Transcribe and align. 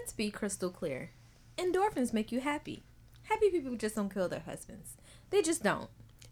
let's 0.00 0.12
be 0.14 0.30
crystal 0.30 0.70
clear. 0.70 1.10
Endorphins 1.58 2.14
make 2.14 2.32
you 2.32 2.40
happy. 2.40 2.82
Happy 3.24 3.50
people 3.50 3.76
just 3.76 3.96
don't 3.96 4.12
kill 4.12 4.30
their 4.30 4.40
husbands. 4.40 4.96
They 5.28 5.42
just 5.42 5.62
don't. 5.62 5.90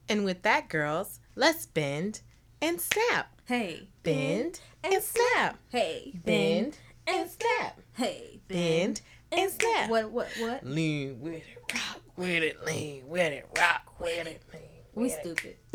And 0.08 0.24
with 0.24 0.40
that, 0.42 0.70
girls, 0.70 1.20
let's 1.36 1.66
bend 1.66 2.22
and 2.62 2.80
snap. 2.80 3.38
Hey, 3.44 3.88
Bend 4.02 4.60
and 4.82 5.02
snap. 5.02 5.58
Hey, 5.68 6.14
Bend 6.24 6.78
and 7.06 7.28
snap. 7.28 7.78
Hey, 7.92 8.40
Bend 8.48 9.02
and 9.30 9.50
snap. 9.50 9.90
What? 9.90 10.12
What? 10.12 10.28
What? 10.38 10.64
Lean 10.64 11.20
with 11.20 11.34
it, 11.34 11.74
rock 11.74 12.00
with 12.16 12.42
it, 12.42 12.64
lean 12.64 13.06
with 13.06 13.32
it, 13.32 13.50
rock 13.58 14.00
with 14.00 14.26
it, 14.26 14.42
lean 14.50 14.62
We 14.94 15.10
stupid. 15.10 15.56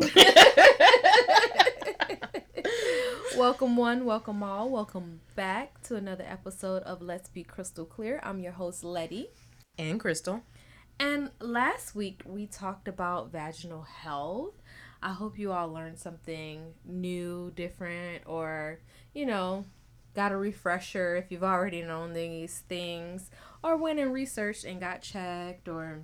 welcome 3.36 3.76
one, 3.76 4.04
welcome 4.04 4.42
all, 4.42 4.70
welcome 4.70 5.20
back 5.34 5.82
to 5.82 5.96
another 5.96 6.24
episode 6.26 6.82
of 6.84 7.02
Let's 7.02 7.28
Be 7.28 7.42
Crystal 7.42 7.84
Clear. 7.84 8.20
I'm 8.22 8.38
your 8.38 8.52
host 8.52 8.84
Letty. 8.84 9.30
And 9.76 9.98
Crystal. 9.98 10.42
And 11.00 11.30
last 11.40 11.96
week 11.96 12.22
we 12.24 12.46
talked 12.46 12.86
about 12.86 13.32
vaginal 13.32 13.82
health. 13.82 14.54
I 15.02 15.12
hope 15.12 15.36
you 15.36 15.50
all 15.50 15.72
learned 15.72 15.98
something 15.98 16.74
new, 16.84 17.52
different, 17.56 18.22
or, 18.26 18.78
you 19.12 19.26
know, 19.26 19.64
got 20.14 20.30
a 20.30 20.36
refresher 20.36 21.16
if 21.16 21.32
you've 21.32 21.42
already 21.42 21.82
known 21.82 22.12
these 22.12 22.62
things, 22.68 23.30
or 23.64 23.76
went 23.76 23.98
and 23.98 24.12
researched 24.12 24.64
and 24.64 24.80
got 24.80 25.02
checked, 25.02 25.68
or 25.68 26.02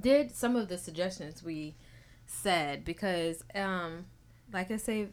did 0.00 0.34
some 0.34 0.56
of 0.56 0.68
the 0.68 0.78
suggestions 0.78 1.42
we 1.42 1.76
said. 2.24 2.86
Because, 2.86 3.44
um, 3.54 4.06
like 4.50 4.70
I 4.70 4.78
say, 4.78 5.08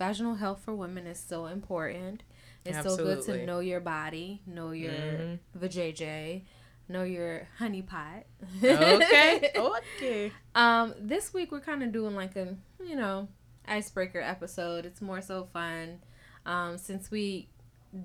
vaginal 0.00 0.34
health 0.36 0.62
for 0.64 0.74
women 0.74 1.06
is 1.06 1.18
so 1.20 1.44
important. 1.46 2.22
It's 2.64 2.82
so 2.82 2.96
good 2.96 3.22
to 3.26 3.44
know 3.46 3.60
your 3.60 3.80
body, 3.80 4.40
know 4.46 4.70
your 4.72 4.92
Mhm. 4.92 5.38
vajayjay, 5.58 6.42
know 6.88 7.02
your 7.04 7.46
honey 7.58 7.82
pot. 7.82 8.24
Okay. 8.64 9.52
okay. 9.56 10.32
Um, 10.54 10.94
this 10.98 11.32
week 11.34 11.52
we're 11.52 11.60
kind 11.60 11.82
of 11.82 11.92
doing 11.92 12.14
like 12.16 12.34
a 12.36 12.56
you 12.82 12.96
know 12.96 13.28
icebreaker 13.68 14.20
episode. 14.20 14.86
It's 14.86 15.00
more 15.02 15.20
so 15.20 15.48
fun. 15.52 16.00
Um, 16.46 16.78
since 16.78 17.10
we 17.10 17.48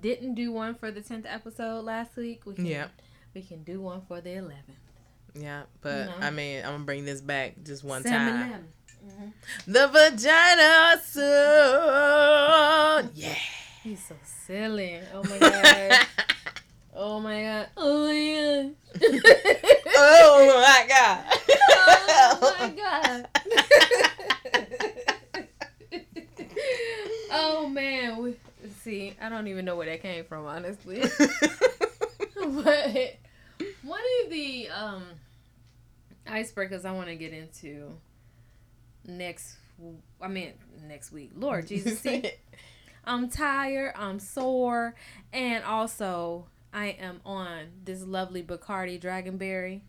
didn't 0.00 0.34
do 0.34 0.52
one 0.52 0.74
for 0.74 0.90
the 0.90 1.00
tenth 1.00 1.26
episode 1.26 1.80
last 1.84 2.14
week, 2.16 2.44
we 2.44 2.54
can 2.54 2.66
Yeah. 2.66 2.88
we 3.34 3.40
can 3.42 3.62
do 3.64 3.80
one 3.80 4.02
for 4.06 4.20
the 4.20 4.34
eleventh. 4.34 4.78
Yeah, 5.34 5.64
but 5.80 6.06
know. 6.06 6.14
I 6.20 6.30
mean, 6.30 6.64
I'm 6.64 6.72
gonna 6.72 6.84
bring 6.84 7.04
this 7.04 7.20
back 7.20 7.62
just 7.62 7.84
one 7.84 8.02
Seven 8.02 8.18
time. 8.50 8.68
The 9.66 9.88
vagina 9.88 11.00
soon. 11.02 11.22
Yeah. 13.14 13.34
He's 13.82 14.04
so 14.04 14.14
silly. 14.24 15.00
Oh 15.14 15.22
my 15.24 15.38
god. 15.38 16.06
oh 16.94 17.20
my 17.20 17.42
god. 17.42 17.68
Oh 17.76 18.06
my 18.08 18.72
god. 18.98 19.24
oh 19.96 20.54
my 20.58 20.84
god. 20.88 21.24
oh 22.42 22.56
my 22.58 22.70
god. 22.70 23.28
oh 27.30 27.68
man. 27.68 28.22
We, 28.22 28.36
see, 28.82 29.14
I 29.20 29.28
don't 29.28 29.48
even 29.48 29.64
know 29.64 29.76
where 29.76 29.86
that 29.86 30.02
came 30.02 30.24
from, 30.24 30.46
honestly. 30.46 31.00
but 32.34 33.16
one 33.82 34.00
of 34.24 34.30
the 34.30 34.68
um 34.68 35.04
icebreakers 36.26 36.84
I 36.84 36.92
want 36.92 37.08
to 37.08 37.16
get 37.16 37.32
into 37.32 37.92
next 39.06 39.56
I 40.20 40.28
mean 40.28 40.52
next 40.86 41.12
week. 41.12 41.32
Lord 41.36 41.66
Jesus, 41.66 42.00
see, 42.00 42.24
I'm 43.04 43.28
tired, 43.28 43.92
I'm 43.96 44.18
sore, 44.18 44.94
and 45.32 45.64
also 45.64 46.46
I 46.72 46.86
am 46.98 47.20
on 47.24 47.66
this 47.84 48.02
lovely 48.02 48.42
Bacardi 48.42 49.00
Dragonberry 49.00 49.82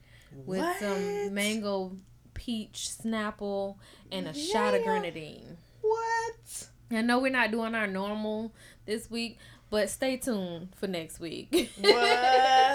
with 0.45 0.59
What? 0.59 0.79
some 0.79 1.33
mango 1.33 1.91
peach 2.33 2.89
snapple 3.03 3.77
and 4.11 4.27
a 4.27 4.33
shot 4.33 4.73
of 4.75 4.83
grenadine. 4.83 5.57
What? 5.81 6.67
I 6.91 7.01
know 7.01 7.19
we're 7.19 7.31
not 7.31 7.51
doing 7.51 7.75
our 7.75 7.88
normal 7.88 8.53
this 8.85 9.09
week, 9.09 9.39
but 9.69 9.89
stay 9.89 10.17
tuned 10.17 10.69
for 10.75 10.88
next 10.88 11.19
week. 11.19 11.72
What? 11.81 11.94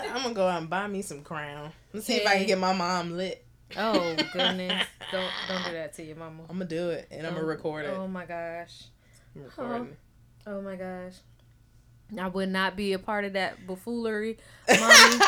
I'm 0.09 0.23
gonna 0.23 0.35
go 0.35 0.47
out 0.49 0.61
and 0.63 0.71
buy 0.71 0.87
me 0.89 1.03
some 1.03 1.23
crown. 1.23 1.73
Let's 1.93 2.07
see 2.07 2.17
if 2.17 2.27
I 2.27 2.39
can 2.39 2.47
get 2.47 2.59
my 2.59 2.73
mom 2.75 3.17
lit. 3.17 3.45
Oh 3.77 4.15
goodness. 4.33 4.87
Don't 5.11 5.31
don't 5.49 5.65
do 5.65 5.73
that 5.73 5.95
to 5.95 6.03
your 6.05 6.17
mama. 6.17 6.43
I'm 6.49 6.57
gonna 6.59 6.65
do 6.67 6.91
it 6.91 7.09
and 7.11 7.27
I'm 7.27 7.35
gonna 7.35 7.47
record 7.47 7.85
it. 7.85 7.95
Oh 7.97 8.09
my 8.09 8.25
gosh. 8.25 8.85
I'm 9.37 9.45
recording. 9.45 9.97
Oh 10.47 10.61
my 10.61 10.77
gosh. 10.77 11.15
I 12.19 12.29
would 12.29 12.51
not 12.51 12.77
be 12.77 12.93
a 12.93 12.99
part 12.99 13.25
of 13.25 13.33
that 13.35 13.67
buffoonery, 13.67 14.37
mommy. 14.69 15.19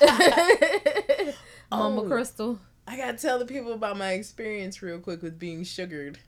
Mama 1.70 2.02
Oh. 2.02 2.06
Crystal. 2.08 2.58
I 2.86 2.96
gotta 2.96 3.16
tell 3.16 3.38
the 3.38 3.44
people 3.46 3.72
about 3.72 3.96
my 3.96 4.12
experience 4.12 4.82
real 4.82 4.98
quick 4.98 5.22
with 5.22 5.38
being 5.38 5.62
sugared. 5.64 6.18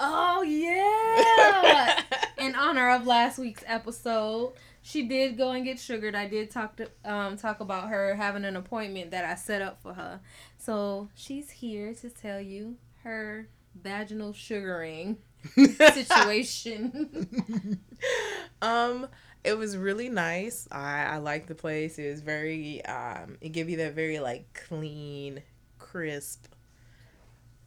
Oh 0.00 0.42
yeah. 0.42 2.02
In 2.38 2.54
honor 2.54 2.90
of 2.90 3.06
last 3.06 3.38
week's 3.38 3.64
episode, 3.66 4.52
she 4.88 5.02
did 5.02 5.36
go 5.36 5.50
and 5.50 5.66
get 5.66 5.78
sugared. 5.78 6.14
I 6.14 6.26
did 6.26 6.50
talk 6.50 6.76
to 6.76 6.88
um 7.04 7.36
talk 7.36 7.60
about 7.60 7.90
her 7.90 8.14
having 8.14 8.44
an 8.44 8.56
appointment 8.56 9.10
that 9.10 9.24
I 9.24 9.34
set 9.34 9.60
up 9.60 9.82
for 9.82 9.92
her. 9.92 10.20
So 10.56 11.10
she's 11.14 11.50
here 11.50 11.92
to 11.94 12.08
tell 12.08 12.40
you 12.40 12.76
her 13.04 13.48
vaginal 13.74 14.32
sugaring 14.32 15.18
situation. 15.54 17.78
um 18.62 19.06
it 19.44 19.56
was 19.56 19.76
really 19.76 20.08
nice 20.08 20.66
i 20.72 21.04
i 21.04 21.16
liked 21.18 21.46
the 21.46 21.54
place 21.54 21.96
it 21.96 22.10
was 22.10 22.20
very 22.20 22.84
um 22.86 23.38
it 23.40 23.50
gave 23.50 23.70
you 23.70 23.76
that 23.76 23.94
very 23.94 24.18
like 24.18 24.52
clean 24.68 25.40
crisp 25.78 26.46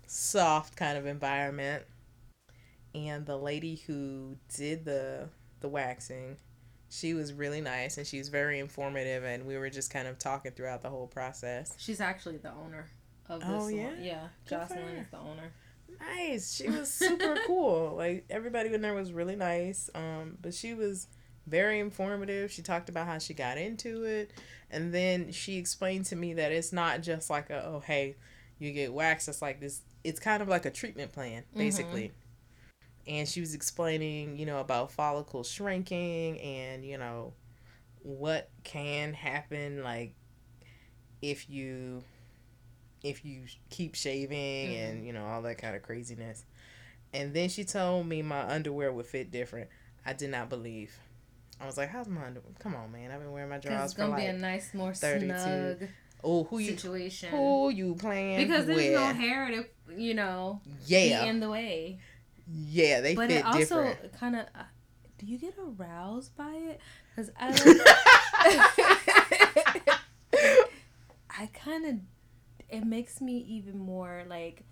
soft 0.06 0.76
kind 0.76 0.98
of 0.98 1.06
environment 1.06 1.84
and 2.94 3.26
the 3.26 3.38
lady 3.38 3.82
who 3.88 4.36
did 4.54 4.84
the 4.84 5.30
the 5.62 5.70
waxing 5.70 6.36
she 6.92 7.14
was 7.14 7.32
really 7.34 7.62
nice 7.62 7.98
and 7.98 8.06
she 8.06 8.18
was 8.20 8.28
very 8.30 8.60
informative 8.60 9.24
and 9.24 9.46
we 9.48 9.58
were 9.58 9.70
just 9.70 9.90
kind 9.92 10.08
of 10.08 10.20
talking 10.20 10.52
throughout 10.52 10.84
the 10.84 10.90
whole 10.90 11.08
process 11.08 11.74
She's 11.78 12.02
actually 12.02 12.38
the 12.38 12.52
owner 12.52 12.86
of 13.30 13.40
this. 13.40 13.50
Oh, 13.50 13.70
salon. 13.70 13.76
yeah? 13.76 13.92
yeah. 14.02 14.28
Good 14.48 14.56
Jocelyn 14.60 14.88
is 14.98 15.08
the 15.10 15.18
owner. 15.18 15.52
nice 16.00 16.54
she 16.54 16.70
was 16.78 16.92
super 16.94 17.38
cool 17.48 17.96
like 17.96 18.26
everybody 18.30 18.74
in 18.74 18.82
there 18.82 18.94
was 18.94 19.12
really 19.14 19.36
nice 19.36 19.90
um 19.96 20.38
but 20.42 20.54
she 20.54 20.74
was 20.74 21.08
very 21.48 21.80
informative 21.80 22.52
she 22.52 22.62
talked 22.62 22.90
about 22.90 23.08
how 23.08 23.18
she 23.18 23.34
got 23.34 23.58
into 23.58 24.04
it 24.04 24.32
and 24.70 24.94
then 24.94 25.32
she 25.32 25.58
explained 25.58 26.06
to 26.06 26.16
me 26.16 26.34
that 26.34 26.52
it's 26.52 26.72
not 26.74 27.02
just 27.02 27.30
like 27.30 27.50
a 27.50 27.66
oh 27.66 27.80
hey 27.86 28.16
you 28.60 28.72
get 28.72 28.94
waxed 28.94 29.28
it's 29.28 29.42
like 29.42 29.60
this 29.60 29.82
it's 30.04 30.20
kind 30.20 30.42
of 30.44 30.48
like 30.50 30.66
a 30.66 30.72
treatment 30.72 31.12
plan 31.12 31.44
basically 31.56 32.12
and 33.08 33.28
she 33.28 33.40
was 33.40 33.54
explaining 33.54 34.38
you 34.38 34.46
know 34.46 34.60
about 34.60 34.92
follicle 34.92 35.44
shrinking 35.44 36.40
and 36.40 36.86
you 36.86 36.98
know 36.98 37.34
what 38.04 38.50
can 38.64 39.14
happen 39.14 39.84
like 39.84 40.14
if 41.22 41.50
you 41.50 42.04
if 43.04 43.26
you 43.26 43.44
keep 43.70 43.96
shaving 43.96 44.70
mm-hmm. 44.72 44.84
and 44.84 45.06
you 45.06 45.14
know 45.14 45.26
all 45.26 45.42
that 45.44 45.58
kind 45.58 45.76
of 45.76 45.82
craziness. 45.82 46.46
And 47.14 47.34
then 47.34 47.50
she 47.50 47.66
told 47.66 48.08
me 48.08 48.22
my 48.22 48.48
underwear 48.50 48.92
would 48.92 49.06
fit 49.06 49.32
different. 49.32 49.70
I 50.06 50.14
did 50.14 50.30
not 50.30 50.50
believe. 50.50 50.98
I 51.60 51.66
was 51.66 51.78
like 51.78 51.90
how's 51.90 52.08
my 52.08 52.26
underwear 52.26 52.54
come 52.60 52.76
on 52.76 52.92
man. 52.92 53.12
I've 53.12 53.20
been 53.20 53.32
wearing 53.32 53.50
my 53.50 53.60
drawers 53.60 53.86
it's 53.86 53.94
for 53.94 54.02
gonna 54.02 54.16
be 54.16 54.26
a 54.26 54.32
like 54.32 54.42
nice, 54.42 54.74
more 54.74 54.94
32 54.94 55.28
snug 55.28 55.90
oh 56.24 56.44
who 56.46 56.58
you 56.60 56.72
situation. 56.72 57.30
who 57.30 57.70
you 57.70 57.96
playing 57.96 58.48
Because 58.48 58.66
there's 58.66 58.78
with? 58.78 58.94
no 58.94 59.14
hair 59.14 59.48
to, 59.52 59.66
you 59.96 60.14
know, 60.16 60.62
yeah. 60.86 61.24
be 61.24 61.30
in 61.30 61.40
the 61.40 61.50
way. 61.50 62.00
Yeah 62.48 63.02
they 63.02 63.16
but 63.16 63.30
fit 63.30 63.38
it 63.40 63.46
also 63.46 63.96
kind 64.20 64.36
of. 64.36 64.46
Uh, 64.56 64.64
do 65.18 65.26
you 65.28 65.38
get 65.38 65.54
aroused 65.60 66.36
by 66.36 66.52
it? 66.54 66.80
Because 67.16 67.32
I. 67.40 67.52
I 71.30 71.48
kind 71.54 71.86
of. 71.86 71.96
It 72.70 72.86
makes 72.86 73.22
me 73.22 73.38
even 73.38 73.78
more 73.80 74.24
like. 74.28 74.64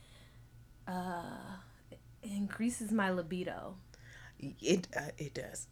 Uh, 0.88 1.58
it 1.92 2.32
increases 2.32 2.92
my 2.92 3.12
libido. 3.12 3.76
it 4.40 4.88
uh, 4.96 5.12
it 5.18 5.34
does 5.34 5.68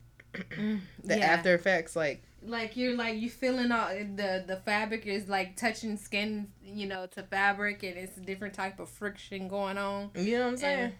Mm, 0.52 0.82
the 1.04 1.18
yeah. 1.18 1.26
after 1.34 1.56
effects 1.56 1.96
like 1.96 2.22
like 2.44 2.78
you're 2.78 2.96
like 2.96 3.18
you 3.18 3.28
feeling 3.28 3.72
all 3.72 3.88
the 3.88 4.44
the 4.46 4.62
fabric 4.66 5.08
is 5.08 5.28
like 5.28 5.56
touching 5.56 5.98
skin 5.98 6.50
you 6.64 6.86
know 6.86 7.08
to 7.08 7.24
fabric 7.24 7.82
and 7.82 7.98
it's 7.98 8.18
a 8.18 8.20
different 8.22 8.54
type 8.54 8.80
of 8.80 8.88
friction 8.88 9.48
going 9.48 9.80
on 9.80 10.12
you 10.14 10.38
know 10.38 10.44
what 10.44 10.50
i'm 10.52 10.58
saying 10.58 10.80
And- 10.80 10.94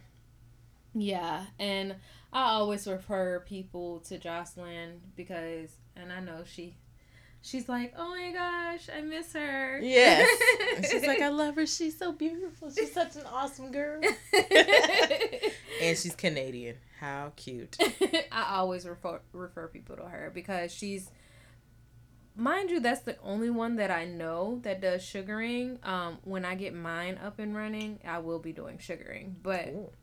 yeah 1.00 1.46
and 1.60 1.96
i 2.34 2.50
always 2.52 2.88
refer 2.88 3.40
people 3.42 4.00
to 4.00 4.18
jocelyn 4.18 5.00
because 5.16 5.70
and 5.96 6.12
i 6.12 6.20
know 6.20 6.44
she 6.46 6.76
she's 7.42 7.70
like 7.70 7.94
oh 7.98 8.10
my 8.10 8.32
gosh 8.32 8.90
i 8.96 9.02
miss 9.02 9.34
her 9.34 9.80
yes 9.82 10.28
she's 10.90 11.06
like 11.06 11.22
i 11.22 11.30
love 11.30 11.56
her 11.56 11.66
she's 11.66 11.98
so 11.98 12.12
beautiful 12.12 12.70
she's 12.72 12.92
such 12.92 13.16
an 13.16 13.24
awesome 13.32 13.72
girl 13.72 14.02
and 15.82 15.98
she's 15.98 16.16
canadian 16.16 16.76
how 17.00 17.32
cute 17.36 17.78
I 18.32 18.56
always 18.56 18.88
refer 18.88 19.22
refer 19.32 19.68
people 19.68 19.98
to 19.98 20.04
her 20.04 20.32
because 20.34 20.72
she's 20.74 21.12
mind 22.36 22.70
you, 22.70 22.80
that's 22.80 23.02
the 23.02 23.18
only 23.24 23.50
one 23.50 23.76
that 23.78 23.92
I 23.92 24.06
know 24.06 24.60
that 24.64 24.82
does 24.82 25.04
sugaring. 25.04 25.80
Um, 25.84 26.20
when 26.24 26.46
I 26.46 26.56
get 26.56 26.74
mine 26.74 27.20
up 27.24 27.40
and 27.40 27.56
running, 27.56 28.00
I 28.06 28.20
will 28.20 28.40
be 28.40 28.54
doing 28.54 28.78
sugaring. 28.80 29.36
But 29.42 29.66
Cool. 29.66 29.94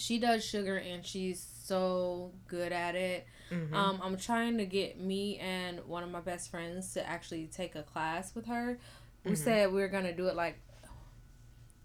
She 0.00 0.18
does 0.18 0.44
sugar 0.44 0.76
and 0.78 1.04
she's 1.04 1.46
so 1.64 2.32
good 2.48 2.72
at 2.72 2.94
it. 2.94 3.26
Mhm. 3.50 3.72
Um, 3.74 4.00
I'm 4.02 4.16
trying 4.16 4.58
to 4.58 4.64
get 4.66 4.98
me 4.98 5.38
and 5.38 5.84
one 5.86 6.02
of 6.02 6.10
my 6.10 6.20
best 6.20 6.50
friends 6.50 6.94
to 6.94 7.06
actually 7.08 7.46
take 7.48 7.74
a 7.74 7.82
class 7.82 8.34
with 8.34 8.46
her. 8.46 8.78
We 9.24 9.32
Mhm. 9.32 9.36
said 9.36 9.72
we 9.72 9.82
are 9.82 9.88
gonna 9.88 10.14
do 10.16 10.28
it 10.28 10.34
like 10.36 10.58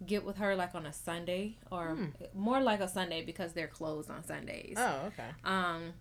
get 0.06 0.24
with 0.26 0.38
her 0.38 0.56
like 0.56 0.76
on 0.76 0.86
a 0.86 0.94
Sunday 0.94 1.58
or 1.72 1.96
Hmm. 1.96 2.06
more 2.34 2.62
like 2.62 2.80
a 2.82 2.88
Sunday 2.88 3.24
because 3.26 3.54
they're 3.54 3.68
closed 3.68 4.10
on 4.10 4.24
Sundays. 4.24 4.76
oh, 4.78 5.06
okay. 5.08 5.30
Um, 5.44 5.94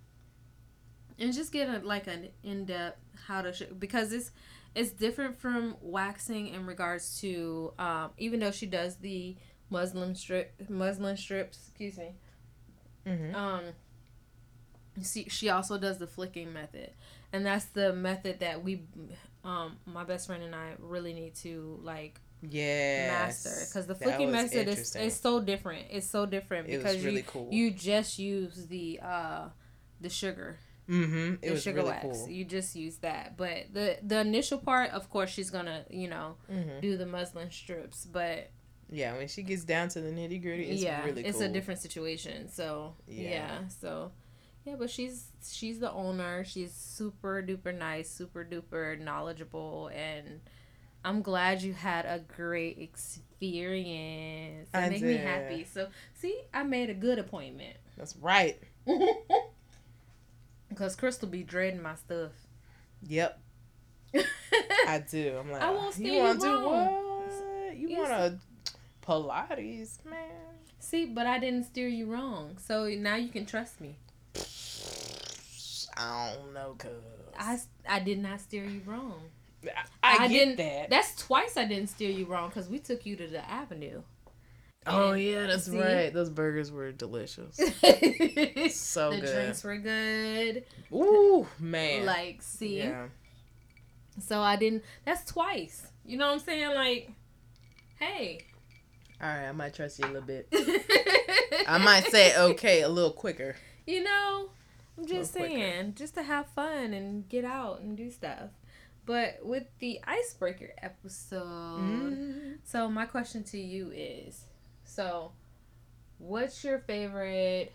and 1.18 1.32
just 1.32 1.52
get 1.52 1.68
a, 1.68 1.78
like 1.86 2.06
an 2.06 2.28
in 2.42 2.64
depth 2.64 2.98
how 3.26 3.40
to 3.42 3.52
sh- 3.52 3.62
because 3.78 4.12
it's 4.12 4.30
it's 4.74 4.90
different 4.90 5.36
from 5.36 5.76
waxing 5.80 6.48
in 6.48 6.66
regards 6.66 7.20
to 7.20 7.72
um 7.78 8.10
even 8.18 8.40
though 8.40 8.50
she 8.50 8.66
does 8.66 8.96
the 8.96 9.36
muslin 9.70 10.14
strip 10.14 10.52
muslin 10.68 11.16
strips 11.16 11.58
excuse 11.68 11.96
me 11.98 12.14
Mm-hmm. 13.06 13.34
um 13.34 13.62
see 15.02 15.28
she 15.28 15.48
also 15.50 15.76
does 15.76 15.98
the 15.98 16.06
flicking 16.06 16.52
method 16.52 16.90
and 17.32 17.44
that's 17.44 17.66
the 17.66 17.92
method 17.92 18.40
that 18.40 18.62
we 18.62 18.82
um 19.44 19.76
my 19.86 20.04
best 20.04 20.26
friend 20.26 20.42
and 20.42 20.54
i 20.54 20.72
really 20.78 21.12
need 21.12 21.34
to 21.34 21.78
like 21.82 22.20
Yeah. 22.42 23.08
master 23.08 23.50
because 23.68 23.86
the 23.86 23.94
flicking 23.94 24.30
method 24.30 24.68
is 24.68 24.94
is 24.96 25.18
so 25.20 25.40
different 25.40 25.86
it's 25.90 26.06
so 26.06 26.26
different 26.26 26.66
because 26.68 27.04
really 27.04 27.18
you 27.18 27.22
cool. 27.24 27.48
you 27.52 27.70
just 27.72 28.18
use 28.18 28.66
the 28.68 29.00
uh 29.02 29.48
the 30.00 30.08
sugar 30.08 30.58
mm-hmm. 30.88 31.34
It 31.34 31.40
the 31.42 31.50
was 31.52 31.62
sugar 31.62 31.78
really 31.78 31.88
wax 31.90 32.02
cool. 32.04 32.28
you 32.30 32.44
just 32.44 32.76
use 32.76 32.96
that 32.98 33.36
but 33.36 33.72
the 33.72 33.98
the 34.02 34.20
initial 34.20 34.58
part 34.58 34.90
of 34.92 35.10
course 35.10 35.30
she's 35.30 35.50
gonna 35.50 35.84
you 35.90 36.08
know 36.08 36.36
Mm-hmm. 36.50 36.80
do 36.80 36.96
the 36.96 37.06
muslin 37.06 37.50
strips 37.50 38.06
but 38.06 38.50
Yeah, 38.94 39.16
when 39.16 39.28
she 39.28 39.42
gets 39.42 39.64
down 39.64 39.88
to 39.90 40.00
the 40.00 40.10
nitty 40.10 40.40
gritty, 40.40 40.64
it's 40.70 40.82
yeah 40.82 41.04
really 41.04 41.22
cool. 41.22 41.30
it's 41.30 41.40
a 41.40 41.48
different 41.48 41.80
situation 41.80 42.48
so 42.48 42.94
Yeah. 43.06 43.30
yeah. 43.30 43.58
so 43.80 44.12
yeah 44.64 44.76
but 44.78 44.88
she's 44.88 45.26
she's 45.46 45.78
the 45.80 45.90
owner 45.92 46.44
she's 46.44 46.72
super 46.72 47.42
duper 47.46 47.76
nice 47.76 48.08
super 48.08 48.44
duper 48.44 48.98
knowledgeable 48.98 49.90
and 49.94 50.40
i'm 51.04 51.20
glad 51.22 51.60
you 51.62 51.72
had 51.74 52.06
a 52.06 52.20
great 52.34 52.78
experience 52.78 54.68
it 54.72 54.76
I 54.78 54.88
made 54.88 55.02
me 55.02 55.16
happy 55.16 55.64
so 55.64 55.88
see 56.14 56.40
i 56.54 56.62
made 56.62 56.88
a 56.88 56.94
good 56.94 57.18
appointment 57.18 57.76
That's 57.98 58.16
right. 58.16 58.58
because 60.68 60.96
crystal 60.96 61.28
be 61.28 61.42
dreading 61.42 61.82
my 61.82 61.94
stuff 61.96 62.32
Yep, 63.06 63.38
I 64.88 65.04
do. 65.10 65.36
I'm 65.38 65.50
like, 65.52 65.60
I 65.60 65.70
won't 65.70 65.98
you 65.98 66.18
want 66.20 66.40
to 66.40 66.46
do 66.46 66.64
what? 66.64 67.76
You 67.76 67.98
want 67.98 68.08
to 68.08 68.38
Pilates, 69.06 70.04
man? 70.04 70.30
see 70.80 71.06
but 71.06 71.26
i 71.26 71.38
didn't 71.38 71.64
steer 71.64 71.88
you 71.88 72.04
wrong 72.06 72.58
so 72.60 72.86
now 72.88 73.14
you 73.16 73.28
can 73.30 73.46
trust 73.46 73.80
me 73.80 73.96
I 75.96 76.34
don't 76.36 76.52
know, 76.52 76.74
cuz. 76.78 76.90
i 77.38 77.58
i 77.88 78.00
did 78.00 78.18
not 78.18 78.40
steer 78.40 78.64
you 78.64 78.80
wrong 78.84 79.20
I, 79.64 79.70
I, 80.02 80.24
I 80.24 80.28
get 80.28 80.38
didn't- 80.44 80.56
that. 80.58 80.90
That's 80.90 81.16
twice 81.16 81.56
I 81.56 81.64
didn't 81.64 81.88
steer 81.88 82.10
you 82.10 82.26
wrong 82.26 82.50
because 82.50 82.68
we 82.68 82.78
took 82.78 83.06
you 83.06 83.16
to 83.16 83.26
the 83.26 83.48
avenue. 83.50 84.02
oh 84.86 85.12
And- 85.12 85.22
yeah, 85.22 85.46
that's 85.46 85.64
see? 85.70 85.80
right. 85.80 86.12
Those 86.12 86.28
burgers 86.28 86.70
were 86.70 86.92
delicious. 86.92 87.56
the 87.56 88.68
so 88.74 89.10
good. 89.10 89.22
The 89.22 89.32
drinks 89.32 89.64
were 89.64 89.78
good. 89.78 90.64
Ooh, 90.92 91.46
man. 91.58 92.04
Like, 92.04 92.42
see, 92.42 92.76
yeah. 92.76 93.06
so 94.20 94.42
I 94.42 94.56
didn't. 94.56 94.82
That's 95.06 95.24
twice. 95.24 95.86
You 96.04 96.18
know 96.18 96.26
what 96.26 96.34
I'm 96.34 96.40
saying? 96.40 96.74
Like, 96.74 97.10
hey. 97.98 98.40
All 99.24 99.30
right, 99.30 99.48
I 99.48 99.52
might 99.52 99.72
trust 99.72 99.98
you 99.98 100.04
a 100.04 100.08
little 100.08 100.20
bit. 100.22 100.48
I 101.66 101.78
might 101.78 102.04
say 102.10 102.36
okay 102.38 102.82
a 102.82 102.88
little 102.90 103.10
quicker. 103.12 103.56
You 103.86 104.02
know, 104.04 104.50
I'm 104.98 105.06
just 105.06 105.34
Little 105.34 105.48
quicker. 105.48 105.60
saying, 105.62 105.94
just 105.96 106.14
to 106.14 106.22
have 106.22 106.46
fun 106.48 106.92
and 106.92 107.26
get 107.28 107.44
out 107.46 107.80
and 107.80 107.96
do 107.96 108.10
stuff. 108.10 108.50
But 109.06 109.38
with 109.42 109.64
the 109.78 110.00
icebreaker 110.06 110.70
episode, 110.82 111.80
Mm. 111.80 112.58
so 112.64 112.88
my 112.90 113.06
question 113.06 113.44
to 113.44 113.58
you 113.58 113.90
is, 113.94 114.42
so, 114.84 115.32
what's 116.18 116.62
your 116.62 116.78
favorite 116.80 117.72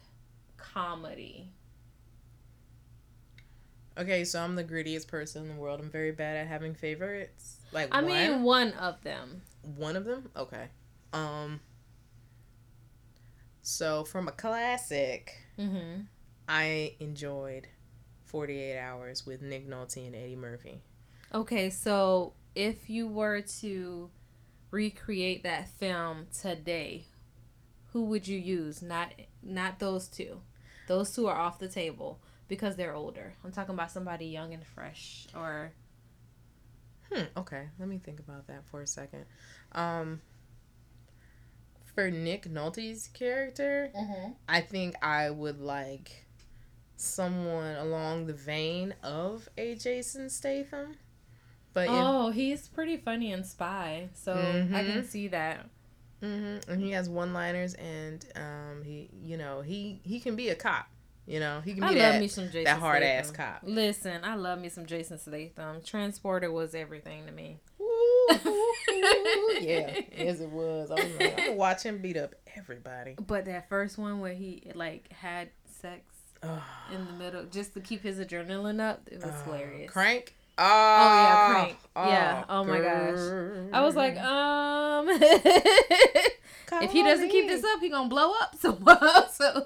comedy? 0.57 1.49
Okay, 3.97 4.23
so 4.23 4.41
I'm 4.41 4.55
the 4.55 4.63
grittiest 4.63 5.07
person 5.07 5.43
in 5.43 5.49
the 5.49 5.55
world. 5.55 5.79
I'm 5.81 5.89
very 5.89 6.11
bad 6.11 6.37
at 6.37 6.47
having 6.47 6.73
favorites. 6.73 7.57
Like 7.71 7.89
I 7.93 8.01
one, 8.01 8.07
mean, 8.11 8.43
one 8.43 8.71
of 8.73 9.01
them. 9.03 9.41
one 9.75 9.95
of 9.95 10.05
them. 10.05 10.29
Okay. 10.37 10.67
Um. 11.13 11.59
So 13.61 14.03
from 14.03 14.27
a 14.27 14.31
classic, 14.31 15.35
Mm-hmm. 15.59 16.01
I 16.47 16.95
enjoyed 17.00 17.67
48 18.25 18.79
Hours 18.79 19.25
with 19.25 19.41
Nick 19.41 19.67
Nolte 19.69 20.06
and 20.07 20.15
Eddie 20.15 20.35
Murphy. 20.38 20.81
Okay, 21.33 21.69
so 21.69 22.33
if 22.56 22.89
you 22.89 23.07
were 23.07 23.41
to 23.59 24.09
recreate 24.71 25.44
that 25.44 25.67
film 25.69 26.27
today, 26.41 27.06
who 27.88 28.06
would 28.06 28.27
you 28.27 28.39
use? 28.39 28.81
Not 28.81 29.11
not 29.44 29.79
those 29.79 30.07
two. 30.07 30.41
Those 30.88 31.13
two 31.13 31.27
are 31.27 31.35
off 31.35 31.59
the 31.59 31.67
table 31.67 32.19
because 32.47 32.75
they're 32.77 32.95
older. 32.95 33.33
I'm 33.44 33.51
talking 33.51 33.75
about 33.75 33.91
somebody 33.91 34.25
young 34.27 34.53
and 34.53 34.65
fresh 34.65 35.27
or 35.35 35.73
Hmm. 37.11 37.23
Okay, 37.38 37.67
let 37.79 37.89
me 37.89 37.97
think 37.97 38.19
about 38.19 38.47
that 38.47 38.65
for 38.65 38.81
a 38.81 38.88
second. 38.88 39.25
Um. 39.73 40.21
For 41.99 42.09
Nick 42.09 42.49
Nolte's 42.49 43.09
character, 43.09 43.91
I 44.47 44.61
think 44.61 44.95
I 45.03 45.29
would 45.29 45.59
like 45.59 46.25
someone 46.95 47.75
along 47.75 48.25
the 48.27 48.33
vein 48.33 48.93
of 49.03 49.49
a 49.57 49.75
Jason 49.75 50.29
Statham. 50.29 50.95
But 51.73 51.87
Oh, 51.89 52.29
he's 52.31 52.69
pretty 52.69 52.95
funny 52.95 53.33
in 53.33 53.43
Spy, 53.43 54.07
so 54.13 54.31
I 54.33 54.83
can 54.85 55.01
Mhm. 55.03 55.05
see 55.07 55.27
that. 55.27 55.65
Mm-hmm. 56.21 56.71
And 56.71 56.81
he 56.81 56.91
has 56.91 57.09
one 57.09 57.33
liners, 57.33 57.73
and 57.73 58.25
um, 58.37 58.83
he, 58.85 59.09
you 59.21 59.35
know, 59.35 59.59
he 59.61 59.99
he 60.05 60.21
can 60.21 60.37
be 60.37 60.47
a 60.49 60.55
cop. 60.55 60.87
You 61.27 61.41
know, 61.41 61.59
he 61.59 61.73
can 61.73 61.83
I 61.83 61.93
be 61.93 61.99
love 61.99 62.19
me 62.21 62.27
some 62.29 62.45
Jason 62.45 62.63
that 62.63 62.79
hard 62.79 63.03
ass 63.03 63.27
Statham. 63.27 63.45
cop. 63.45 63.61
Listen, 63.63 64.23
I 64.23 64.35
love 64.35 64.59
me 64.59 64.69
some 64.69 64.85
Jason 64.85 65.19
Statham. 65.19 65.81
Transporter 65.83 66.49
was 66.49 66.73
everything 66.73 67.25
to 67.25 67.33
me. 67.33 67.59
Yeah, 69.62 70.00
yes, 70.18 70.40
it 70.40 70.50
was. 70.50 70.92
I 70.92 70.95
was 70.95 71.16
like, 71.19 71.31
I'm 71.31 71.45
gonna 71.45 71.54
watch 71.54 71.83
him 71.83 72.00
beat 72.00 72.18
up 72.18 72.36
everybody. 72.56 73.16
But 73.26 73.45
that 73.45 73.69
first 73.69 73.98
one 73.98 74.19
where 74.19 74.33
he 74.33 74.71
like 74.76 75.12
had 75.12 75.50
sex 75.66 76.04
Oh, 76.44 76.64
in 76.94 77.06
the 77.06 77.14
middle 77.14 77.45
just 77.45 77.74
to 77.74 77.81
keep 77.81 78.02
his 78.02 78.18
adrenaline 78.19 78.80
up, 78.80 79.02
it 79.12 79.16
was 79.16 79.26
uh, 79.26 79.44
hilarious. 79.44 79.92
Crank. 79.92 80.36
Oh, 80.57 80.64
yeah, 80.64 81.36
ah, 81.38 81.52
Crank. 81.52 81.78
Ah, 81.95 82.09
yeah, 82.09 82.44
oh 82.50 82.64
my 82.66 82.80
gosh. 82.80 83.71
I 83.71 83.81
was 83.81 83.95
like, 83.95 84.18
um, 84.18 85.07
if 86.83 86.92
he 86.92 87.02
doesn't 87.02 87.30
keep 87.30 87.48
this 87.48 87.64
up, 87.64 87.80
he 87.80 87.90
gonna 87.90 88.09
blow 88.09 88.33
up. 88.33 88.56
So, 88.59 88.78
so 89.31 89.66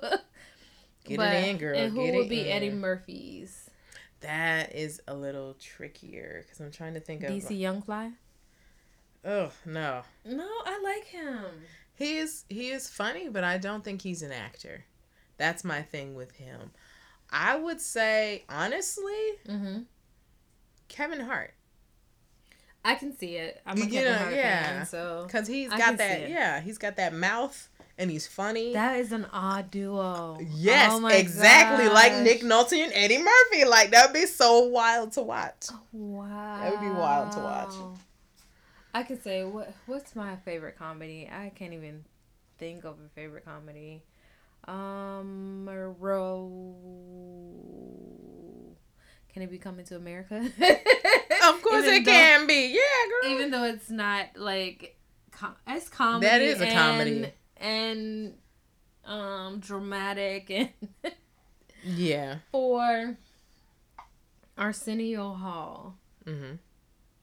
Get 1.05 1.17
but- 1.17 1.33
it 1.33 1.47
in, 1.47 1.57
girl. 1.57 1.77
And 1.77 1.91
who 1.91 2.05
Get 2.05 2.15
would 2.15 2.29
be 2.29 2.41
in. 2.41 2.47
Eddie 2.47 2.69
Murphy's 2.69 3.69
That 4.21 4.75
is 4.75 5.01
a 5.07 5.15
little 5.15 5.55
trickier 5.55 6.43
because 6.43 6.59
I'm 6.59 6.71
trying 6.71 6.93
to 6.93 6.99
think 6.99 7.23
of. 7.23 7.31
DC 7.31 7.57
Young 7.59 7.81
Fly? 7.81 8.11
Oh 9.25 9.51
no, 9.65 10.01
No, 10.25 10.47
I 10.65 10.79
like 10.83 11.05
him. 11.05 11.43
he 11.95 12.17
is 12.17 12.43
he 12.49 12.69
is 12.71 12.89
funny, 12.89 13.29
but 13.29 13.43
I 13.43 13.57
don't 13.57 13.83
think 13.83 14.01
he's 14.01 14.21
an 14.21 14.31
actor. 14.31 14.85
That's 15.37 15.63
my 15.63 15.81
thing 15.81 16.13
with 16.15 16.31
him. 16.35 16.71
I 17.29 17.55
would 17.55 17.81
say 17.81 18.43
honestly, 18.49 19.13
Mm-hmm. 19.47 19.79
Kevin 20.89 21.21
Hart, 21.21 21.53
I 22.85 22.95
can 22.95 23.15
see 23.17 23.37
it. 23.37 23.61
I'm 23.65 23.77
a 23.77 23.85
You 23.85 23.89
Kevin 23.91 24.11
know, 24.11 24.17
Hart 24.17 24.33
yeah. 24.35 24.63
fan, 24.77 24.85
so 24.85 25.23
because 25.25 25.47
he's 25.47 25.71
I 25.71 25.77
got 25.77 25.97
that. 25.97 26.29
Yeah, 26.29 26.59
he's 26.61 26.77
got 26.77 26.97
that 26.97 27.13
mouth, 27.13 27.69
and 27.97 28.11
he's 28.11 28.27
funny. 28.27 28.73
that 28.73 28.99
is 28.99 29.11
an 29.13 29.25
odd 29.31 29.71
duo. 29.71 30.37
Yes, 30.53 30.91
Oh 30.93 31.07
exactly 31.07 31.87
like. 31.87 32.13
Nick 32.17 32.41
Nolte 32.41 32.73
and 32.83 32.91
Eddie 32.93 33.23
Murphy. 33.23 33.65
Like 33.65 33.91
that'd 33.91 34.13
be 34.13 34.25
so 34.27 34.67
wild 34.67 35.13
to 35.13 35.21
watch. 35.21 35.67
Wow, 35.93 36.59
That 36.61 36.71
would 36.71 36.81
be 36.81 36.89
wild 36.93 37.31
to 37.31 37.39
watch. 37.39 37.73
I 38.93 39.03
could 39.03 39.23
say 39.23 39.43
what 39.43 39.73
what's 39.87 40.15
my 40.15 40.35
favorite 40.37 40.77
comedy? 40.77 41.27
I 41.31 41.51
can't 41.55 41.73
even 41.73 42.05
think 42.59 42.83
of 42.83 42.95
a 43.05 43.09
favorite 43.15 43.45
comedy. 43.45 44.03
Um, 44.65 45.67
ro- 45.99 46.75
can 49.33 49.41
it 49.41 49.49
be 49.51 49.57
coming 49.57 49.85
to 49.85 49.95
America? 49.95 50.49
Of 51.45 51.61
course 51.61 51.83
Even 51.83 51.95
it 51.95 52.05
though- 52.05 52.11
can 52.11 52.47
be. 52.47 52.67
Yeah, 52.73 52.81
girl. 53.21 53.31
Even 53.33 53.51
though 53.51 53.65
it's 53.65 53.89
not 53.89 54.27
like 54.37 54.97
com- 55.31 55.57
it's 55.67 55.89
comedy. 55.89 56.25
That 56.27 56.41
is 56.41 56.61
a 56.61 56.67
and- 56.67 56.73
comedy. 56.73 57.33
and 57.57 58.33
um 59.03 59.59
dramatic 59.59 60.49
and 60.49 60.69
yeah. 61.83 62.37
for 62.49 63.17
Arsenio 64.57 65.33
Hall. 65.33 65.97
Mm-hmm. 66.25 66.53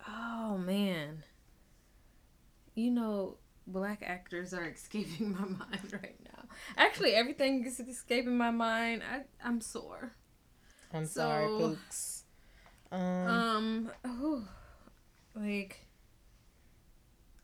Oh 0.07 0.59
man. 0.59 1.23
You 2.81 2.91
know, 2.91 3.37
black 3.67 4.03
actors 4.05 4.55
are 4.55 4.65
escaping 4.77 5.33
my 5.33 5.45
mind 5.45 5.93
right 5.93 6.17
now. 6.25 6.45
Actually, 6.77 7.13
everything 7.15 7.65
is 7.67 7.79
escaping 7.81 8.37
my 8.39 8.51
mind. 8.51 9.03
I 9.03 9.23
I'm 9.47 9.61
sore. 9.61 10.13
I'm 10.93 11.07
So- 11.07 11.21
sorry, 11.21 11.47
folks. 11.47 12.25
Um, 12.93 13.01
Um, 13.01 13.91
oh, 14.05 14.49
like, 15.37 15.87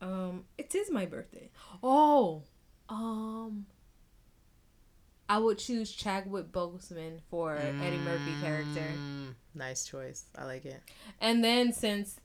um, 0.00 0.44
it 0.58 0.74
is 0.74 0.90
my 0.90 1.06
birthday. 1.06 1.50
Oh, 1.82 2.42
um, 2.88 3.66
I 5.28 5.38
would 5.38 5.58
choose 5.58 5.92
Chadwick 5.92 6.50
Boseman 6.50 7.20
for 7.30 7.56
Eddie 7.56 7.98
Murphy 7.98 8.32
character, 8.42 8.86
mm, 8.96 9.34
Nice 9.54 9.84
choice. 9.86 10.24
I 10.36 10.44
like 10.44 10.64
it. 10.64 10.80
and 11.20 11.44
then 11.44 11.72
since 11.72 12.16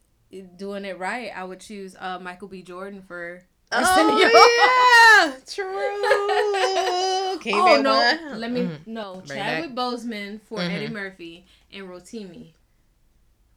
doing 0.58 0.86
it 0.86 0.98
right, 1.00 1.32
I 1.36 1.44
would 1.44 1.60
choose 1.60 1.96
uh 2.00 2.20
Michael 2.20 2.48
B. 2.48 2.62
Jordan 2.62 3.02
for. 3.02 3.42
Oh 3.74 4.18
yeah, 4.20 5.38
true. 5.48 7.40
Keep 7.42 7.56
oh 7.56 7.82
no! 7.82 7.96
one. 7.96 8.40
Let 8.40 8.52
me 8.52 8.62
Mhm. 8.64 8.88
no 8.88 9.22
Bring 9.26 9.40
Chadwick 9.40 9.72
Boseman 9.76 10.42
for 10.42 10.60
Mhm. 10.60 10.70
Eddie 10.72 10.90
Murphy 10.90 11.46
and 11.72 11.88
Rotimi 11.88 12.52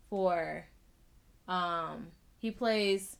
for 0.09 0.67
um 1.49 2.13
he 2.39 2.51
plays 2.53 3.17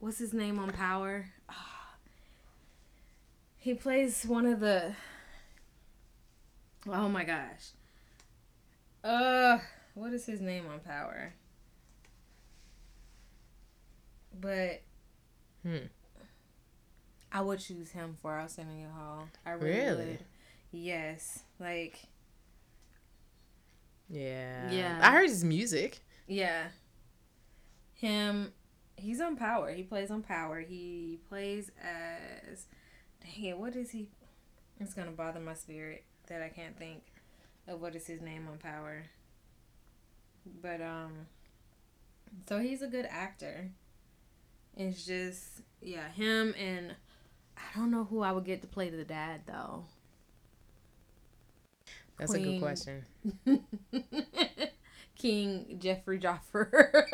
what's 0.00 0.18
his 0.18 0.32
name 0.32 0.58
on 0.58 0.70
Power? 0.70 1.26
Ah. 1.48 1.94
He 3.58 3.72
plays 3.74 4.24
one 4.26 4.46
of 4.46 4.58
the 4.60 4.94
Oh 6.86 7.08
my 7.08 7.22
gosh. 7.24 7.70
Uh 9.04 9.58
what 9.94 10.12
is 10.12 10.26
his 10.26 10.40
name 10.40 10.66
on 10.66 10.80
Power? 10.80 11.32
But 14.40 14.82
Hmm. 15.62 15.86
I 17.32 17.40
would 17.40 17.58
choose 17.60 17.90
him 17.90 18.16
for 18.20 18.32
Arsenio 18.32 18.88
Hall. 18.90 19.28
I 19.44 19.52
really, 19.52 19.76
Really? 19.78 20.06
would. 20.12 20.24
Yes. 20.72 21.40
Like 21.58 22.00
Yeah. 24.08 24.70
Yeah. 24.70 25.00
I 25.02 25.12
heard 25.12 25.28
his 25.28 25.44
music. 25.44 26.00
Yeah. 26.26 26.68
Him 27.94 28.52
he's 28.96 29.20
on 29.20 29.36
Power. 29.36 29.70
He 29.72 29.82
plays 29.82 30.10
on 30.10 30.22
Power. 30.22 30.60
He 30.60 31.18
plays 31.28 31.70
as 31.82 32.66
dang 33.22 33.44
it, 33.44 33.58
what 33.58 33.74
is 33.76 33.90
he 33.90 34.08
it's 34.80 34.92
gonna 34.94 35.10
bother 35.12 35.40
my 35.40 35.54
spirit 35.54 36.04
that 36.26 36.42
I 36.42 36.48
can't 36.48 36.76
think 36.78 37.02
of 37.66 37.80
what 37.80 37.94
is 37.96 38.06
his 38.06 38.20
name 38.20 38.46
on 38.50 38.58
Power. 38.58 39.04
But 40.60 40.80
um 40.82 41.26
so 42.48 42.58
he's 42.58 42.82
a 42.82 42.86
good 42.88 43.06
actor. 43.08 43.70
It's 44.76 45.04
just 45.04 45.62
yeah, 45.80 46.08
him 46.08 46.54
and 46.58 46.94
I 47.56 47.78
don't 47.78 47.90
know 47.90 48.04
who 48.04 48.22
I 48.22 48.32
would 48.32 48.44
get 48.44 48.62
to 48.62 48.68
play 48.68 48.90
the 48.90 49.04
dad 49.04 49.42
though. 49.46 49.84
That's 52.18 52.34
a 52.34 52.40
good 52.40 52.60
question. 52.60 53.04
King 55.16 55.78
Jeffrey 55.80 56.18
Joffer. 56.18 57.06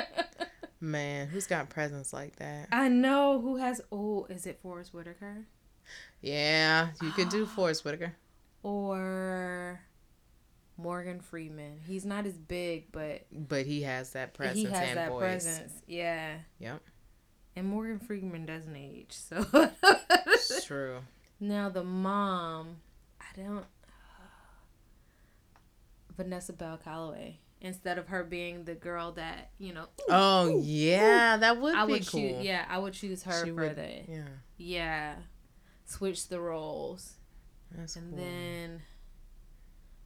Man, 0.80 1.28
who's 1.28 1.46
got 1.46 1.68
presence 1.68 2.12
like 2.12 2.36
that? 2.36 2.68
I 2.72 2.88
know 2.88 3.40
who 3.40 3.56
has. 3.56 3.80
Oh, 3.92 4.26
is 4.30 4.46
it 4.46 4.60
Forest 4.62 4.94
Whitaker 4.94 5.44
Yeah, 6.22 6.88
you 7.02 7.10
could 7.10 7.28
do 7.28 7.44
Forest 7.44 7.84
Whitaker. 7.84 8.14
or 8.62 9.80
Morgan 10.82 11.20
Freeman? 11.20 11.80
He's 11.86 12.04
not 12.04 12.26
as 12.26 12.36
big, 12.36 12.92
but 12.92 13.26
But 13.32 13.66
he 13.66 13.82
has 13.82 14.12
that 14.12 14.34
presence 14.34 14.58
he 14.58 14.64
has 14.66 14.88
and 14.88 14.98
that 14.98 15.08
voice. 15.10 15.20
presence. 15.20 15.72
Yeah. 15.86 16.36
Yep. 16.58 16.80
And 17.56 17.66
Morgan 17.68 17.98
Freeman 17.98 18.46
doesn't 18.46 18.76
age, 18.76 19.12
so. 19.12 19.44
It's 20.26 20.64
true. 20.64 20.98
now 21.40 21.68
the 21.68 21.84
mom, 21.84 22.76
I 23.20 23.40
don't. 23.40 23.66
Vanessa 26.16 26.52
Bell 26.52 26.78
Calloway. 26.82 27.38
Instead 27.62 27.98
of 27.98 28.08
her 28.08 28.24
being 28.24 28.64
the 28.64 28.74
girl 28.74 29.12
that 29.12 29.50
you 29.58 29.74
know, 29.74 29.82
ooh, 29.82 30.04
Oh 30.08 30.46
ooh, 30.48 30.62
yeah, 30.64 31.36
that 31.36 31.60
would 31.60 31.74
I 31.74 31.84
be 31.84 31.92
would 31.92 32.06
cool. 32.06 32.20
choose. 32.20 32.42
Yeah, 32.44 32.64
I 32.66 32.78
would 32.78 32.94
choose 32.94 33.22
her 33.24 33.44
She 33.44 33.50
for 33.50 33.66
would- 33.68 33.76
the 33.76 34.00
Yeah, 34.08 34.24
yeah, 34.56 35.14
switch 35.84 36.28
the 36.28 36.40
roles. 36.40 37.16
that's 37.70 37.96
And 37.96 38.14
cool. 38.14 38.24
then 38.24 38.80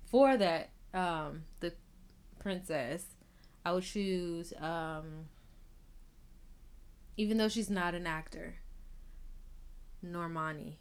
for 0.07 0.37
that, 0.37 0.71
um, 0.93 1.45
the 1.61 1.73
princess, 2.39 3.05
I 3.65 3.73
would 3.73 3.85
choose 3.85 4.53
um 4.61 5.27
even 7.17 7.39
though 7.39 7.49
she's 7.49 7.71
not 7.71 7.95
an 7.95 8.07
actor, 8.07 8.57
Normani. 10.05 10.75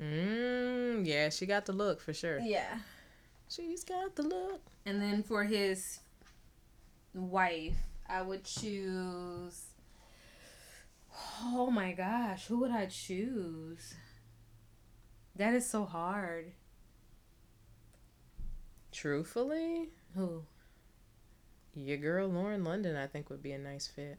Mm, 0.00 1.04
yeah, 1.06 1.28
she 1.28 1.46
got 1.46 1.66
the 1.66 1.72
look 1.72 2.00
for 2.00 2.12
sure. 2.12 2.38
Yeah. 2.38 2.78
She's 3.48 3.84
got 3.84 4.16
the 4.16 4.22
look. 4.22 4.62
And 4.86 5.02
then 5.02 5.22
for 5.22 5.44
his 5.44 5.98
wife, 7.12 7.76
I 8.08 8.22
would 8.22 8.44
choose 8.44 9.72
Oh 11.42 11.70
my 11.70 11.92
gosh, 11.92 12.46
who 12.46 12.60
would 12.60 12.70
I 12.70 12.86
choose? 12.86 13.94
That 15.36 15.54
is 15.54 15.68
so 15.68 15.84
hard. 15.84 16.52
Truthfully, 18.92 19.88
Who? 20.14 20.44
your 21.74 21.96
girl 21.96 22.28
Lauren 22.28 22.64
London, 22.64 22.96
I 22.96 23.06
think 23.06 23.30
would 23.30 23.42
be 23.42 23.52
a 23.52 23.58
nice 23.58 23.86
fit. 23.86 24.18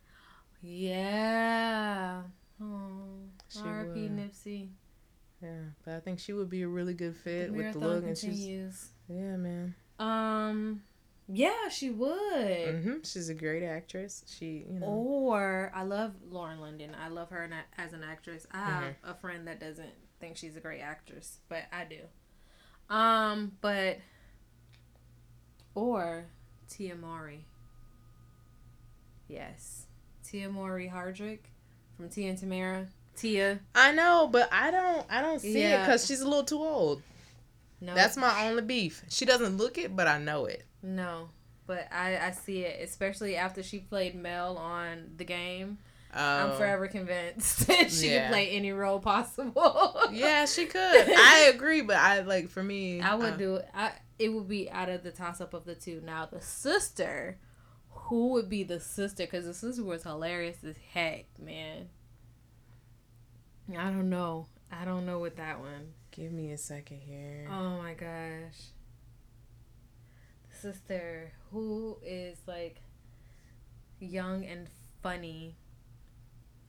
Yeah. 0.61 2.23
Oh, 2.61 3.29
would. 3.55 4.09
Nipsey. 4.09 4.69
Yeah, 5.41 5.49
but 5.83 5.93
I 5.95 5.99
think 5.99 6.19
she 6.19 6.33
would 6.33 6.49
be 6.49 6.61
a 6.61 6.67
really 6.67 6.93
good 6.93 7.13
The 7.13 7.19
fit 7.23 7.53
with 7.53 7.73
the 7.73 7.79
look, 7.79 8.05
and 8.05 8.17
she's 8.17 8.47
yeah, 9.09 9.35
man. 9.35 9.75
Um, 9.99 10.83
yeah, 11.27 11.67
she 11.69 11.89
would. 11.89 12.81
hmm 12.83 12.97
She's 13.03 13.29
a 13.29 13.33
great 13.33 13.63
actress. 13.63 14.23
She, 14.27 14.65
you 14.69 14.79
know, 14.79 14.87
Or 14.87 15.71
I 15.75 15.83
love 15.83 16.13
Lauren 16.29 16.59
London. 16.59 16.91
I 16.99 17.09
love 17.09 17.29
her 17.29 17.49
as 17.77 17.93
an 17.93 18.03
actress. 18.03 18.47
I 18.51 18.57
have 18.57 18.83
Mm-hmm. 18.83 19.09
a 19.11 19.13
friend 19.15 19.47
that 19.47 19.59
doesn't 19.59 19.93
think 20.19 20.37
she's 20.37 20.55
a 20.55 20.61
great 20.61 20.81
actress, 20.81 21.39
but 21.49 21.63
I 21.71 21.85
do. 21.85 21.99
Um, 22.93 23.53
but 23.61 23.97
or 25.75 26.25
Tia 26.69 26.95
Mowry. 26.95 27.45
Yes, 29.27 29.85
Tia 30.23 30.49
Mowry 30.49 30.91
Hardrict 30.93 31.45
from 31.95 32.09
Tia 32.09 32.29
and 32.29 32.37
Tamera. 32.39 32.87
Tia. 33.15 33.59
I 33.75 33.91
know, 33.91 34.27
but 34.31 34.49
I 34.51 34.71
don't, 34.71 35.05
I 35.09 35.21
don't 35.21 35.39
see 35.39 35.61
it 35.61 35.79
because 35.81 36.05
she's 36.05 36.21
a 36.21 36.25
little 36.27 36.43
too 36.43 36.61
old. 36.61 37.01
No, 37.79 37.93
That's 37.93 38.15
my 38.17 38.47
only 38.47 38.61
beef. 38.63 39.03
She 39.09 39.25
doesn't 39.25 39.57
look 39.57 39.77
it, 39.77 39.95
but 39.95 40.07
I 40.07 40.17
know 40.19 40.45
it. 40.45 40.63
no. 40.81 41.29
But 41.65 41.87
I, 41.93 42.17
I 42.17 42.31
see 42.31 42.59
it, 42.65 42.83
especially 42.83 43.37
after 43.37 43.63
she 43.63 43.79
played 43.79 44.15
Mel 44.15 44.57
on 44.57 45.11
the 45.15 45.23
game. 45.23 45.77
I'm 46.15 46.51
Um, 46.51 46.57
forever 46.57 46.87
convinced 46.87 47.67
that 47.67 47.91
she 47.91 48.11
yeah. 48.11 48.23
can 48.23 48.31
play 48.31 48.49
any 48.51 48.71
role 48.71 48.99
possible. 48.99 49.99
Yeah, 50.11 50.45
she 50.45 50.65
could. 50.67 50.79
I 51.09 51.51
agree, 51.53 51.81
but 51.81 51.95
I 51.97 52.19
like 52.21 52.49
for 52.49 52.61
me. 52.63 53.01
I 53.01 53.15
would 53.15 53.33
uh, 53.33 53.37
do 53.37 53.55
it. 53.55 53.67
I 53.73 53.93
it 54.19 54.29
would 54.29 54.47
be 54.47 54.69
out 54.69 54.89
of 54.89 55.03
the 55.03 55.11
toss 55.11 55.41
up 55.41 55.53
of 55.55 55.65
the 55.65 55.73
two. 55.75 56.01
Now 56.05 56.25
the 56.27 56.39
sister, 56.39 57.39
who 57.89 58.29
would 58.33 58.47
be 58.47 58.63
the 58.63 58.79
sister? 58.79 59.23
Because 59.23 59.45
the 59.45 59.53
sister 59.55 59.83
was 59.83 60.03
hilarious 60.03 60.57
as 60.63 60.75
heck, 60.93 61.25
man. 61.39 61.89
I 63.71 63.85
don't 63.85 64.09
know. 64.09 64.47
I 64.71 64.85
don't 64.85 65.05
know 65.05 65.19
with 65.19 65.37
that 65.37 65.59
one. 65.59 65.93
Give 66.11 66.31
me 66.31 66.51
a 66.51 66.57
second 66.57 66.99
here. 66.99 67.47
Oh 67.51 67.77
my 67.77 67.93
gosh. 67.95 68.59
The 70.51 70.55
sister 70.57 71.31
who 71.51 71.97
is 72.05 72.37
like 72.45 72.81
young 73.99 74.45
and 74.45 74.67
funny. 75.01 75.57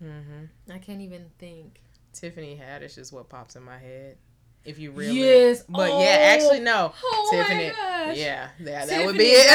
Mm-hmm. 0.04 0.72
I 0.72 0.78
can't 0.78 1.00
even 1.00 1.26
think. 1.38 1.80
Tiffany 2.12 2.60
Haddish 2.62 2.96
is 2.98 3.12
what 3.12 3.28
pops 3.28 3.56
in 3.56 3.62
my 3.62 3.78
head. 3.78 4.16
If 4.64 4.78
you 4.78 4.92
really, 4.92 5.18
Yes. 5.18 5.62
but 5.68 5.90
Oh. 5.90 6.00
yeah, 6.00 6.16
actually 6.34 6.60
no. 6.60 6.92
Oh 7.04 7.28
Tiffany, 7.32 7.64
my 7.66 7.70
gosh. 7.70 8.16
yeah, 8.16 8.48
yeah, 8.58 8.64
that 8.64 8.88
Tiffany, 8.88 9.06
would 9.06 9.18
be 9.18 9.24
it. 9.24 9.46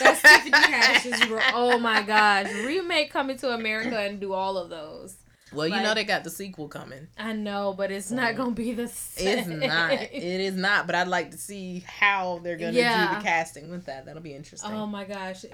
That's, 0.00 0.22
that's 0.22 0.22
Tiffany 0.44 0.50
Haddish's 0.74 1.28
role. 1.30 1.40
Oh 1.54 1.78
my 1.78 2.02
gosh. 2.02 2.52
Remake 2.66 3.10
Coming 3.10 3.38
to 3.38 3.50
America 3.54 3.98
and 3.98 4.20
do 4.20 4.32
all 4.34 4.58
of 4.58 4.68
those. 4.68 5.16
Well, 5.52 5.66
you 5.68 5.80
know 5.80 5.94
they 5.94 6.04
got 6.04 6.24
the 6.24 6.30
sequel 6.30 6.68
coming. 6.68 7.08
I 7.18 7.32
know, 7.32 7.74
but 7.76 7.90
it's 7.90 8.10
not 8.10 8.36
going 8.36 8.54
to 8.54 8.62
be 8.62 8.72
the 8.72 8.88
same. 8.88 9.38
It's 9.38 9.48
not. 9.48 9.90
It 10.12 10.40
is 10.40 10.54
not. 10.54 10.86
But 10.86 10.94
I'd 10.94 11.08
like 11.08 11.30
to 11.32 11.38
see 11.38 11.84
how 11.86 12.40
they're 12.42 12.56
gonna 12.56 12.72
do 12.72 12.78
the 12.78 13.20
casting 13.22 13.70
with 13.70 13.86
that. 13.86 14.06
That'll 14.06 14.22
be 14.22 14.34
interesting. 14.34 14.72
Oh 14.72 14.86
my 14.86 15.04
gosh. 15.04 15.44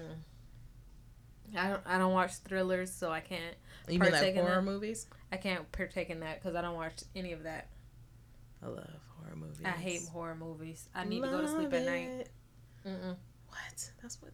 I 1.56 1.68
don't 1.68 1.82
I 1.86 1.98
don't 1.98 2.12
watch 2.12 2.34
thrillers, 2.38 2.92
so 2.92 3.10
I 3.10 3.20
can't. 3.20 3.54
You 3.88 3.98
mean 3.98 4.00
like 4.00 4.12
partake 4.12 4.36
in 4.36 4.42
horror 4.42 4.56
that. 4.56 4.62
movies? 4.62 5.06
I 5.30 5.36
can't 5.36 5.70
partake 5.72 6.10
in 6.10 6.20
that 6.20 6.40
because 6.40 6.54
I 6.56 6.62
don't 6.62 6.74
watch 6.76 7.02
any 7.14 7.32
of 7.32 7.42
that. 7.44 7.68
I 8.62 8.68
love 8.68 8.88
horror 9.18 9.36
movies. 9.36 9.60
I 9.64 9.70
hate 9.70 10.02
horror 10.12 10.34
movies. 10.34 10.88
I 10.94 11.04
need 11.04 11.22
to 11.22 11.28
go 11.28 11.40
to 11.40 11.48
sleep 11.48 11.72
at 11.72 11.84
night. 11.84 12.08
it. 12.08 12.30
Mm-mm. 12.86 13.16
What? 13.48 13.90
That's 14.00 14.20
what. 14.20 14.32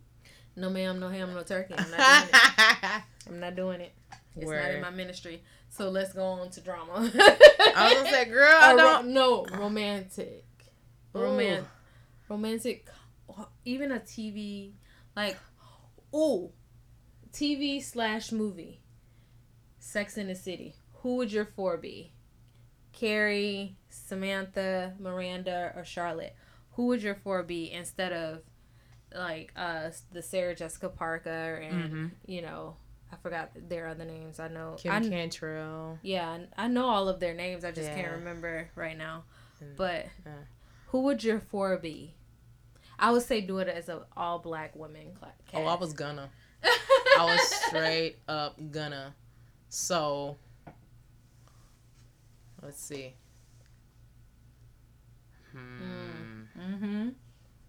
No 0.56 0.70
ma'am, 0.70 0.98
no 0.98 1.08
ham, 1.08 1.34
no 1.34 1.42
turkey. 1.42 1.74
I'm 1.76 1.90
not 1.90 1.98
doing 1.98 2.28
it. 2.32 3.02
I'm 3.28 3.40
not 3.40 3.56
doing 3.56 3.80
it. 3.80 3.92
It's 4.36 4.50
not 4.50 4.70
in 4.70 4.80
my 4.80 4.90
ministry. 4.90 5.42
So 5.68 5.90
let's 5.90 6.12
go 6.12 6.24
on 6.24 6.50
to 6.50 6.60
drama. 6.60 6.92
I 6.94 6.98
was 6.98 7.94
gonna 7.94 8.10
say, 8.10 8.24
girl, 8.30 8.58
I 8.60 8.74
don't. 8.74 9.08
no 9.08 9.44
romantic, 9.46 10.44
roman, 11.12 11.60
Ooh. 11.60 11.66
romantic. 12.28 12.88
Even 13.64 13.92
a 13.92 14.00
TV, 14.00 14.72
like, 15.14 15.36
oh, 16.12 16.52
TV 17.32 17.82
slash 17.82 18.32
movie. 18.32 18.80
Sex 19.78 20.16
in 20.16 20.26
the 20.28 20.34
City. 20.34 20.74
Who 21.02 21.16
would 21.16 21.30
your 21.32 21.44
four 21.44 21.76
be? 21.76 22.12
Carrie, 22.92 23.76
Samantha, 23.90 24.94
Miranda, 24.98 25.72
or 25.76 25.84
Charlotte? 25.84 26.34
Who 26.78 26.86
would 26.86 27.02
your 27.02 27.16
four 27.16 27.42
be 27.42 27.72
instead 27.72 28.12
of 28.12 28.42
like 29.12 29.52
uh 29.56 29.90
the 30.12 30.22
Sarah 30.22 30.54
Jessica 30.54 30.88
Parker 30.88 31.56
and 31.56 31.92
Mhm. 31.92 32.10
you 32.24 32.40
know 32.40 32.76
I 33.10 33.16
forgot 33.16 33.50
their 33.68 33.88
other 33.88 34.04
names. 34.04 34.38
I 34.38 34.46
know 34.46 34.76
Kim 34.78 34.92
I, 34.92 35.00
Cantrell. 35.00 35.98
yeah, 36.02 36.38
I 36.56 36.68
know 36.68 36.86
all 36.86 37.08
of 37.08 37.18
their 37.18 37.34
names. 37.34 37.64
I 37.64 37.72
just 37.72 37.90
can't 37.90 38.12
remember 38.12 38.70
right 38.76 38.96
now. 38.96 39.24
But 39.76 40.06
uh. 40.24 40.44
who 40.88 41.00
would 41.02 41.24
your 41.24 41.40
four 41.40 41.76
be? 41.78 42.14
I 42.96 43.10
would 43.10 43.22
say 43.22 43.40
do 43.40 43.58
it 43.58 43.66
as 43.66 43.88
an 43.88 44.02
all 44.16 44.38
black 44.38 44.74
cast. 44.74 45.54
Oh, 45.54 45.64
I 45.66 45.74
was 45.74 45.92
gonna. 45.94 46.30
I 46.62 47.24
was 47.24 47.40
straight 47.40 48.18
up 48.28 48.56
gonna. 48.70 49.14
So, 49.68 50.36
let's 52.62 52.80
see. 52.80 53.14
Hmm. 55.50 56.17
Mm-hmm. 56.68 57.08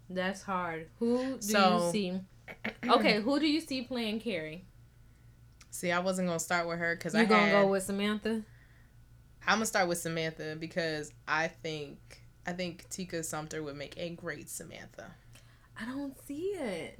That's 0.09 0.41
hard. 0.41 0.87
Who 0.99 1.35
do 1.37 1.41
So- 1.41 1.85
you 1.85 1.91
see? 1.91 2.19
Okay, 2.89 3.21
who 3.21 3.39
do 3.39 3.47
you 3.47 3.61
see 3.61 3.83
playing 3.83 4.19
Carrie? 4.21 4.65
See, 5.69 5.91
I 5.91 5.99
wasn't 5.99 6.27
gonna 6.27 6.39
start 6.39 6.67
with 6.67 6.79
her 6.79 6.95
because 6.95 7.13
You 7.13 7.19
I 7.21 7.25
gonna 7.25 7.41
had, 7.45 7.51
go 7.61 7.67
with 7.67 7.83
Samantha? 7.83 8.41
I'm 9.47 9.55
gonna 9.57 9.65
start 9.67 9.87
with 9.87 9.99
Samantha 9.99 10.57
because 10.59 11.11
I 11.27 11.47
think 11.47 11.99
I 12.47 12.53
think 12.53 12.89
Tika 12.89 13.21
Sumter 13.23 13.61
would 13.61 13.75
make 13.75 13.93
a 13.97 14.09
great 14.09 14.49
Samantha. 14.49 15.11
I 15.79 15.85
don't 15.85 16.15
see 16.25 16.53
it. 16.55 16.99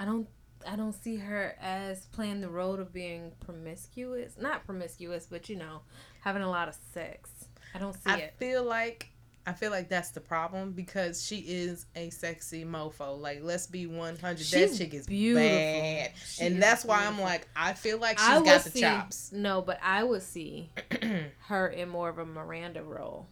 I 0.00 0.04
don't. 0.04 0.26
I 0.66 0.74
don't 0.74 0.94
see 1.00 1.16
her 1.16 1.54
as 1.60 2.06
playing 2.06 2.40
the 2.40 2.48
role 2.48 2.80
of 2.80 2.92
being 2.92 3.30
promiscuous. 3.38 4.36
Not 4.36 4.66
promiscuous, 4.66 5.26
but 5.30 5.48
you 5.48 5.54
know, 5.56 5.82
having 6.22 6.42
a 6.42 6.50
lot 6.50 6.66
of 6.68 6.76
sex. 6.92 7.30
I 7.72 7.78
don't 7.78 7.94
see 7.94 8.00
I 8.06 8.16
it. 8.16 8.34
feel 8.38 8.64
like 8.64 9.10
I 9.48 9.52
feel 9.52 9.70
like 9.70 9.88
that's 9.88 10.10
the 10.10 10.20
problem 10.20 10.72
because 10.72 11.24
she 11.24 11.36
is 11.36 11.86
a 11.94 12.10
sexy 12.10 12.64
mofo. 12.64 13.18
Like, 13.18 13.40
let's 13.42 13.68
be 13.68 13.86
one 13.86 14.16
hundred. 14.16 14.44
That 14.46 14.76
chick 14.76 14.92
is 14.92 15.06
beautiful. 15.06 15.48
bad, 15.48 16.12
She 16.26 16.44
and 16.44 16.60
that's 16.60 16.84
why 16.84 17.06
I'm 17.06 17.20
like, 17.20 17.46
I 17.54 17.72
feel 17.74 17.98
like 17.98 18.18
she's 18.18 18.28
I 18.28 18.42
got 18.42 18.64
the 18.64 18.70
see, 18.70 18.80
chops. 18.80 19.30
No, 19.32 19.62
but 19.62 19.78
I 19.82 20.02
would 20.02 20.22
see 20.22 20.70
her 21.46 21.68
in 21.68 21.88
more 21.88 22.08
of 22.08 22.18
a 22.18 22.26
Miranda 22.26 22.82
role. 22.82 23.28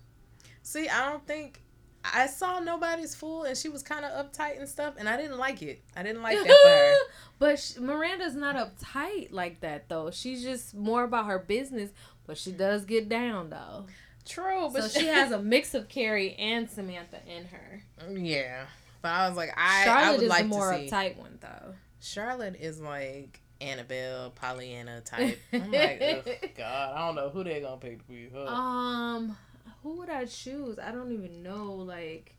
See, 0.63 0.89
I 0.89 1.11
don't 1.11 1.27
think 1.27 1.61
I 2.05 2.27
saw 2.27 2.61
nobody's 2.61 3.15
fool, 3.15 3.43
and 3.43 3.57
she 3.57 3.69
was 3.69 3.83
kind 3.83 4.05
of 4.05 4.27
uptight 4.27 4.59
and 4.59 4.69
stuff, 4.69 4.95
and 4.99 5.09
I 5.09 5.17
didn't 5.17 5.39
like 5.39 5.63
it. 5.63 5.83
I 5.97 6.05
didn't 6.05 6.23
like 6.23 6.37
that 6.37 6.47
for 6.47 6.69
her. 6.69 6.95
but 7.39 7.59
sh 7.59 7.77
Miranda's 7.79 8.37
not 8.37 8.55
uptight 8.55 9.33
like 9.33 9.61
that 9.61 9.89
though. 9.89 10.13
She's 10.13 10.43
just 10.45 10.75
more 10.75 11.03
about 11.03 11.27
her 11.27 11.39
business, 11.41 11.91
but 12.27 12.37
she 12.39 12.53
does 12.53 12.85
get 12.85 13.09
down 13.09 13.51
though. 13.51 13.87
True, 14.27 14.71
but 14.73 14.85
So 14.91 15.01
she 15.01 15.07
has 15.09 15.33
a 15.33 15.41
mix 15.43 15.75
of 15.75 15.89
Carrie 15.89 16.35
and 16.35 16.69
Samantha 16.71 17.19
in 17.27 17.45
her. 17.47 17.83
yeah. 18.19 18.67
But 19.03 19.09
I 19.11 19.29
was 19.29 19.37
like, 19.37 19.51
I 19.57 19.85
Charlotte 19.85 20.07
I 20.07 20.11
would 20.13 20.23
is 20.23 20.29
like 20.31 20.43
the 20.45 20.49
more 20.49 20.73
to 20.73 20.79
see. 20.79 20.87
uptight 20.91 21.17
one 21.19 21.39
though. 21.41 21.75
Charlotte 22.01 22.57
is 22.59 22.81
like 22.81 23.41
Annabelle, 23.61 24.31
Pollyanna 24.31 25.03
type. 25.03 25.39
I'm 25.53 25.71
like, 25.71 26.55
God, 26.57 26.95
I 26.97 27.07
don't 27.07 27.15
know 27.15 27.29
who 27.29 27.45
they're 27.45 27.61
gonna 27.61 27.77
pick 27.77 27.99
to 27.99 28.05
be 28.13 28.29
her. 28.31 28.47
Um, 28.49 29.37
who 29.83 29.99
would 29.99 30.09
I 30.11 30.25
choose? 30.25 30.79
I 30.79 30.91
don't 30.93 31.13
even 31.13 31.43
know. 31.43 31.75
Like 31.75 32.35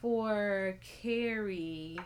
for 0.00 0.76
Carrie. 1.02 1.98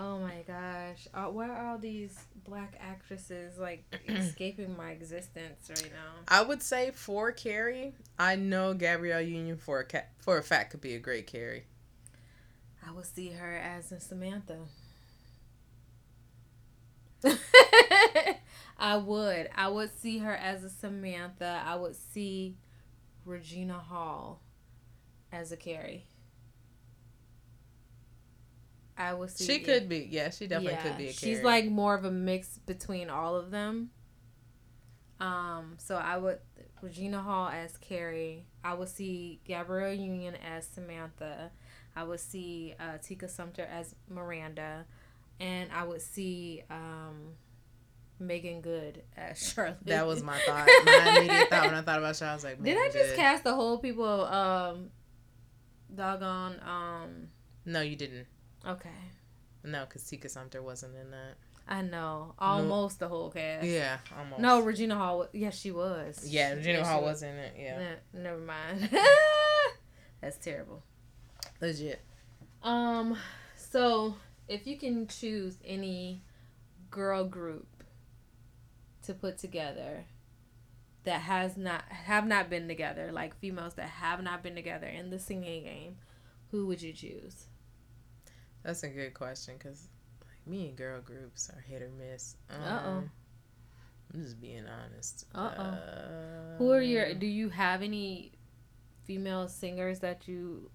Oh 0.00 0.20
my 0.20 0.44
gosh! 0.46 1.08
Uh, 1.12 1.24
why 1.24 1.48
are 1.48 1.66
all 1.70 1.78
these 1.78 2.16
black 2.44 2.78
actresses 2.80 3.58
like 3.58 3.82
escaping 4.08 4.76
my 4.76 4.92
existence 4.92 5.68
right 5.68 5.90
now? 5.92 6.12
I 6.28 6.42
would 6.42 6.62
say 6.62 6.92
for 6.92 7.32
Carrie, 7.32 7.94
I 8.16 8.36
know 8.36 8.74
Gabrielle 8.74 9.20
Union 9.20 9.56
for 9.56 9.80
a 9.80 9.84
ca- 9.84 10.06
for 10.20 10.38
a 10.38 10.42
fact 10.44 10.70
could 10.70 10.80
be 10.80 10.94
a 10.94 11.00
great 11.00 11.26
Carrie. 11.26 11.64
I 12.86 12.92
would 12.92 13.06
see 13.06 13.30
her 13.30 13.56
as 13.56 13.90
a 13.90 13.98
Samantha. 13.98 14.58
I 18.78 18.96
would. 18.96 19.48
I 19.56 19.68
would 19.68 19.90
see 19.98 20.18
her 20.18 20.32
as 20.32 20.62
a 20.62 20.70
Samantha. 20.70 21.60
I 21.66 21.74
would 21.74 21.96
see 21.96 22.56
Regina 23.24 23.80
Hall 23.80 24.40
as 25.32 25.50
a 25.50 25.56
Carrie. 25.56 26.06
I 28.98 29.14
would 29.14 29.30
see. 29.30 29.44
She 29.46 29.58
could 29.60 29.88
be, 29.88 30.08
yeah, 30.10 30.30
she 30.30 30.46
definitely 30.48 30.72
Yeah, 30.72 30.82
could 30.82 30.98
be. 30.98 31.12
She's 31.12 31.42
like 31.42 31.66
more 31.66 31.94
of 31.94 32.04
a 32.04 32.10
mix 32.10 32.58
between 32.58 33.08
all 33.10 33.36
of 33.36 33.50
them. 33.52 33.90
Um, 35.20 35.74
so 35.78 35.96
I 35.96 36.16
would 36.16 36.38
Regina 36.82 37.20
Hall 37.22 37.48
as 37.48 37.76
Carrie. 37.76 38.46
I 38.64 38.74
would 38.74 38.88
see 38.88 39.40
Gabrielle 39.44 39.92
Union 39.94 40.34
as 40.36 40.66
Samantha. 40.66 41.50
I 41.96 42.04
would 42.04 42.20
see 42.20 42.74
uh, 42.78 42.98
Tika 43.02 43.26
Sumter 43.28 43.62
as 43.70 43.94
Miranda, 44.08 44.84
and 45.40 45.70
I 45.72 45.82
would 45.84 46.02
see 46.02 46.62
um, 46.70 47.34
Meagan 48.20 48.60
Good 48.60 49.02
as 49.16 49.38
Charlotte. 49.54 49.78
that 49.86 50.06
was 50.06 50.22
my 50.22 50.38
thought. 50.46 50.66
My 50.84 51.14
immediate 51.18 51.50
thought 51.50 51.66
when 51.66 51.74
I 51.74 51.82
thought 51.82 51.98
about 51.98 52.14
Charlotte, 52.16 52.32
I 52.32 52.34
was 52.36 52.44
like, 52.44 52.62
Did 52.62 52.78
I 52.78 52.86
just 52.86 53.10
good. 53.10 53.16
cast 53.16 53.42
the 53.44 53.54
whole 53.54 53.78
people? 53.78 54.24
Um, 54.26 54.90
doggone. 55.92 56.60
Um, 56.64 57.28
No, 57.64 57.80
you 57.80 57.96
didn't. 57.96 58.26
Okay. 58.68 58.90
No, 59.64 59.84
because 59.84 60.04
Tika 60.04 60.28
Sumter 60.28 60.62
wasn't 60.62 60.94
in 60.96 61.10
that. 61.10 61.34
I 61.70 61.82
know 61.82 62.34
almost 62.38 62.98
the 62.98 63.08
whole 63.08 63.30
cast. 63.30 63.66
Yeah, 63.66 63.98
almost. 64.16 64.40
No, 64.40 64.60
Regina 64.60 64.94
Hall. 64.96 65.18
wa- 65.18 65.26
Yes, 65.32 65.58
she 65.58 65.70
was. 65.70 66.26
Yeah, 66.26 66.52
Regina 66.52 66.78
Yes, 66.78 66.86
she 66.86 66.92
Hall 66.92 67.02
was 67.02 67.22
in 67.22 67.36
it. 67.36 67.54
Yeah, 67.58 67.78
Ne- 68.14 68.22
never 68.22 68.38
mind. 68.38 68.88
That's 70.20 70.36
terrible. 70.38 70.82
legit. 71.60 72.00
Um, 72.62 73.16
so 73.56 74.14
if 74.48 74.66
you 74.66 74.78
can 74.78 75.06
choose 75.08 75.56
any 75.64 76.22
girl 76.90 77.24
group 77.24 77.66
to 79.02 79.12
put 79.14 79.38
together 79.38 80.04
that 81.04 81.20
has 81.22 81.56
not 81.56 81.82
have 81.88 82.26
not 82.26 82.48
been 82.50 82.66
together, 82.68 83.10
like 83.12 83.36
females 83.38 83.74
that 83.74 83.88
have 83.88 84.22
not 84.22 84.42
been 84.42 84.54
together 84.54 84.86
in 84.86 85.10
the 85.10 85.18
singing 85.18 85.64
game, 85.64 85.96
who 86.50 86.66
would 86.66 86.80
you 86.82 86.92
choose? 86.92 87.46
That's 88.62 88.82
a 88.82 88.88
good 88.88 89.14
question 89.14 89.54
because 89.58 89.88
like 90.20 90.46
me 90.46 90.68
and 90.68 90.76
girl 90.76 91.00
groups 91.00 91.50
are 91.50 91.60
hit 91.60 91.82
or 91.82 91.90
miss. 91.90 92.36
Um, 92.50 92.62
Uh-oh. 92.62 93.04
I'm 94.14 94.22
just 94.22 94.40
being 94.40 94.64
honest. 94.66 95.26
Uh-oh. 95.34 95.62
Uh, 95.62 96.56
Who 96.58 96.72
are 96.72 96.80
your? 96.80 97.14
Do 97.14 97.26
you 97.26 97.48
have 97.50 97.82
any 97.82 98.32
female 99.04 99.48
singers 99.48 100.00
that 100.00 100.26
you 100.28 100.70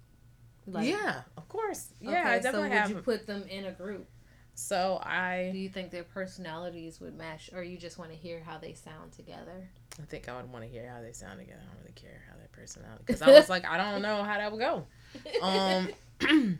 like? 0.68 0.88
yeah, 0.88 1.22
of 1.38 1.48
course. 1.50 1.90
Yeah, 2.00 2.10
Okay, 2.12 2.20
I 2.20 2.40
definitely 2.40 2.70
so 2.70 2.76
have. 2.76 2.90
would 2.90 2.98
you 2.98 3.02
put 3.04 3.28
them 3.28 3.44
in 3.50 3.66
a 3.66 3.72
group? 3.72 4.08
so 4.56 5.00
I. 5.04 5.50
Do 5.52 5.58
you 5.58 5.70
think 5.70 5.90
their 5.92 6.04
personalities 6.04 7.00
would 7.02 7.16
match, 7.18 7.50
or 7.54 7.64
you 7.64 7.78
just 7.78 7.98
want 7.98 8.12
to 8.12 8.18
hear 8.18 8.40
how 8.40 8.58
they 8.60 8.74
sound 8.74 9.12
together? 9.14 9.68
I 10.02 10.06
think 10.06 10.30
I 10.30 10.36
would 10.38 10.52
want 10.52 10.64
to 10.64 10.70
hear 10.70 10.88
how 10.88 11.02
they 11.02 11.12
sound 11.12 11.40
together. 11.40 11.60
I 11.62 11.66
don't 11.74 11.82
really 11.82 11.94
care 11.94 12.22
how 12.30 12.38
their 12.38 12.48
personality. 12.52 13.04
Because 13.06 13.22
I 13.24 13.32
was 13.32 13.50
like, 13.56 13.66
I 13.66 13.78
don't 13.78 14.02
know 14.04 14.24
how 14.24 14.38
that 14.38 14.52
would 14.52 14.60
go. 14.62 14.86
Um. 15.42 16.60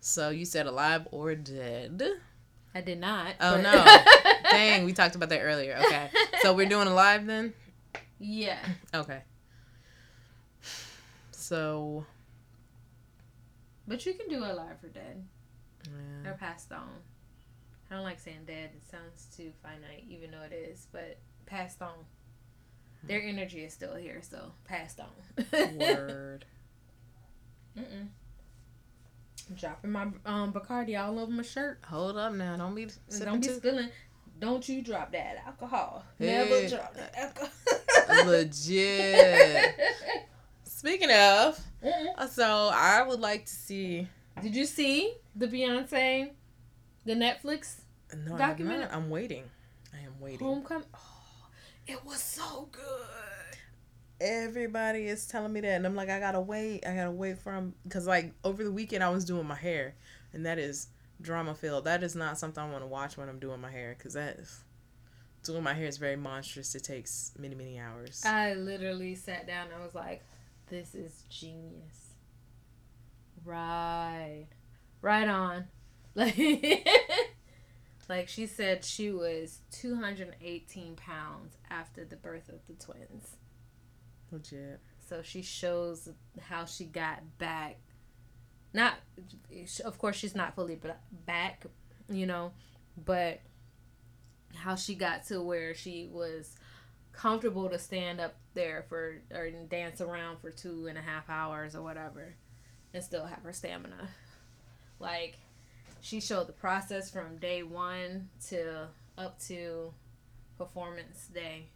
so 0.00 0.30
you 0.30 0.44
said 0.44 0.66
alive 0.66 1.06
or 1.10 1.34
dead? 1.34 2.02
I 2.74 2.80
did 2.80 2.98
not. 3.00 3.34
Oh 3.40 3.56
but- 3.56 3.62
no! 3.62 4.30
Dang, 4.50 4.84
we 4.84 4.92
talked 4.92 5.14
about 5.14 5.28
that 5.28 5.40
earlier. 5.40 5.76
Okay, 5.86 6.10
so 6.42 6.54
we're 6.54 6.68
doing 6.68 6.88
alive 6.88 7.26
then. 7.26 7.54
Yeah. 8.18 8.58
Okay. 8.94 9.22
So. 11.30 12.04
But 13.88 14.06
you 14.06 14.14
can 14.14 14.28
do 14.28 14.38
alive 14.38 14.76
or 14.84 14.88
dead 14.88 15.24
yeah. 15.84 16.30
or 16.30 16.34
passed 16.34 16.70
on. 16.70 16.90
I 17.90 17.94
don't 17.94 18.04
like 18.04 18.20
saying 18.20 18.44
dead. 18.46 18.70
It 18.76 18.88
sounds 18.88 19.26
too 19.36 19.50
finite, 19.62 20.04
even 20.08 20.30
though 20.30 20.42
it 20.42 20.52
is. 20.52 20.86
But 20.92 21.18
passed 21.46 21.82
on. 21.82 21.94
Their 23.02 23.20
hmm. 23.20 23.30
energy 23.30 23.64
is 23.64 23.72
still 23.72 23.96
here, 23.96 24.20
so 24.22 24.52
passed 24.64 25.00
on. 25.00 25.78
Word. 25.78 26.44
Mm-mm. 27.76 28.08
Dropping 29.56 29.90
my 29.90 30.02
um 30.24 30.52
Bacardi 30.52 31.00
all 31.00 31.18
over 31.18 31.30
my 31.32 31.42
shirt. 31.42 31.80
Hold 31.86 32.16
up 32.16 32.32
now. 32.34 32.56
Don't 32.56 32.74
be. 32.74 32.86
Don't 33.18 33.40
be 33.40 33.46
too- 33.48 33.54
spilling. 33.56 33.88
Don't 34.38 34.66
you 34.68 34.80
drop 34.82 35.12
that 35.12 35.42
alcohol. 35.46 36.04
Never 36.18 36.66
drop 36.68 36.94
that 36.94 37.14
alcohol. 37.16 37.50
Legit. 38.26 39.74
Speaking 40.64 41.10
of, 41.10 41.60
Mm-mm. 41.84 42.28
so 42.30 42.70
I 42.72 43.02
would 43.06 43.20
like 43.20 43.44
to 43.46 43.52
see. 43.52 44.08
Did 44.40 44.56
you 44.56 44.64
see 44.64 45.12
the 45.36 45.46
Beyonce, 45.46 46.30
the 47.04 47.12
Netflix 47.14 47.80
No, 48.26 48.38
Document- 48.38 48.88
I'm 48.92 49.10
waiting. 49.10 49.44
I 49.92 49.98
am 50.06 50.18
waiting. 50.20 50.46
homecoming? 50.46 50.86
Oh, 50.94 51.48
it 51.86 52.02
was 52.06 52.22
so 52.22 52.68
good. 52.72 52.82
Everybody 54.20 55.06
is 55.06 55.26
telling 55.26 55.52
me 55.52 55.60
that, 55.62 55.76
and 55.76 55.86
I'm 55.86 55.94
like, 55.94 56.10
I 56.10 56.20
gotta 56.20 56.40
wait. 56.40 56.86
I 56.86 56.94
gotta 56.94 57.10
wait 57.10 57.38
for 57.38 57.52
them 57.52 57.74
because, 57.84 58.06
like, 58.06 58.34
over 58.44 58.62
the 58.62 58.72
weekend 58.72 59.02
I 59.02 59.08
was 59.08 59.24
doing 59.24 59.46
my 59.46 59.54
hair, 59.54 59.94
and 60.32 60.44
that 60.44 60.58
is 60.58 60.88
drama 61.20 61.54
filled. 61.54 61.84
That 61.84 62.02
is 62.02 62.14
not 62.14 62.38
something 62.38 62.62
I 62.62 62.70
want 62.70 62.82
to 62.82 62.86
watch 62.86 63.16
when 63.16 63.28
I'm 63.28 63.38
doing 63.38 63.60
my 63.60 63.70
hair 63.70 63.94
because 63.96 64.14
that 64.14 64.38
doing 65.42 65.62
my 65.62 65.74
hair 65.74 65.86
is 65.86 65.96
very 65.98 66.16
monstrous. 66.16 66.74
It 66.74 66.84
takes 66.84 67.32
many 67.38 67.54
many 67.54 67.78
hours. 67.78 68.22
I 68.24 68.54
literally 68.54 69.14
sat 69.14 69.46
down 69.46 69.66
and 69.66 69.80
I 69.80 69.84
was 69.84 69.94
like, 69.94 70.22
this 70.68 70.94
is 70.94 71.24
genius. 71.28 72.14
Right. 73.44 74.46
Right 75.02 75.28
on. 75.28 75.64
Like, 76.14 76.36
like 78.08 78.28
she 78.28 78.46
said 78.46 78.84
she 78.84 79.10
was 79.12 79.60
218 79.70 80.96
pounds 80.96 81.56
after 81.70 82.04
the 82.04 82.16
birth 82.16 82.48
of 82.48 82.58
the 82.66 82.74
twins. 82.84 83.36
Legit. 84.30 84.80
So 85.08 85.22
she 85.22 85.42
shows 85.42 86.08
how 86.40 86.64
she 86.64 86.84
got 86.84 87.38
back. 87.38 87.78
Not, 88.72 88.94
of 89.84 89.98
course, 89.98 90.16
she's 90.16 90.34
not 90.34 90.54
fully 90.54 90.76
ba- 90.76 90.98
back, 91.26 91.66
you 92.08 92.26
know, 92.26 92.52
but 93.04 93.40
how 94.54 94.76
she 94.76 94.94
got 94.94 95.26
to 95.26 95.42
where 95.42 95.74
she 95.74 96.08
was 96.12 96.56
comfortable 97.12 97.68
to 97.68 97.78
stand 97.78 98.20
up 98.20 98.36
there 98.54 98.84
for 98.88 99.20
or 99.34 99.50
dance 99.68 100.00
around 100.00 100.38
for 100.38 100.50
two 100.50 100.86
and 100.86 100.96
a 100.96 101.00
half 101.00 101.28
hours 101.28 101.74
or 101.74 101.82
whatever 101.82 102.34
and 102.94 103.02
still 103.02 103.26
have 103.26 103.42
her 103.42 103.52
stamina. 103.52 104.08
Like, 104.98 105.38
she 106.00 106.20
showed 106.20 106.46
the 106.46 106.52
process 106.52 107.10
from 107.10 107.38
day 107.38 107.62
one 107.62 108.28
to 108.48 108.88
up 109.18 109.38
to 109.46 109.92
performance 110.58 111.28
day. 111.32 111.66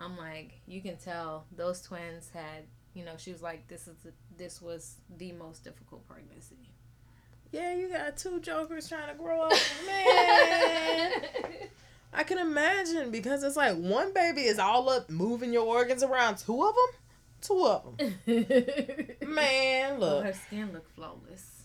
I'm 0.00 0.16
like, 0.16 0.60
you 0.66 0.80
can 0.80 0.96
tell 0.96 1.44
those 1.56 1.82
twins 1.82 2.30
had, 2.32 2.64
you 2.94 3.04
know, 3.04 3.14
she 3.16 3.32
was 3.32 3.42
like, 3.42 3.66
this 3.68 3.88
is 3.88 3.96
the, 4.04 4.12
this 4.36 4.62
was 4.62 4.96
the 5.18 5.32
most 5.32 5.64
difficult 5.64 6.06
pregnancy. 6.08 6.56
Yeah, 7.50 7.74
you 7.74 7.88
got 7.88 8.16
two 8.16 8.40
jokers 8.40 8.88
trying 8.88 9.08
to 9.08 9.14
grow 9.14 9.42
up, 9.42 9.52
man. 9.86 11.12
I 12.12 12.22
can 12.22 12.38
imagine 12.38 13.10
because 13.10 13.42
it's 13.42 13.56
like 13.56 13.76
one 13.76 14.12
baby 14.12 14.42
is 14.42 14.58
all 14.58 14.88
up 14.90 15.08
moving 15.10 15.52
your 15.52 15.66
organs 15.66 16.02
around. 16.02 16.36
Two 16.38 16.62
of 16.64 16.74
them, 16.74 17.00
two 17.40 17.66
of 17.66 17.96
them. 17.96 18.16
Man, 19.34 19.94
Oh, 19.96 19.98
look. 20.00 20.24
her 20.24 20.32
skin 20.32 20.72
looked 20.72 20.90
flawless. 20.94 21.62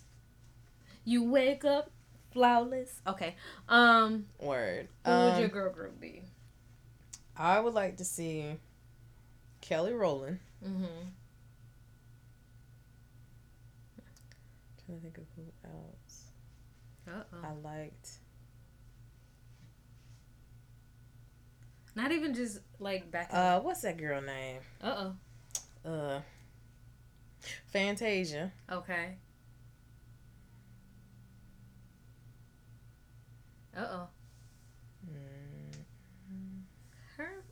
You 1.05 1.23
wake 1.29 1.63
up 1.65 1.91
flawless. 2.31 3.01
Okay. 3.07 3.35
Um, 3.69 4.25
Word. 4.39 4.87
who 5.05 5.11
would 5.11 5.33
Um, 5.33 5.39
your 5.39 5.49
girl 5.49 5.71
group 5.71 5.99
be? 5.99 6.23
I 7.35 7.59
would 7.59 7.73
like 7.73 7.97
to 7.97 8.05
see 8.05 8.57
Kelly 9.61 9.93
Rowland. 9.93 10.39
Mm-hmm. 10.63 10.85
trying 14.85 14.97
to 14.97 15.03
think 15.03 15.17
of 15.17 15.23
who 15.35 15.43
else 15.65 16.25
Uh 17.07 17.23
I 17.43 17.51
liked. 17.67 18.09
Not 21.95 22.11
even 22.11 22.33
just 22.33 22.59
like 22.79 23.11
back. 23.11 23.29
Uh, 23.31 23.59
what's 23.59 23.81
that 23.81 23.97
girl 23.97 24.21
name? 24.21 24.61
Uh 24.81 25.11
oh. 25.85 25.89
Uh, 25.89 26.21
Fantasia. 27.71 28.51
Okay. 28.71 29.17
Uh 33.77 33.85
oh. 33.89 34.07
Mm, 35.11 36.61
Her 37.17 37.43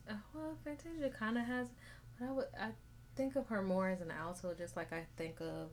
Fantasia 0.63 1.09
kind 1.09 1.37
of 1.37 1.45
has, 1.45 1.67
but 2.19 2.27
I 2.27 2.31
would 2.31 2.45
I 2.59 2.69
think 3.15 3.35
of 3.35 3.47
her 3.47 3.61
more 3.61 3.89
as 3.89 4.01
an 4.01 4.11
alto, 4.11 4.53
just 4.53 4.75
like 4.75 4.91
I 4.93 5.05
think 5.17 5.39
of 5.41 5.69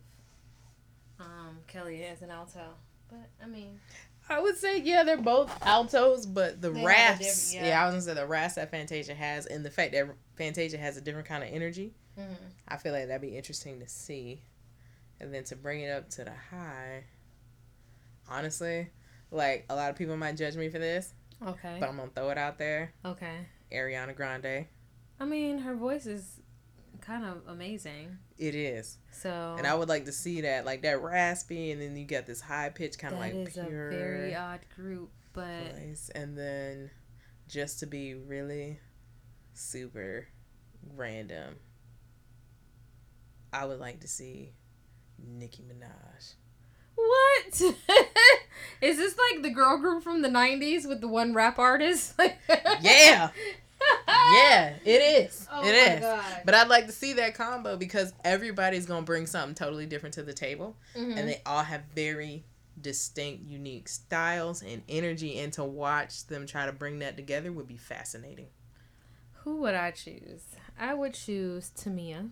um 1.20 1.58
Kelly 1.66 2.04
as 2.04 2.22
an 2.22 2.30
alto. 2.30 2.74
But 3.08 3.28
I 3.42 3.46
mean, 3.46 3.80
I 4.28 4.40
would 4.40 4.56
say 4.56 4.78
yeah, 4.80 5.02
they're 5.04 5.16
both 5.16 5.50
altos, 5.64 6.26
but 6.26 6.60
the 6.60 6.70
They 6.70 6.80
have 6.80 6.84
a 6.84 6.88
rasp. 6.88 7.18
different- 7.22 7.54
yeah. 7.54 7.68
yeah. 7.68 7.82
I 7.82 7.86
was 7.86 7.92
gonna 7.94 8.02
say 8.02 8.20
the 8.20 8.26
rasp 8.26 8.56
that 8.56 8.70
Fantasia 8.70 9.14
has, 9.14 9.46
and 9.46 9.64
the 9.64 9.70
fact 9.70 9.92
that 9.92 10.06
Fantasia 10.36 10.78
has 10.78 10.96
a 10.96 11.00
different 11.00 11.26
kind 11.28 11.42
of 11.42 11.50
energy. 11.52 11.94
mhm. 12.18 12.36
I 12.66 12.76
feel 12.76 12.92
like 12.92 13.06
that'd 13.06 13.22
be 13.22 13.36
interesting 13.36 13.80
to 13.80 13.88
see, 13.88 14.42
and 15.20 15.32
then 15.32 15.44
to 15.44 15.56
bring 15.56 15.80
it 15.80 15.90
up 15.90 16.10
to 16.10 16.24
the 16.24 16.32
high. 16.50 17.04
Honestly, 18.28 18.90
like 19.30 19.64
a 19.70 19.74
lot 19.74 19.88
of 19.90 19.96
people 19.96 20.16
might 20.16 20.36
judge 20.36 20.54
me 20.56 20.68
for 20.68 20.78
this, 20.78 21.14
okay, 21.46 21.78
but 21.80 21.88
I'm 21.88 21.96
gonna 21.96 22.10
throw 22.14 22.28
it 22.30 22.36
out 22.38 22.58
there. 22.58 22.92
okay. 23.04 23.46
Ariana 23.72 24.14
Grande. 24.14 24.66
I 25.20 25.24
mean, 25.24 25.58
her 25.58 25.74
voice 25.74 26.06
is 26.06 26.40
kind 27.00 27.24
of 27.24 27.42
amazing. 27.48 28.18
It 28.38 28.54
is, 28.54 28.98
So 29.10 29.56
and 29.58 29.66
I 29.66 29.74
would 29.74 29.88
like 29.88 30.04
to 30.04 30.12
see 30.12 30.42
that, 30.42 30.64
like 30.64 30.82
that 30.82 31.02
raspy, 31.02 31.72
and 31.72 31.80
then 31.82 31.96
you 31.96 32.04
got 32.04 32.26
this 32.26 32.40
high 32.40 32.70
pitch, 32.70 32.98
kind 32.98 33.14
of 33.14 33.20
like 33.20 33.34
is 33.34 33.54
pure 33.54 33.88
a 33.88 33.92
very 33.92 34.34
odd 34.34 34.60
group, 34.76 35.10
but 35.32 35.74
voice, 35.74 36.10
and 36.14 36.38
then 36.38 36.90
just 37.48 37.80
to 37.80 37.86
be 37.86 38.14
really 38.14 38.78
super 39.54 40.28
random, 40.94 41.56
I 43.52 43.64
would 43.64 43.80
like 43.80 44.00
to 44.00 44.08
see 44.08 44.52
Nicki 45.18 45.64
Minaj. 45.64 46.34
what? 46.94 47.62
is 48.80 48.96
this 48.96 49.16
like 49.32 49.42
the 49.42 49.50
girl 49.50 49.78
group 49.78 50.02
from 50.02 50.22
the 50.22 50.28
'90s 50.28 50.86
with 50.88 51.00
the 51.00 51.08
one 51.08 51.34
rap 51.34 51.58
artist? 51.58 52.14
Yeah, 52.80 53.30
yeah, 54.08 54.74
it 54.84 55.24
is. 55.24 55.46
Oh 55.52 55.60
it 55.66 55.72
my 55.72 55.94
is. 55.94 56.00
God. 56.00 56.42
But 56.44 56.54
I'd 56.54 56.68
like 56.68 56.86
to 56.86 56.92
see 56.92 57.12
that 57.14 57.34
combo 57.34 57.76
because 57.76 58.12
everybody's 58.24 58.86
gonna 58.86 59.02
bring 59.02 59.26
something 59.26 59.54
totally 59.54 59.86
different 59.86 60.14
to 60.14 60.22
the 60.22 60.32
table, 60.34 60.76
Mhm. 60.96 61.16
and 61.16 61.28
they 61.28 61.40
all 61.46 61.62
have 61.62 61.82
very 61.94 62.44
distinct, 62.80 63.44
unique 63.48 63.88
styles 63.88 64.62
and 64.62 64.82
energy. 64.88 65.38
And 65.38 65.52
to 65.54 65.64
watch 65.64 66.26
them 66.26 66.46
try 66.46 66.66
to 66.66 66.72
bring 66.72 66.98
that 67.00 67.16
together 67.16 67.50
would 67.52 67.66
be 67.68 67.76
fascinating. 67.76 68.48
Who 69.44 69.56
would 69.58 69.74
I 69.74 69.90
choose? 69.92 70.42
I 70.78 70.94
would 70.94 71.14
choose 71.14 71.70
Tamia 71.76 72.30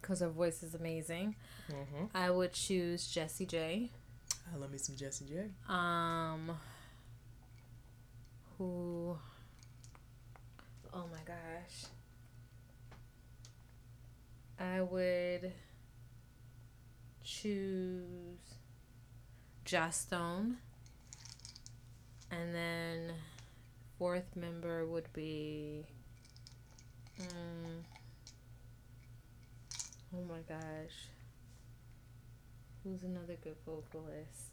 because 0.00 0.20
her 0.20 0.28
voice 0.28 0.62
is 0.62 0.74
amazing. 0.74 1.36
Mm-hmm. 1.70 2.04
I 2.16 2.30
would 2.30 2.52
choose 2.52 3.06
Jessie 3.08 3.46
J. 3.46 3.90
I 4.52 4.56
love 4.56 4.70
me 4.70 4.78
some 4.78 4.96
Jessie 4.96 5.24
J. 5.24 5.50
Um, 5.68 6.52
who? 8.56 9.16
Oh 10.92 11.04
my 11.10 11.18
gosh. 11.26 11.86
I 14.60 14.80
would 14.80 15.52
choose 17.24 18.38
Joss 19.64 19.96
Stone. 19.96 20.58
And 22.30 22.54
then 22.54 23.12
fourth 23.98 24.36
member 24.36 24.86
would 24.86 25.12
be. 25.12 25.86
Mm, 27.20 27.82
oh 30.14 30.22
my 30.28 30.40
gosh. 30.48 31.08
Who's 32.84 33.02
another 33.02 33.36
good 33.42 33.56
vocalist 33.64 34.52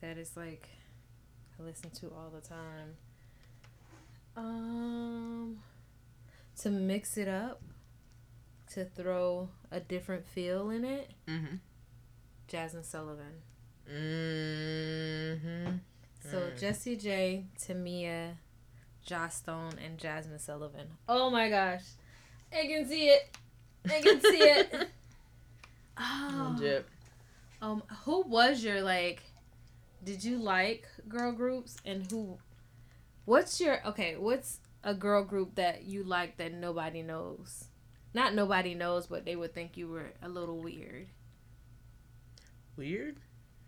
that 0.00 0.16
is 0.16 0.36
like 0.36 0.68
I 1.58 1.62
listen 1.64 1.90
to 1.90 2.06
all 2.06 2.30
the 2.32 2.40
time? 2.40 2.94
Um, 4.36 5.58
to 6.60 6.70
mix 6.70 7.18
it 7.18 7.28
up, 7.28 7.60
to 8.74 8.84
throw 8.84 9.48
a 9.70 9.80
different 9.80 10.26
feel 10.26 10.70
in 10.70 10.84
it, 10.84 11.10
Mm-hmm. 11.28 11.56
Jazmine 12.50 12.84
Sullivan. 12.84 13.42
Mm-hmm. 13.90 15.76
So 16.30 16.38
Mm. 16.38 16.60
Jessie 16.60 16.96
J, 16.96 17.44
Tamia, 17.60 18.34
Joss 19.04 19.36
Stone, 19.36 19.74
and 19.84 19.98
Jazmine 19.98 20.40
Sullivan. 20.40 20.86
Oh 21.08 21.28
my 21.30 21.48
gosh, 21.50 21.82
I 22.52 22.66
can 22.66 22.86
see 22.88 23.08
it. 23.08 23.36
I 23.90 24.00
can 24.00 24.20
see 24.20 24.38
it. 24.38 24.88
Oh. 25.98 26.54
Legit. 26.58 26.86
Um, 27.62 27.82
who 28.04 28.22
was 28.22 28.62
your 28.64 28.82
like? 28.82 29.22
Did 30.04 30.24
you 30.24 30.36
like 30.38 30.86
girl 31.08 31.32
groups 31.32 31.76
and 31.86 32.10
who? 32.10 32.38
What's 33.24 33.60
your 33.60 33.86
okay? 33.86 34.16
What's 34.16 34.58
a 34.84 34.94
girl 34.94 35.24
group 35.24 35.54
that 35.54 35.84
you 35.84 36.02
like 36.02 36.36
that 36.38 36.52
nobody 36.52 37.02
knows? 37.02 37.66
Not 38.14 38.34
nobody 38.34 38.74
knows, 38.74 39.06
but 39.06 39.24
they 39.24 39.36
would 39.36 39.54
think 39.54 39.76
you 39.76 39.88
were 39.88 40.12
a 40.22 40.28
little 40.28 40.58
weird. 40.58 41.06
Weird. 42.76 43.16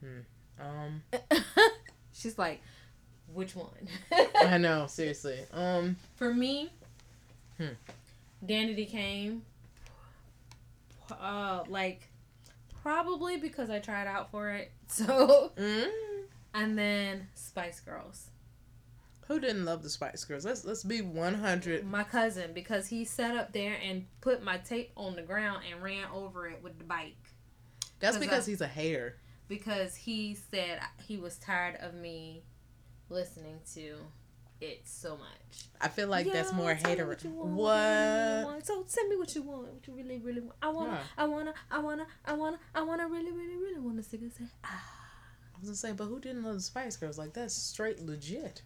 Hmm. 0.01 0.21
Um. 0.61 1.03
She's 2.13 2.39
like, 2.39 2.61
which 3.33 3.55
one? 3.57 3.89
I 4.43 4.59
know, 4.59 4.87
seriously. 4.89 5.39
Um, 5.53 5.97
For 6.17 6.35
me, 6.35 6.71
Hmm. 7.59 7.75
Danity 8.45 8.89
Kane. 8.91 9.43
Uh, 11.11 11.63
like 11.69 12.09
probably 12.85 13.39
because 13.39 13.71
I 13.71 13.79
tried 13.81 14.07
out 14.07 14.31
for 14.31 14.51
it. 14.51 14.71
So 14.89 15.53
mm, 15.57 15.89
and 16.53 16.79
then 16.79 17.27
Spice 17.35 17.81
Girls. 17.81 18.29
who 19.27 19.41
didn't 19.41 19.65
love 19.65 19.83
the 19.83 19.89
Spice 19.89 20.23
Girls? 20.25 20.45
Let's 20.45 20.65
let's 20.65 20.85
be 20.85 21.01
one 21.01 21.35
hundred. 21.35 21.85
My 21.87 22.05
cousin 22.05 22.53
because 22.53 22.87
he 22.89 23.05
sat 23.05 23.35
up 23.37 23.53
there 23.53 23.77
and 23.83 24.05
put 24.21 24.45
my 24.45 24.59
tape 24.59 24.93
on 24.97 25.17
the 25.17 25.23
ground 25.23 25.63
and 25.73 25.83
ran 25.83 26.05
over 26.15 26.47
it 26.47 26.63
with 26.63 26.79
the 26.79 26.85
bike 26.85 27.17
That's 27.99 28.19
because 28.19 28.47
I- 28.47 28.51
he's 28.53 28.61
a 28.61 28.69
hater. 28.69 29.17
because 29.49 29.97
he 29.97 30.37
said 30.51 30.81
he 31.09 31.17
was 31.17 31.39
tired 31.39 31.77
of 31.81 31.95
me 31.95 32.43
listening 33.09 33.61
to 33.75 33.97
it 34.65 34.89
so 34.89 35.17
much. 35.17 35.67
I 35.81 35.89
feel 35.89 36.09
like 36.09 36.31
that's 36.33 36.53
more 36.53 36.75
tell 36.75 36.83
me 36.85 36.89
hater. 36.91 37.07
What? 37.07 37.25
What? 37.25 37.35
what 37.57 37.75
you 37.75 38.33
really 38.33 38.45
want. 38.45 38.67
So 38.67 38.83
tell 38.85 39.09
me 39.09 39.17
what 39.17 39.35
you 39.35 39.43
want. 39.43 39.73
What 39.73 39.87
you 39.87 39.95
really, 39.95 40.19
really 40.19 40.41
want. 40.41 40.57
I 40.63 40.69
wanna, 40.69 40.91
Yeah. 40.93 41.03
I 41.19 41.25
wanna, 41.27 41.55
I 41.71 41.79
wanna, 41.81 42.07
I 42.25 42.33
wanna, 42.33 42.59
I 42.75 42.83
wanna, 42.83 43.09
really, 43.09 43.33
really, 43.33 43.57
really 43.57 43.81
want 43.81 43.97
to 43.99 44.03
sing 44.03 44.21
and 44.23 44.33
say. 44.33 44.45
Ah. 44.65 44.91
I 45.55 45.61
was 45.61 45.69
gonna 45.69 45.77
say, 45.77 45.93
but 45.93 46.07
who 46.07 46.21
didn't 46.21 46.43
love 46.43 46.55
the 46.55 46.61
Spice 46.61 46.97
Girls? 46.97 47.19
Like 47.19 47.33
that's 47.33 47.55
straight 47.55 48.01
legit. 48.01 48.63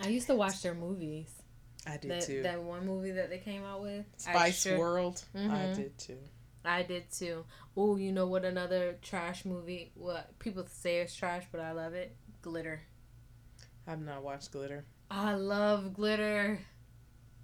I 0.00 0.08
used 0.08 0.26
to 0.26 0.34
watch 0.34 0.60
their 0.62 0.74
movies. 0.74 1.30
I 1.86 1.96
did 1.98 2.10
That 2.10 2.22
too. 2.22 2.42
that 2.42 2.62
one 2.62 2.86
movie 2.86 3.12
that 3.12 3.30
they 3.30 3.38
came 3.38 3.62
out 3.64 3.82
with. 3.82 4.04
I 4.26 4.32
Spice 4.32 4.62
sure- 4.62 4.78
World. 4.78 5.22
I 5.34 5.38
Mhm. 5.38 5.76
did 5.76 5.98
too. 5.98 6.18
I 6.64 6.82
did 6.82 7.10
too. 7.10 7.44
Oh, 7.76 7.96
you 7.96 8.10
know 8.10 8.26
what? 8.26 8.44
Another 8.44 8.96
trash 9.02 9.44
movie. 9.44 9.92
What 9.94 10.38
people 10.38 10.66
say 10.66 11.00
is 11.00 11.14
trash, 11.14 11.44
but 11.52 11.60
I 11.60 11.72
love 11.72 11.92
it. 11.94 12.16
Glitter. 12.42 12.80
I've 13.86 14.00
not 14.00 14.22
watched 14.22 14.50
Glitter. 14.50 14.86
I 15.10 15.34
love 15.34 15.94
glitter. 15.94 16.58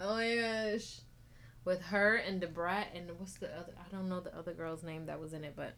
Oh 0.01 0.15
my 0.15 0.37
gosh. 0.37 1.01
With 1.65 1.83
her 1.83 2.17
and 2.17 2.41
Da 2.41 2.47
Brat 2.49 2.89
and 2.95 3.11
what's 3.19 3.35
the 3.35 3.47
other 3.55 3.73
I 3.79 3.89
don't 3.95 4.09
know 4.09 4.21
the 4.21 4.37
other 4.37 4.55
girl's 4.55 4.83
name 4.83 5.07
that 5.07 5.21
was 5.21 5.33
in 5.33 5.45
it, 5.45 5.55
but 5.57 5.75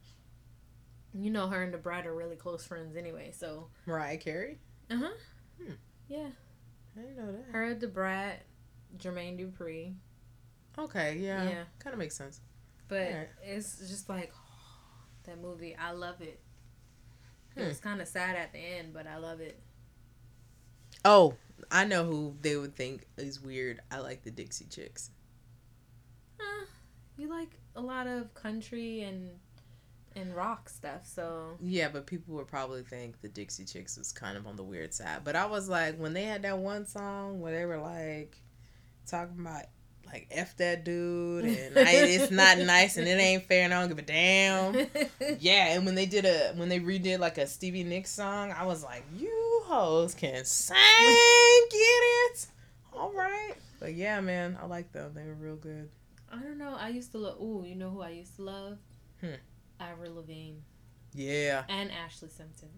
you 1.13 1.31
know 1.31 1.49
her 1.49 1.63
and 1.63 1.73
Da 1.73 1.79
Brat 1.79 2.07
are 2.07 2.15
really 2.15 2.37
close 2.37 2.65
friends 2.65 2.97
anyway, 2.97 3.33
so 3.35 3.69
Mariah 3.87 4.17
Carey. 4.19 4.59
Uh-huh. 4.91 5.11
Hmm. 5.63 5.73
Yeah. 6.09 6.29
I 6.97 7.01
didn't 7.01 7.17
know 7.17 7.33
that. 7.33 7.45
Her, 7.53 7.75
Da 7.75 7.89
Brat, 7.89 8.43
Jermaine 8.97 9.39
Dupri. 9.39 9.95
Okay, 10.79 11.19
yeah, 11.19 11.45
Yeah. 11.49 11.65
kind 11.79 11.93
of 11.95 11.99
makes 11.99 12.17
sense. 12.17 12.41
But 12.89 13.09
Alright. 13.09 13.29
it's 13.43 13.79
just 13.89 14.09
like 14.09 14.33
that 15.25 15.41
movie, 15.41 15.75
I 15.77 15.91
love 15.93 16.21
it. 16.21 16.41
Hmm. 17.57 17.67
was 17.67 17.81
kinda 17.81 18.07
sad 18.07 18.37
at 18.37 18.53
the 18.53 18.59
end, 18.59 18.95
but 18.95 19.07
I 19.07 19.17
love 19.19 19.41
it. 19.41 19.61
Oh, 21.05 21.35
I 21.71 21.85
know 21.85 22.05
who 22.05 22.37
they 22.41 22.57
would 22.57 22.77
think 22.77 23.07
is 23.17 23.41
weird. 23.41 23.81
I 23.91 23.99
like 23.99 24.23
the 24.23 24.31
Dixie 24.31 24.67
Chicks. 24.67 25.11
Uh, 26.39 26.67
you 27.17 27.29
like 27.29 27.59
a 27.75 27.81
lot 27.81 28.07
of 28.07 28.33
country 28.35 29.03
and 29.03 29.31
and 30.15 30.37
rock 30.37 30.69
stuff, 30.69 31.07
so 31.07 31.57
Yeah, 31.63 31.89
but 31.89 32.07
people 32.07 32.35
would 32.35 32.47
probably 32.47 32.83
think 32.83 33.21
the 33.23 33.29
Dixie 33.29 33.65
Chicks 33.65 33.97
was 33.97 34.13
kind 34.13 34.37
of 34.37 34.47
on 34.47 34.57
the 34.57 34.63
weird 34.63 34.93
side. 34.93 35.21
But 35.25 35.37
I 35.37 35.47
was 35.47 35.69
like, 35.69 35.97
when 35.97 36.13
they 36.13 36.25
had 36.25 36.43
that 36.43 36.59
one 36.59 36.87
song 36.87 37.41
where 37.41 37.57
they 37.59 37.65
were 37.65 37.79
like 37.79 38.37
talking 39.07 39.41
about 39.41 39.65
like 40.07 40.29
f 40.31 40.57
that 40.59 40.85
dude 40.85 41.45
and 41.47 41.79
I, 41.79 41.93
it's 41.93 42.31
not 42.31 42.59
nice 42.59 42.99
and 42.99 43.09
it 43.09 43.19
ain't 43.19 43.45
fair 43.45 43.65
and 43.65 43.73
I 43.73 43.81
don't 43.81 43.89
give 43.89 43.99
a 43.99 44.03
damn. 44.03 44.75
Yeah, 45.41 45.75
and 45.75 45.87
when 45.87 45.95
they 45.95 46.07
did 46.07 46.27
a 46.27 46.53
when 46.57 46.69
they 46.69 46.81
redid 46.81 47.19
like 47.19 47.39
a 47.39 47.47
Stevie 47.47 47.85
Nicks 47.85 48.11
song, 48.11 48.53
I 48.53 48.67
was 48.67 48.85
like, 48.85 49.05
you 49.17 49.31
hoes 49.73 50.15
can 50.15 50.45
sing, 50.45 50.77
get 51.71 51.79
it? 51.79 52.47
All 52.93 53.13
right. 53.13 53.55
But 53.81 53.95
yeah, 53.95 54.21
man, 54.21 54.59
I 54.63 54.67
like 54.67 54.93
them. 54.93 55.13
They 55.15 55.25
were 55.25 55.35
real 55.35 55.57
good. 55.57 55.89
I 56.31 56.37
don't 56.37 56.59
know. 56.59 56.77
I 56.79 56.89
used 56.91 57.13
to 57.13 57.19
love. 57.19 57.41
Ooh, 57.41 57.65
you 57.67 57.75
know 57.75 57.91
who 57.91 58.03
I 58.03 58.11
used 58.11 58.37
to 58.37 58.43
love? 58.43 58.79
Hmm. 59.21 59.35
Avril 59.81 60.15
Lavigne 60.15 60.59
Yeah. 61.15 61.65
and 61.69 61.91
Ashlee 61.91 62.31
Simpson. 62.31 62.69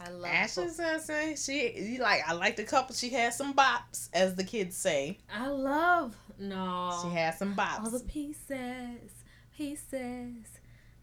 I 0.00 0.10
love 0.10 0.30
Ashlee. 0.30 0.70
Simpson, 0.70 1.36
she 1.36 1.72
you 1.92 1.98
like 2.00 2.22
I 2.26 2.32
like 2.34 2.56
the 2.56 2.64
couple. 2.64 2.94
She 2.94 3.10
had 3.10 3.32
some 3.32 3.54
bops, 3.54 4.08
as 4.12 4.34
the 4.34 4.44
kids 4.44 4.76
say. 4.76 5.18
I 5.32 5.46
love 5.48 6.16
no. 6.38 6.98
She 7.02 7.10
had 7.10 7.34
some 7.36 7.54
all 7.58 7.88
the 7.90 7.98
bops. 7.98 8.06
pieces, 8.08 9.12
pieces, 9.56 10.46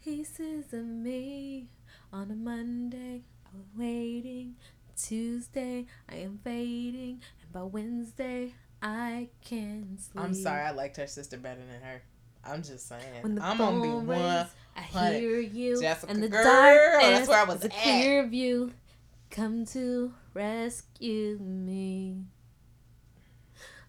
pieces 0.04 0.74
of 0.74 0.86
me. 0.86 1.70
On 2.14 2.30
a 2.30 2.36
Monday, 2.36 3.22
I 3.46 3.58
was 3.58 3.66
waiting. 3.78 4.56
Tuesday, 5.02 5.86
I 6.10 6.16
am 6.16 6.40
fading, 6.44 7.22
and 7.42 7.52
by 7.52 7.64
Wednesday, 7.64 8.54
I 8.82 9.30
can 9.44 9.98
sleep. 9.98 10.24
I'm 10.24 10.34
sorry, 10.34 10.62
I 10.62 10.72
liked 10.72 10.98
her 10.98 11.08
sister 11.08 11.38
better 11.38 11.62
than 11.62 11.82
her. 11.82 12.02
I'm 12.44 12.64
just 12.64 12.88
saying. 12.88 13.02
I'm 13.24 13.36
gonna 13.58 13.82
be 13.82 13.88
phone 13.88 14.08
one. 14.08 14.20
rings, 14.20 14.50
I 14.76 14.82
hear 14.82 15.40
you, 15.40 15.80
Jessica 15.82 16.12
and 16.12 16.24
the 16.24 16.28
girl, 16.30 16.44
darkness 16.44 17.20
that's 17.20 17.28
where 17.28 17.40
I 17.40 17.44
was 17.44 17.64
a 17.64 17.66
at. 17.66 17.74
clear 17.74 18.28
view. 18.28 18.74
Come 19.30 19.66
to 19.68 20.14
rescue 20.34 21.38
me. 21.40 22.26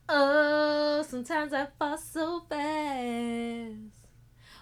Oh, 0.09 1.05
sometimes 1.09 1.53
I 1.53 1.67
fall 1.79 1.99
so 1.99 2.43
fast. 2.49 3.77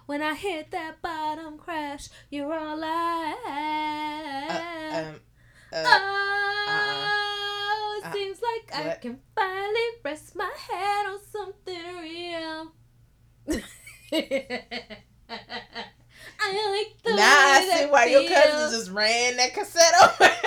When 0.07 0.23
I 0.23 0.35
hit 0.35 0.71
that 0.71 1.03
bottom 1.03 1.59
crash, 1.59 2.09
you're 2.31 2.53
all 2.53 2.81
I 2.83 3.37
have. 3.47 5.07
Um, 5.07 5.21
uh, 5.73 5.85
oh, 5.87 6.20
I 8.91 8.95
can 8.95 9.19
finally 9.35 9.81
rest 10.05 10.35
my 10.35 10.51
head 10.69 11.07
on 11.07 11.19
something 11.31 11.97
real. 12.01 12.73
I 16.43 16.49
like 16.71 17.03
the 17.05 17.15
now 17.15 17.37
I 17.37 17.79
see 17.79 17.87
why 17.87 18.07
your 18.07 18.23
feels. 18.23 18.33
cousin 18.33 18.79
just 18.79 18.91
ran 18.91 19.37
that 19.37 19.55
cassette 19.55 19.95
over. 20.03 20.31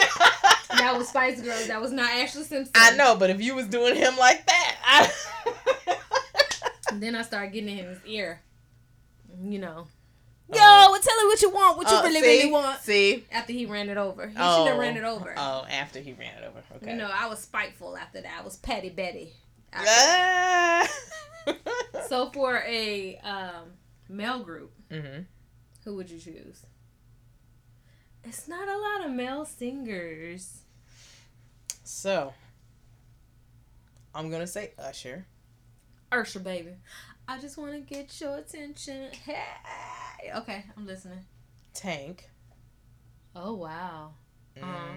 That 0.77 0.97
was 0.97 1.07
Spice 1.07 1.39
Girls. 1.39 1.67
That 1.67 1.79
was 1.79 1.91
not 1.91 2.09
Ashlee 2.09 2.43
Simpson. 2.43 2.71
I 2.75 2.95
know, 2.95 3.15
but 3.15 3.29
if 3.29 3.39
you 3.39 3.55
was 3.55 3.67
doing 3.67 3.95
him 3.95 4.17
like 4.17 4.45
that, 4.47 4.75
I... 4.83 5.09
Then 6.95 7.15
I 7.15 7.21
started 7.21 7.53
getting 7.53 7.77
in 7.77 7.85
his 7.85 7.99
ear. 8.05 8.41
You 9.41 9.59
know. 9.59 9.87
Yo, 10.55 10.61
well, 10.91 10.99
tell 11.01 11.17
me 11.17 11.25
what 11.25 11.41
you 11.41 11.49
want. 11.49 11.77
What 11.77 11.89
you 11.89 11.97
Oh, 11.97 12.03
really, 12.03 12.21
see? 12.21 12.39
really 12.39 12.51
want. 12.51 12.79
See? 12.81 13.25
After 13.31 13.53
he 13.53 13.65
ran 13.65 13.89
it 13.89 13.97
over. 13.97 14.27
He 14.27 14.35
oh. 14.37 14.63
should 14.65 14.71
have 14.71 14.79
ran 14.79 14.97
it 14.97 15.03
over. 15.03 15.33
Oh, 15.37 15.65
after 15.69 15.99
he 15.99 16.13
ran 16.13 16.37
it 16.37 16.43
over. 16.47 16.63
Okay. 16.77 16.91
You 16.91 16.97
know, 16.97 17.09
I 17.13 17.27
was 17.27 17.39
spiteful 17.39 17.97
after 17.97 18.21
that. 18.21 18.31
I 18.39 18.43
was 18.43 18.57
petty 18.57 18.89
Betty. 18.89 19.33
after 19.71 19.87
Ah. 19.89 20.87
So 22.07 22.29
for 22.29 22.63
a 22.65 23.17
um, 23.23 23.73
male 24.09 24.39
group, 24.39 24.71
hmm 24.91 25.21
who 25.83 25.95
would 25.95 26.09
you 26.09 26.19
choose? 26.19 26.65
It's 28.23 28.47
not 28.47 28.67
a 28.69 28.77
lot 28.77 29.05
of 29.05 29.11
male 29.11 29.43
singers. 29.45 30.61
So, 31.83 32.33
I'm 34.15 34.29
gonna 34.31 34.47
say 34.47 34.71
Usher. 34.79 35.25
Usher, 36.11 36.39
baby. 36.39 36.75
I 37.27 37.39
just 37.39 37.57
want 37.57 37.73
to 37.73 37.79
get 37.79 38.19
your 38.19 38.37
attention. 38.37 39.11
Hey. 39.25 40.31
Okay, 40.35 40.65
I'm 40.77 40.85
listening. 40.85 41.25
Tank. 41.73 42.29
Oh, 43.35 43.55
wow. 43.55 44.11
Uh-huh. 44.61 44.93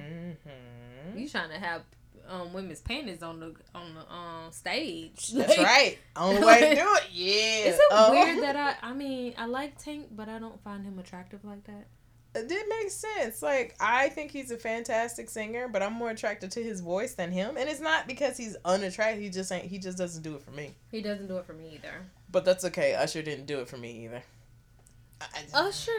hmm 1.12 1.18
You 1.18 1.28
trying 1.28 1.50
to 1.50 1.58
have 1.58 1.82
um, 2.28 2.52
women's 2.52 2.80
panties 2.80 3.22
on 3.22 3.40
the 3.40 3.54
on 3.74 3.94
the 3.94 4.12
um, 4.12 4.52
stage? 4.52 5.28
That's 5.34 5.56
Like, 5.56 5.66
right. 5.66 5.98
Only 6.16 6.44
way 6.44 6.60
to 6.60 6.74
do 6.74 6.80
it. 6.96 7.02
Yeah. 7.12 7.32
Is 7.70 7.76
it 7.76 7.80
Oh. 7.90 8.10
weird 8.12 8.42
that 8.42 8.56
I? 8.56 8.74
I 8.82 8.92
mean, 8.92 9.34
I 9.38 9.46
like 9.46 9.82
Tank, 9.82 10.08
but 10.10 10.28
I 10.28 10.38
don't 10.38 10.62
find 10.62 10.84
him 10.84 10.98
attractive 10.98 11.44
like 11.44 11.64
that. 11.64 11.86
It 12.36 12.48
did 12.48 12.66
make 12.68 12.90
sense. 12.90 13.40
Like 13.42 13.74
I 13.80 14.08
think 14.10 14.30
he's 14.30 14.50
a 14.50 14.58
fantastic 14.58 15.30
singer, 15.30 15.68
but 15.68 15.82
I'm 15.82 15.94
more 15.94 16.10
attracted 16.10 16.50
to 16.52 16.62
his 16.62 16.80
voice 16.80 17.14
than 17.14 17.32
him. 17.32 17.56
And 17.56 17.66
it's 17.68 17.80
not 17.80 18.06
because 18.06 18.36
he's 18.36 18.56
unattractive. 18.64 19.22
He 19.22 19.30
just 19.30 19.50
ain't. 19.50 19.64
He 19.66 19.78
just 19.78 19.96
doesn't 19.98 20.22
do 20.22 20.34
it 20.36 20.42
for 20.42 20.50
me. 20.50 20.74
He 20.90 21.00
doesn't 21.02 21.26
do 21.28 21.38
it 21.38 21.46
for 21.46 21.54
me 21.54 21.70
either. 21.74 21.94
But 22.30 22.44
that's 22.44 22.64
okay. 22.66 22.94
Usher 22.94 23.22
didn't 23.22 23.46
do 23.46 23.60
it 23.60 23.68
for 23.68 23.78
me 23.78 24.04
either. 24.04 24.22
I- 25.20 25.26
I- 25.54 25.60
Usher 25.68 25.92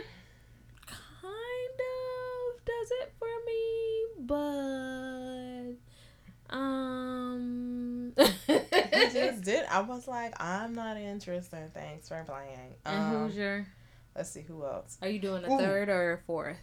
kind 0.86 1.80
of 1.80 2.65
does 2.65 2.91
it 3.02 3.13
for 3.17 3.28
me, 3.45 4.06
but 4.19 5.76
um. 6.56 8.13
he 8.15 9.10
just 9.12 9.41
did. 9.43 9.65
I 9.69 9.82
was 9.82 10.08
like, 10.08 10.34
I'm 10.41 10.73
not 10.76 10.97
interested. 10.97 11.73
Thanks 11.73 12.08
for 12.10 12.23
playing. 12.26 12.76
and 12.86 13.15
Um, 13.15 13.28
who's 13.28 13.36
your? 13.38 13.65
Let's 14.17 14.30
see 14.32 14.41
who 14.41 14.65
else. 14.65 14.97
Are 15.01 15.08
you 15.08 15.19
doing 15.19 15.45
a 15.45 15.53
Ooh. 15.53 15.58
third 15.58 15.88
or 15.89 16.13
a 16.13 16.17
fourth? 16.25 16.58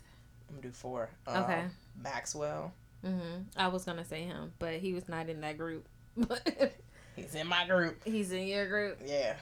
I'm 0.49 0.57
gonna 0.57 0.69
do 0.69 0.73
four. 0.73 1.09
Um, 1.27 1.45
Okay. 1.45 1.65
Maxwell. 2.03 2.73
hmm 3.03 3.43
I 3.57 3.69
was 3.69 3.85
gonna 3.85 4.05
say 4.05 4.25
him, 4.25 4.53
but 4.59 4.75
he 4.75 4.93
was 4.93 5.09
not 5.09 5.29
in 5.31 5.41
that 5.43 5.57
group. 5.57 5.89
But 6.17 6.75
He's 7.17 7.35
in 7.35 7.47
my 7.47 7.65
group. 7.67 8.03
he's 8.05 8.33
in 8.33 8.47
your 8.49 8.67
group. 8.69 9.01
Yeah. 9.07 9.37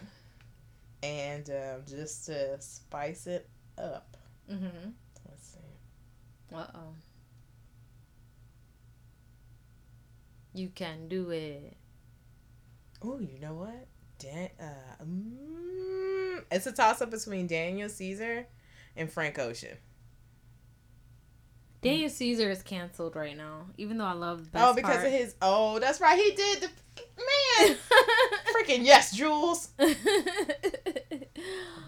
And 1.03 1.49
um, 1.51 1.83
just 1.89 2.27
to 2.27 2.61
spice 2.61 3.27
it 3.27 3.49
up, 3.79 4.17
Mm-hmm. 4.51 4.91
let's 5.29 5.49
see. 5.49 6.55
Uh 6.55 6.67
oh. 6.75 6.95
You 10.55 10.69
can 10.75 11.09
do 11.09 11.31
it. 11.31 11.77
Oh, 13.03 13.19
you 13.19 13.39
know 13.41 13.55
what? 13.55 13.87
Dan- 14.19 14.51
uh, 14.61 15.03
mm, 15.05 15.92
it's 16.51 16.67
a 16.67 16.73
toss 16.73 17.01
up 17.03 17.11
between 17.11 17.47
Daniel 17.47 17.89
Caesar 17.89 18.47
and 18.97 19.11
Frank 19.11 19.39
Ocean. 19.39 19.77
Daniel 21.81 22.11
Caesar 22.11 22.49
is 22.51 22.63
canceled 22.63 23.17
right 23.17 23.37
now, 23.37 23.67
even 23.77 23.99
though 23.99 24.05
I 24.05 24.13
love 24.13 24.45
the 24.45 24.51
best 24.53 24.65
oh, 24.65 24.75
because 24.75 24.97
part. 24.99 25.07
of 25.07 25.13
his. 25.13 25.35
Oh, 25.43 25.79
that's 25.81 26.01
right. 26.01 26.17
He 26.17 26.31
did 26.33 26.63
the 26.63 26.69
man. 27.67 27.77
Freaking 28.55 28.85
yes, 28.85 29.15
Jules. 29.17 29.71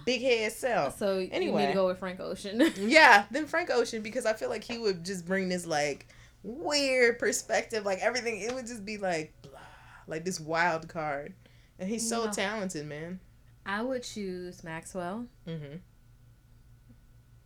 Big 0.04 0.20
head 0.20 0.52
self. 0.52 0.98
so 0.98 1.14
you 1.14 1.26
need 1.28 1.32
Anyway. 1.32 1.66
to 1.68 1.72
go 1.72 1.86
with 1.86 1.98
Frank 1.98 2.20
Ocean. 2.20 2.60
Yeah, 2.76 3.24
then 3.30 3.46
Frank 3.46 3.70
Ocean 3.70 4.02
because 4.02 4.26
I 4.26 4.32
feel 4.34 4.48
like 4.50 4.64
he 4.64 4.76
would 4.78 5.04
just 5.04 5.24
bring 5.24 5.48
this 5.48 5.64
like 5.66 6.08
weird 6.42 7.18
perspective, 7.18 7.84
like 7.86 8.00
everything. 8.00 8.40
It 8.40 8.52
would 8.54 8.66
just 8.66 8.84
be 8.84 8.98
like 8.98 9.32
blah, 9.42 9.60
like 10.06 10.24
this 10.24 10.40
wild 10.40 10.88
card, 10.88 11.34
and 11.78 11.88
he's 11.88 12.06
so 12.08 12.24
Yeah. 12.24 12.30
talented, 12.32 12.86
man. 12.86 13.20
I 13.66 13.83
would 13.83 14.03
choose 14.03 14.62
Maxwell, 14.64 15.27
Mm-hmm. 15.46 15.77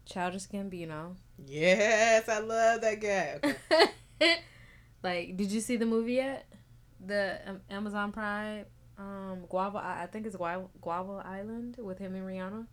Childish 0.04 0.46
Gambino. 0.48 1.16
Yes, 1.46 2.28
I 2.28 2.38
love 2.40 2.80
that 2.80 3.00
guy. 3.00 3.38
Okay. 4.20 4.36
like, 5.02 5.36
did 5.36 5.52
you 5.52 5.60
see 5.60 5.76
the 5.76 5.86
movie 5.86 6.14
yet? 6.14 6.46
The 7.04 7.38
um, 7.46 7.60
Amazon 7.70 8.10
Prime, 8.12 8.64
um, 8.96 9.44
Guava. 9.48 9.78
I 9.78 10.08
think 10.10 10.26
it's 10.26 10.34
Guava, 10.34 10.66
Guava 10.80 11.22
Island 11.24 11.76
with 11.78 11.98
him 11.98 12.14
and 12.14 12.26
Rihanna. 12.26 12.66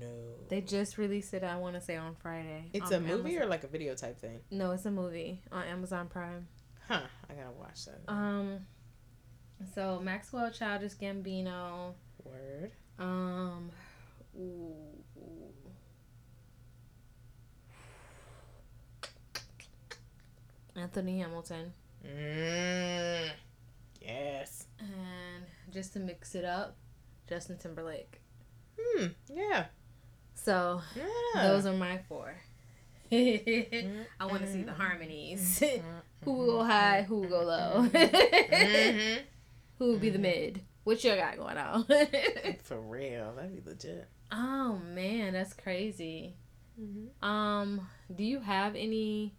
No, 0.00 0.06
They 0.48 0.60
just 0.62 0.98
released 0.98 1.32
it. 1.34 1.44
I 1.44 1.56
want 1.58 1.74
to 1.76 1.80
say 1.80 1.96
on 1.96 2.16
Friday. 2.16 2.64
it's 2.72 2.90
on 2.90 2.94
a 2.94 3.00
movie 3.00 3.30
Amazon. 3.32 3.42
or 3.42 3.46
like 3.46 3.64
a 3.64 3.68
video 3.68 3.94
type 3.94 4.18
thing. 4.18 4.40
no, 4.50 4.72
it's 4.72 4.86
a 4.86 4.90
movie 4.90 5.42
on 5.52 5.64
Amazon 5.64 6.08
Prime. 6.08 6.48
Huh? 6.88 7.02
I 7.30 7.34
gotta 7.34 7.52
watch 7.56 7.84
that. 7.84 8.00
Um, 8.10 8.58
so 9.74 10.00
Maxwell, 10.02 10.50
Childish 10.50 10.94
Gambino. 10.94 11.92
Word. 12.24 12.72
Um, 12.98 13.70
ooh, 14.38 14.74
ooh. 15.18 15.52
Anthony 20.76 21.18
Hamilton. 21.18 21.72
Mm. 22.06 23.30
Yes. 24.00 24.66
And 24.80 25.44
just 25.70 25.92
to 25.94 26.00
mix 26.00 26.34
it 26.34 26.44
up, 26.44 26.76
Justin 27.28 27.58
Timberlake. 27.58 28.20
Hmm. 28.80 29.06
Yeah. 29.32 29.66
So 30.34 30.80
Yeah. 30.96 31.48
those 31.48 31.66
are 31.66 31.74
my 31.74 31.98
four. 32.08 32.34
I 33.12 34.00
want 34.22 34.40
to 34.42 34.50
see 34.50 34.62
the 34.62 34.72
harmonies. 34.72 35.62
who 36.24 36.32
will 36.32 36.46
go 36.46 36.64
high, 36.64 37.02
who 37.02 37.20
will 37.20 37.28
go 37.28 37.42
low. 37.42 37.86
mm-hmm. 37.88 39.20
who 39.78 39.84
will 39.92 39.98
be 39.98 40.08
the 40.10 40.18
mid? 40.18 40.62
What 40.84 41.02
you 41.04 41.14
got 41.14 41.36
going 41.36 41.56
on? 41.58 41.84
For 42.64 42.80
real, 42.80 43.32
that'd 43.36 43.64
be 43.64 43.70
legit. 43.70 44.08
oh 44.32 44.80
man, 44.92 45.34
that's 45.34 45.54
crazy. 45.54 46.34
Mm-hmm. 46.80 47.24
Um, 47.24 47.86
do 48.14 48.24
you 48.24 48.40
have 48.40 48.74
any? 48.74 49.34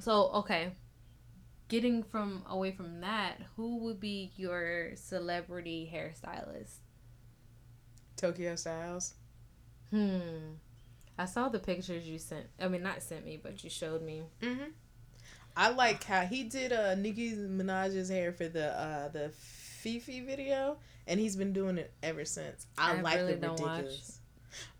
So 0.00 0.30
okay, 0.34 0.72
getting 1.68 2.02
from 2.02 2.44
away 2.48 2.72
from 2.72 3.00
that, 3.00 3.36
who 3.56 3.78
would 3.84 4.00
be 4.00 4.32
your 4.36 4.92
celebrity 4.96 5.90
hairstylist? 5.92 6.78
Tokyo 8.16 8.54
Stylez. 8.54 9.14
Hmm. 9.90 10.54
I 11.16 11.24
saw 11.26 11.48
the 11.48 11.58
pictures 11.58 12.06
you 12.06 12.18
sent. 12.18 12.46
I 12.60 12.68
mean, 12.68 12.82
not 12.82 13.02
sent 13.02 13.24
me, 13.24 13.38
but 13.42 13.62
you 13.62 13.70
showed 13.70 14.02
me. 14.02 14.22
Mm-hmm. 14.42 14.70
I 15.56 15.70
like 15.70 16.04
how 16.04 16.22
he 16.22 16.44
did 16.44 16.72
uh 16.72 16.94
Nicki 16.94 17.32
Minaj's 17.32 18.08
hair 18.08 18.32
for 18.32 18.48
the 18.48 18.78
uh 18.78 19.08
the 19.08 19.32
FEFE 19.96 20.24
video, 20.26 20.76
and 21.06 21.18
he's 21.18 21.36
been 21.36 21.52
doing 21.52 21.78
it 21.78 21.92
ever 22.02 22.24
since. 22.24 22.66
I, 22.76 22.96
I 22.96 23.00
like 23.00 23.16
really 23.16 23.34
the 23.34 23.46
don't 23.46 23.60
watch. 23.60 23.78
ridiculous. 23.78 24.14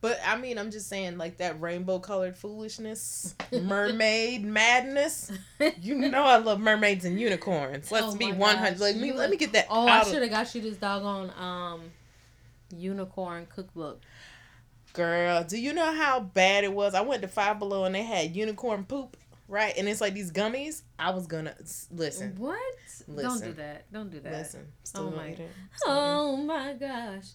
But 0.00 0.18
I 0.26 0.36
mean, 0.38 0.58
I'm 0.58 0.70
just 0.70 0.88
saying, 0.88 1.18
like 1.18 1.36
that 1.38 1.60
rainbow 1.60 1.98
colored 1.98 2.36
foolishness, 2.36 3.34
mermaid 3.52 4.44
madness. 4.44 5.30
You 5.80 5.94
know, 5.96 6.24
I 6.24 6.38
love 6.38 6.58
mermaids 6.58 7.04
and 7.04 7.20
unicorns. 7.20 7.92
Let's 7.92 8.14
Oh 8.14 8.16
be 8.16 8.32
100. 8.32 8.70
gosh, 8.72 8.80
Let 8.80 8.96
me 8.96 9.12
let 9.12 9.30
me 9.30 9.36
get 9.36 9.52
that. 9.52 9.66
Oh, 9.70 9.86
I 9.86 10.02
should 10.04 10.22
have 10.22 10.30
got 10.30 10.52
you 10.54 10.62
this 10.62 10.76
doggone 10.78 11.30
um 11.38 11.82
unicorn 12.76 13.46
cookbook. 13.54 14.00
Girl, 14.94 15.44
do 15.44 15.58
you 15.60 15.72
know 15.72 15.92
how 15.92 16.20
bad 16.20 16.64
it 16.64 16.72
was? 16.72 16.94
I 16.94 17.02
went 17.02 17.22
to 17.22 17.28
Five 17.28 17.58
Below 17.58 17.84
and 17.84 17.94
they 17.94 18.02
had 18.02 18.34
unicorn 18.34 18.84
poop, 18.84 19.16
right? 19.48 19.74
And 19.76 19.88
it's 19.88 20.00
like 20.00 20.14
these 20.14 20.30
gummies. 20.30 20.82
I 20.98 21.10
was 21.10 21.26
gonna 21.26 21.54
listen. 21.90 22.34
What? 22.36 22.58
Don't 23.16 23.42
do 23.42 23.52
that. 23.54 23.90
Don't 23.92 24.10
do 24.10 24.20
that. 24.20 24.32
Listen. 24.32 24.68
Still 24.84 25.12
Oh 25.12 25.16
my- 25.16 25.30
eat 25.30 25.40
it. 25.40 25.50
Still 25.76 25.92
Oh 25.92 26.36
my 26.36 26.74
gosh. 26.74 27.26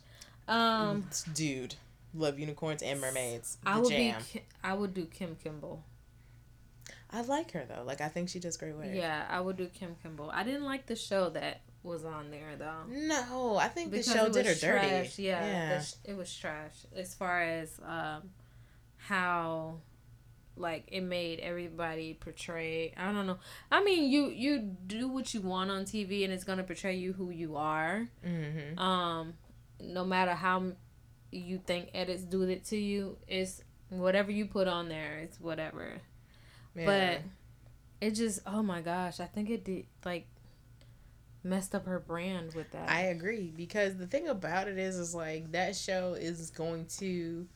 Um, 0.47 1.08
dude, 1.34 1.76
love 2.13 2.38
unicorns 2.38 2.82
and 2.84 2.99
mermaids. 3.02 3.58
The 3.63 3.69
I 3.69 3.78
would 3.80 3.89
jam. 3.89 4.21
be. 4.34 4.43
I 4.63 4.73
would 4.73 4.93
do 4.93 5.06
Kim 5.06 5.36
Kimble. 5.41 5.84
I 7.10 7.21
like 7.21 7.52
her 7.52 7.65
though. 7.67 7.84
Like 7.84 8.02
I 8.02 8.08
think 8.10 8.30
she 8.30 8.39
does 8.39 8.58
great 8.58 8.76
work. 8.76 8.88
Yeah, 8.91 9.26
I 9.30 9.39
would 9.39 9.56
do 9.58 9.67
Kim 9.67 9.95
Kimble. 10.02 10.30
I 10.32 10.43
didn't 10.43 10.63
like 10.65 10.86
the 10.88 10.95
show 10.95 11.30
that 11.32 11.62
was 11.84 12.04
on 12.06 12.32
there 12.32 12.56
though. 12.58 12.84
No, 12.89 13.56
I 13.58 13.67
think 13.67 13.91
the 13.91 14.02
show 14.04 14.30
did 14.30 14.45
her 14.45 14.52
was 14.52 14.62
dirty. 14.62 14.88
trash. 14.88 15.19
Yeah, 15.19 15.45
Yeah. 15.45 15.84
the 16.06 16.12
it 16.12 16.17
was 16.17 16.34
trash 16.36 16.73
as 16.95 17.13
far 17.13 17.41
as 17.43 17.80
um, 17.86 18.30
how 18.97 19.76
like 20.55 20.85
it 20.91 21.01
made 21.01 21.39
everybody 21.39 22.13
portray. 22.13 22.93
I 22.95 23.11
don't 23.11 23.25
know. 23.27 23.37
I 23.71 23.83
mean, 23.83 24.09
you 24.09 24.29
you 24.29 24.59
do 24.59 25.07
what 25.07 25.33
you 25.33 25.41
want 25.41 25.71
on 25.71 25.85
TV, 25.85 26.23
and 26.23 26.33
it's 26.33 26.43
gonna 26.43 26.63
portray 26.63 26.95
you 26.95 27.13
who 27.13 27.29
you 27.29 27.55
are. 27.55 28.07
Mm-hmm. 28.25 28.77
Um, 28.79 29.33
no 29.79 30.05
matter 30.05 30.31
how 30.31 30.73
you 31.31 31.59
think 31.65 31.89
edits 31.93 32.23
do 32.23 32.43
it 32.43 32.65
to 32.65 32.77
you, 32.77 33.17
it's 33.27 33.63
whatever 33.89 34.31
you 34.31 34.45
put 34.45 34.67
on 34.67 34.89
there. 34.89 35.19
It's 35.19 35.39
whatever. 35.39 36.01
yeah. 36.75 36.85
But 36.85 37.21
it 38.07 38.11
just 38.11 38.41
oh 38.45 38.61
my 38.61 38.81
gosh, 38.81 39.19
I 39.19 39.25
think 39.25 39.49
it 39.49 39.63
did 39.63 39.85
like 40.05 40.27
messed 41.43 41.75
up 41.75 41.85
her 41.85 41.99
brand 41.99 42.53
with 42.53 42.71
that. 42.71 42.89
I 42.89 43.01
agree 43.05 43.51
because 43.55 43.97
the 43.97 44.07
thing 44.07 44.27
about 44.27 44.67
it 44.67 44.77
is, 44.77 44.97
is 44.97 45.13
like 45.13 45.51
that 45.51 45.75
show 45.75 46.13
is 46.13 46.51
going 46.51 46.85
to. 46.99 47.47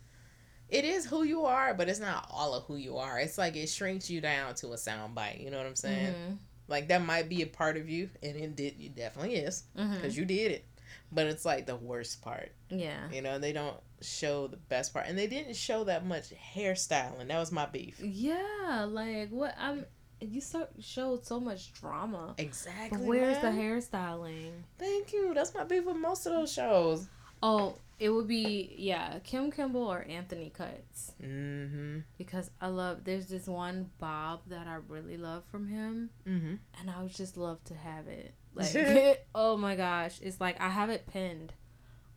It 0.70 0.84
is 0.84 1.06
who 1.06 1.24
you 1.24 1.46
are, 1.46 1.74
but 1.74 1.88
it's 1.88 2.00
not 2.00 2.28
all 2.30 2.54
of 2.54 2.64
who 2.66 2.76
you 2.76 2.98
are. 2.98 3.20
It's 3.20 3.38
like 3.38 3.56
it 3.56 3.68
shrinks 3.70 4.10
you 4.10 4.20
down 4.22 4.56
to 4.56 4.68
a 4.74 4.76
soundbite. 4.76 5.42
You 5.44 5.50
know 5.50 5.58
what 5.58 5.66
I'm 5.66 5.76
saying? 5.76 6.14
Mhm. 6.14 6.38
Like 6.68 6.90
that 6.90 7.02
might 7.02 7.30
be 7.30 7.42
a 7.42 7.48
part 7.48 7.78
of 7.78 7.90
you, 7.90 8.10
and 8.22 8.36
it 8.36 8.56
did. 8.56 8.80
It 8.80 8.96
definitely 8.96 9.36
is 9.36 9.64
because 9.74 10.18
you 10.18 10.26
did 10.26 10.52
it. 10.52 10.66
But 11.12 11.28
it's 11.28 11.46
like 11.46 11.66
the 11.66 11.78
worst 11.78 12.22
part. 12.22 12.52
Yeah. 12.70 13.10
You 13.12 13.22
know, 13.22 13.40
they 13.40 13.54
don't 13.54 13.78
show 14.02 14.48
the 14.48 14.58
best 14.58 14.94
part, 14.94 15.08
and 15.08 15.18
they 15.18 15.28
didn't 15.28 15.56
show 15.56 15.86
that 15.86 16.06
much 16.06 16.34
hairstyling. 16.54 17.30
That 17.30 17.40
was 17.40 17.52
my 17.52 17.66
beef. 17.66 18.00
Yeah, 18.02 18.86
like 18.90 19.30
what 19.30 19.56
I'm 19.58 19.86
you 20.20 20.42
so, 20.42 20.68
showed 20.80 21.26
so 21.26 21.40
much 21.40 21.72
drama. 21.74 22.34
Exactly. 22.38 22.98
But 22.98 23.06
where's 23.06 23.38
the 23.40 23.48
hairstyling? 23.48 24.52
Thank 24.78 25.14
you. 25.14 25.34
That's 25.34 25.54
my 25.54 25.64
beef 25.64 25.86
with 25.86 25.96
most 25.96 26.26
of 26.26 26.34
those 26.34 26.52
shows. 26.52 27.08
Oh, 27.42 27.76
it 28.00 28.10
would 28.10 28.28
be 28.28 28.76
yeah, 28.78 29.20
Kim 29.24 29.52
Kimble 29.52 29.82
or 29.88 30.06
Anthony 30.08 30.50
Cuts. 30.50 31.14
Mm-hmm. 31.24 32.00
Because 32.18 32.52
I 32.62 32.68
love 32.68 33.04
there's 33.04 33.28
this 33.28 33.48
one 33.48 33.90
bob 34.00 34.42
that 34.48 34.68
I 34.68 34.78
really 34.88 35.18
love 35.18 35.44
from 35.52 35.68
him 35.68 36.10
Mm-hmm. 36.28 36.56
and 36.80 36.90
I 36.90 37.02
would 37.02 37.14
just 37.16 37.38
love 37.38 37.64
to 37.66 37.74
have 37.76 38.08
it. 38.08 38.34
Like 38.58 39.26
oh 39.36 39.56
my 39.58 39.76
gosh. 39.76 40.20
It's 40.22 40.42
like 40.42 40.60
I 40.60 40.70
have 40.70 40.90
it 40.90 41.06
pinned 41.06 41.54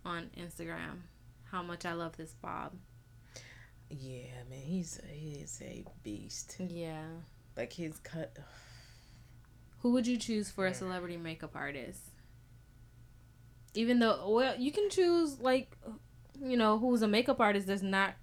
on 0.06 0.30
Instagram. 0.38 1.02
How 1.50 1.62
much 1.62 1.84
I 1.84 1.92
love 1.92 2.16
this 2.16 2.32
bob. 2.40 2.72
Yeah, 3.90 4.44
man, 4.48 4.60
he's 4.62 5.00
a, 5.02 5.06
he 5.14 5.32
is 5.40 5.60
a 5.62 5.84
beast. 6.02 6.56
Yeah. 6.58 7.02
Like 7.56 7.72
his 7.74 7.98
cut. 7.98 8.36
Who 9.80 9.92
would 9.92 10.07
you 10.07 10.16
choose 10.16 10.50
for 10.50 10.66
a 10.66 10.72
celebrity 10.74 11.16
makeup 11.16 11.52
artist? 11.55 12.00
Even 13.74 13.98
though, 14.00 14.28
well, 14.30 14.56
you 14.58 14.72
can 14.72 14.90
choose 14.90 15.40
like, 15.40 15.76
you 16.42 16.56
know, 16.56 16.78
who's 16.78 17.02
a 17.02 17.08
makeup 17.08 17.40
artist 17.40 17.66
that's 17.66 17.82
not 17.82 18.14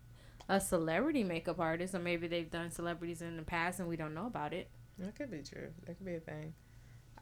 a 0.50 0.60
celebrity 0.60 1.24
makeup 1.24 1.60
artist, 1.60 1.94
or 1.96 2.00
maybe 2.00 2.28
they've 2.28 2.50
done 2.52 2.72
celebrities 2.72 3.22
in 3.22 3.38
the 3.38 3.44
past 3.44 3.80
and 3.80 3.88
we 3.88 3.96
don't 3.98 4.14
know 4.14 4.26
about 4.28 4.54
it. 4.54 4.70
That 5.00 5.16
could 5.16 5.30
be 5.32 5.44
true. 5.44 5.70
That 5.86 5.98
could 5.98 6.06
be 6.06 6.16
a 6.16 6.20
thing. 6.20 6.54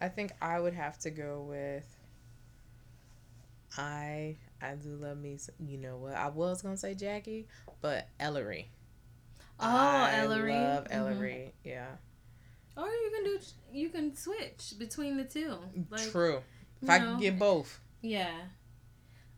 I 0.01 0.09
think 0.09 0.31
I 0.41 0.59
would 0.59 0.73
have 0.73 0.97
to 0.99 1.09
go 1.11 1.45
with. 1.47 1.85
I 3.77 4.37
I 4.61 4.75
do 4.75 4.95
love 4.95 5.17
me. 5.17 5.37
You 5.59 5.77
know 5.77 5.97
what? 5.97 6.15
I 6.15 6.29
was 6.29 6.61
gonna 6.61 6.77
say 6.77 6.93
Jackie, 6.93 7.47
but 7.81 8.07
Ellery. 8.19 8.69
Oh, 9.59 9.65
Ellery. 9.67 10.09
I 10.09 10.17
Ellery. 10.23 10.51
love 10.53 10.83
Mhm. 10.85 10.91
Ellery. 10.91 11.53
Yeah. 11.63 11.87
Or 12.77 12.87
you 12.87 13.11
can 13.13 13.23
do, 13.23 13.39
you 13.71 13.89
can 13.89 14.15
switch 14.15 14.73
between 14.77 15.15
the 15.17 15.23
two. 15.23 15.57
Like, 15.89 16.11
True. 16.11 16.41
If 16.81 16.89
I 16.89 16.97
know, 16.99 17.11
could 17.13 17.21
get 17.21 17.39
both. 17.39 17.79
Yeah. 18.05 18.33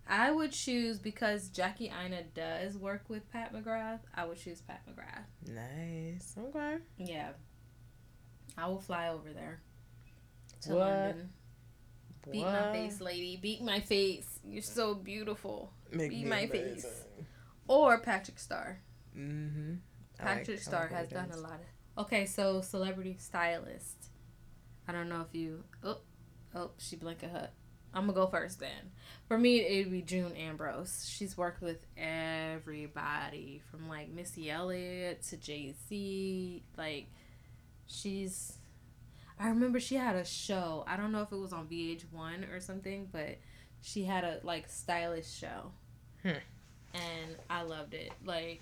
I 0.09 0.31
would 0.31 0.51
choose 0.51 0.99
because 0.99 1.49
Jackie 1.49 1.91
Aina 1.91 2.23
does 2.33 2.77
work 2.77 3.03
with 3.09 3.29
Pat 3.31 3.53
McGrath. 3.53 3.99
I 4.15 4.25
would 4.25 4.37
choose 4.37 4.61
Pat 4.61 4.81
McGrath. 4.87 5.53
Nice. 5.53 6.35
Okay. 6.37 6.77
Yeah. 6.97 7.31
I 8.57 8.67
will 8.67 8.79
fly 8.79 9.09
over 9.09 9.31
there. 9.33 9.61
to 10.63 10.69
What? 10.73 10.79
London. 10.79 11.29
Beat 12.31 12.43
my 12.43 12.71
face, 12.73 12.99
lady. 13.01 13.37
Beat 13.41 13.61
my 13.61 13.79
face. 13.79 14.39
You're 14.43 14.61
so 14.61 14.95
beautiful. 14.95 15.71
Make 15.91 16.09
Beat 16.09 16.27
my 16.27 16.39
amazing. 16.41 16.75
face. 16.81 17.03
Or 17.67 17.99
Patrick 17.99 18.37
Starrr. 18.37 18.77
Mm-hmm. 19.17 19.75
Patrick 20.17 20.59
Starrr 20.61 20.89
has 20.91 21.07
done 21.09 21.31
a 21.31 21.37
lot 21.37 21.59
of. 21.95 22.03
Okay, 22.05 22.25
so 22.25 22.61
celebrity 22.61 23.15
stylist. 23.19 24.09
I 24.87 24.91
don't 24.93 25.09
know 25.09 25.21
if 25.27 25.33
you. 25.37 25.63
Oh, 25.83 25.99
oh, 26.55 26.71
she 26.77 26.95
blinking 26.95 27.29
her. 27.29 27.49
I'm 27.93 28.03
gonna 28.03 28.13
go 28.13 28.27
first 28.27 28.59
then. 28.59 28.91
For 29.27 29.37
me, 29.37 29.59
it'd 29.61 29.91
be 29.91 30.01
June 30.01 30.33
Ambrose. 30.35 31.05
She's 31.09 31.37
worked 31.37 31.61
with 31.61 31.85
everybody 31.97 33.61
from 33.69 33.89
like 33.89 34.09
Missy 34.09 34.49
Elliott 34.49 35.23
to 35.23 35.37
Jay 35.37 35.73
Z. 35.89 36.63
Like, 36.77 37.07
she's. 37.87 38.57
I 39.39 39.49
remember 39.49 39.79
she 39.79 39.95
had 39.95 40.15
a 40.15 40.25
show. 40.25 40.83
I 40.87 40.97
don't 40.97 41.11
know 41.11 41.21
if 41.21 41.31
it 41.31 41.37
was 41.37 41.53
on 41.53 41.67
VH1 41.67 42.53
or 42.53 42.59
something, 42.59 43.07
but 43.11 43.37
she 43.81 44.03
had 44.03 44.23
a 44.23 44.39
like 44.43 44.69
stylish 44.69 45.31
show. 45.31 45.71
Hmm. 46.23 46.39
And 46.93 47.35
I 47.49 47.61
loved 47.63 47.93
it. 47.93 48.11
Like, 48.25 48.61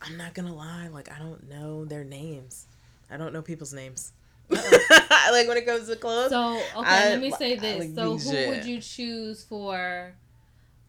I'm 0.00 0.16
not 0.16 0.34
gonna 0.34 0.54
lie, 0.54 0.88
like 0.88 1.10
I 1.10 1.18
don't 1.18 1.48
know 1.48 1.84
their 1.84 2.04
names. 2.04 2.66
I 3.10 3.16
don't 3.16 3.32
know 3.32 3.42
people's 3.42 3.72
names. 3.72 4.12
Uh-oh. 4.50 5.28
like 5.32 5.48
when 5.48 5.56
it 5.56 5.66
comes 5.66 5.88
to 5.88 5.96
clothes. 5.96 6.30
So 6.30 6.54
okay, 6.56 6.60
I- 6.76 7.08
let 7.10 7.20
me 7.20 7.30
say 7.30 7.56
this. 7.56 7.78
like 7.78 7.94
so 7.94 8.16
who 8.18 8.48
would 8.50 8.64
you 8.64 8.80
choose 8.80 9.42
for 9.44 10.14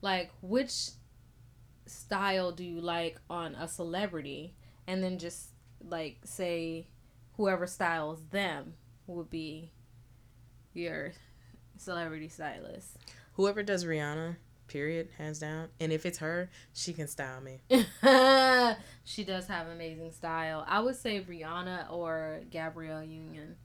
like 0.01 0.31
which 0.41 0.89
style 1.85 2.51
do 2.51 2.63
you 2.63 2.81
like 2.81 3.19
on 3.29 3.55
a 3.55 3.67
celebrity? 3.67 4.53
And 4.87 5.03
then 5.03 5.17
just 5.17 5.49
like 5.87 6.17
say 6.23 6.87
whoever 7.37 7.67
styles 7.67 8.19
them 8.31 8.73
would 9.07 9.29
be 9.29 9.71
your 10.73 11.13
celebrity 11.77 12.27
stylist. 12.29 12.97
Whoever 13.33 13.63
does 13.63 13.83
Rihanna, 13.85 14.37
period, 14.68 15.09
hands 15.18 15.39
down. 15.39 15.68
And 15.80 15.91
if 15.91 16.05
it's 16.05 16.18
her, 16.20 16.49
she 16.74 16.93
can 16.93 17.07
style 17.07 17.41
me. 17.41 17.59
she 19.03 19.24
does 19.24 19.47
have 19.47 19.68
amazing 19.68 20.11
style. 20.11 20.66
I 20.68 20.80
would 20.80 20.95
say 20.95 21.22
Rihanna 21.22 21.91
or 21.91 22.41
Gabrielle 22.49 23.03
Union. 23.03 23.55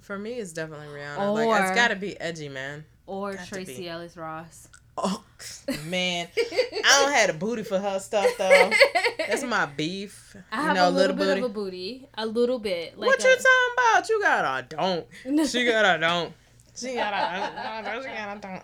For 0.00 0.18
me, 0.18 0.34
it's 0.34 0.52
definitely 0.52 0.88
Rihanna. 0.88 1.34
like 1.34 1.60
it's 1.62 1.70
Or- 1.70 1.74
gotta 1.74 1.96
be 1.96 2.18
edgy, 2.20 2.48
man. 2.48 2.84
Or 3.06 3.34
Got 3.34 3.46
Tracee. 3.46 3.88
Ellis 3.88 4.16
Ross. 4.16 4.68
Oh 4.98 5.22
man, 5.84 6.26
I 6.36 7.02
don't 7.02 7.12
have 7.12 7.30
a 7.30 7.38
booty 7.38 7.62
for 7.62 7.78
her 7.78 7.98
stuff 7.98 8.26
though. 8.38 8.70
That's 9.18 9.42
my 9.44 9.66
beef. 9.66 10.34
I 10.50 10.60
you 10.62 10.66
have 10.68 10.76
know, 10.76 10.88
a 10.88 10.90
little, 10.90 11.14
bit 11.14 11.26
booty. 11.26 11.40
of 11.40 11.44
a 11.44 11.48
booty, 11.52 12.08
a 12.14 12.24
little 12.26 12.58
bit. 12.58 12.98
Like 12.98 13.06
what 13.08 13.22
a, 13.22 13.28
you 13.28 13.36
talking 13.36 13.74
about? 13.74 14.08
You 14.08 14.22
got 14.22 14.64
a 14.64 14.66
don't. 14.76 15.06
She 15.48 15.66
got 15.66 15.96
a 15.96 15.98
don't. 16.00 16.32
She 16.74 16.94
got 16.94 17.12
a 17.12 18.02
she 18.02 18.08
got 18.08 18.36
a 18.36 18.40
don't. 18.40 18.62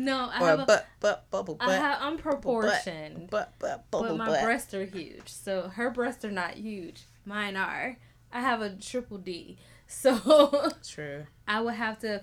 No, 0.00 0.30
I 0.32 0.40
Or 0.40 0.46
have 0.46 0.58
a 0.60 0.62
a, 0.62 0.66
butt, 0.66 0.86
butt, 1.00 1.30
bubble 1.32 1.56
I 1.58 1.66
butt, 1.66 1.74
have, 1.80 1.98
I'm 2.00 2.18
proportioned, 2.18 3.30
butt, 3.30 3.52
butt, 3.58 3.84
but 3.90 3.90
bubble 3.90 4.16
my 4.16 4.26
butt. 4.26 4.44
breasts 4.44 4.72
are 4.72 4.84
huge. 4.84 5.28
So 5.28 5.62
her 5.74 5.90
breasts 5.90 6.24
are 6.24 6.30
not 6.30 6.54
huge. 6.54 7.02
Mine 7.24 7.56
are. 7.56 7.96
I 8.32 8.40
have 8.40 8.62
a 8.62 8.70
triple 8.76 9.18
D. 9.18 9.58
So 9.88 10.70
True. 10.88 11.24
I 11.48 11.60
would 11.60 11.74
have 11.74 11.98
to 12.00 12.22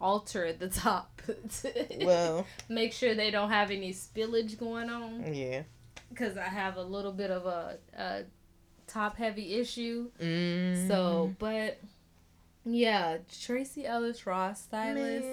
alter 0.00 0.52
the 0.54 0.68
top. 0.68 1.20
Well, 2.00 2.46
Make 2.68 2.92
sure 2.92 3.14
they 3.14 3.30
don't 3.30 3.50
have 3.50 3.70
any 3.70 3.92
spillage 3.92 4.58
going 4.58 4.88
on. 4.88 5.34
yeah. 5.34 5.62
Because 6.08 6.36
I 6.38 6.44
have 6.48 6.76
a 6.78 6.82
little 6.82 7.12
bit 7.12 7.30
of 7.30 7.44
a, 7.46 7.76
a 7.96 8.22
top 8.86 9.16
heavy 9.16 9.54
issue. 9.54 10.10
Mm. 10.20 10.88
So, 10.88 11.34
but 11.38 11.78
yeah, 12.64 13.18
Tracee 13.42 13.84
Ellis 13.86 14.26
Ross, 14.26 14.62
stylist. 14.62 15.26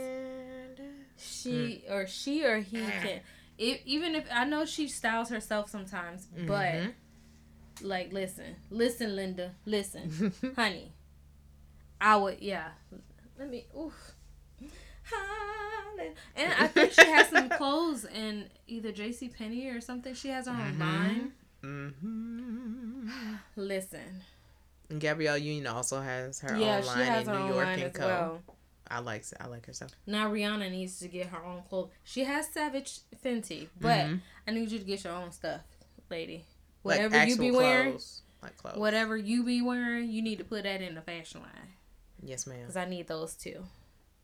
She 1.19 1.83
or 1.89 2.07
she 2.07 2.43
or 2.45 2.57
he 2.59 2.77
can 2.79 3.19
it, 3.57 3.81
even 3.85 4.15
if 4.15 4.25
i 4.33 4.45
know 4.45 4.65
she 4.65 4.87
styles 4.87 5.29
herself 5.29 5.69
sometimes 5.69 6.25
but 6.47 6.73
Mhm. 6.73 6.93
like 7.81 8.11
listen 8.13 8.55
listen 8.69 9.15
linda 9.15 9.53
listen 9.65 10.33
honey. 10.55 10.93
I 12.01 12.15
would 12.15 12.37
yeah. 12.41 12.69
Let 13.37 13.49
me 13.49 13.65
oof. 13.77 14.13
And 16.35 16.53
i 16.59 16.67
think 16.67 16.91
she 16.93 17.05
has 17.05 17.27
some 17.29 17.49
clothes 17.59 18.05
in 18.05 18.45
either 18.67 18.91
jc 18.91 19.33
Penney 19.35 19.67
or 19.67 19.81
something 19.81 20.13
she 20.13 20.29
has 20.29 20.47
on 20.47 20.73
Mhm. 20.75 20.79
line 20.79 21.31
hmm 21.61 23.09
listen. 23.55 24.21
Gabrielle 24.97 25.37
Union 25.37 25.67
also 25.67 25.99
has 26.01 26.39
her 26.39 26.55
yeah 26.55 26.77
own 26.77 26.81
she 26.83 26.87
line 26.87 27.05
has 27.11 27.27
in 27.27 27.33
her 27.33 27.39
New 27.41 27.53
York 27.53 27.77
and 27.77 27.93
Co. 27.93 28.05
well 28.05 28.41
I 28.91 28.99
like 28.99 29.23
I 29.39 29.47
like 29.47 29.65
her 29.67 29.73
stuff. 29.73 29.91
now 30.07 30.29
rihanna 30.31 30.69
needs 30.71 30.99
to 30.99 31.07
get 31.07 31.27
her 31.27 31.43
own 31.43 31.61
clothes 31.69 31.89
she 32.03 32.23
has 32.23 32.47
savage 32.49 32.99
fenty 33.23 33.67
but 33.79 33.97
Mhm. 34.07 34.21
i 34.47 34.51
need 34.51 34.71
you 34.71 34.79
to 34.79 34.85
get 34.85 35.03
your 35.03 35.13
own 35.13 35.31
stuff 35.31 35.61
lady 36.09 36.45
Like 36.83 36.97
whatever 36.97 37.15
you 37.17 37.21
actual 37.21 37.37
be 37.39 37.51
wearing 37.51 37.89
clothes. 37.91 38.21
like 38.41 38.57
clothes. 38.57 38.77
whatever 38.77 39.15
you 39.17 39.43
be 39.43 39.61
wearing, 39.61 40.09
you 40.09 40.21
need 40.21 40.37
to 40.39 40.43
put 40.45 40.63
that 40.63 40.81
in 40.81 40.95
the 40.95 41.01
fashion 41.01 41.41
line 41.41 41.73
Yes, 42.23 42.47
ma'am. 42.47 42.59
because 42.61 42.75
I 42.77 42.85
need 42.85 43.07
those 43.07 43.35
too. 43.35 43.63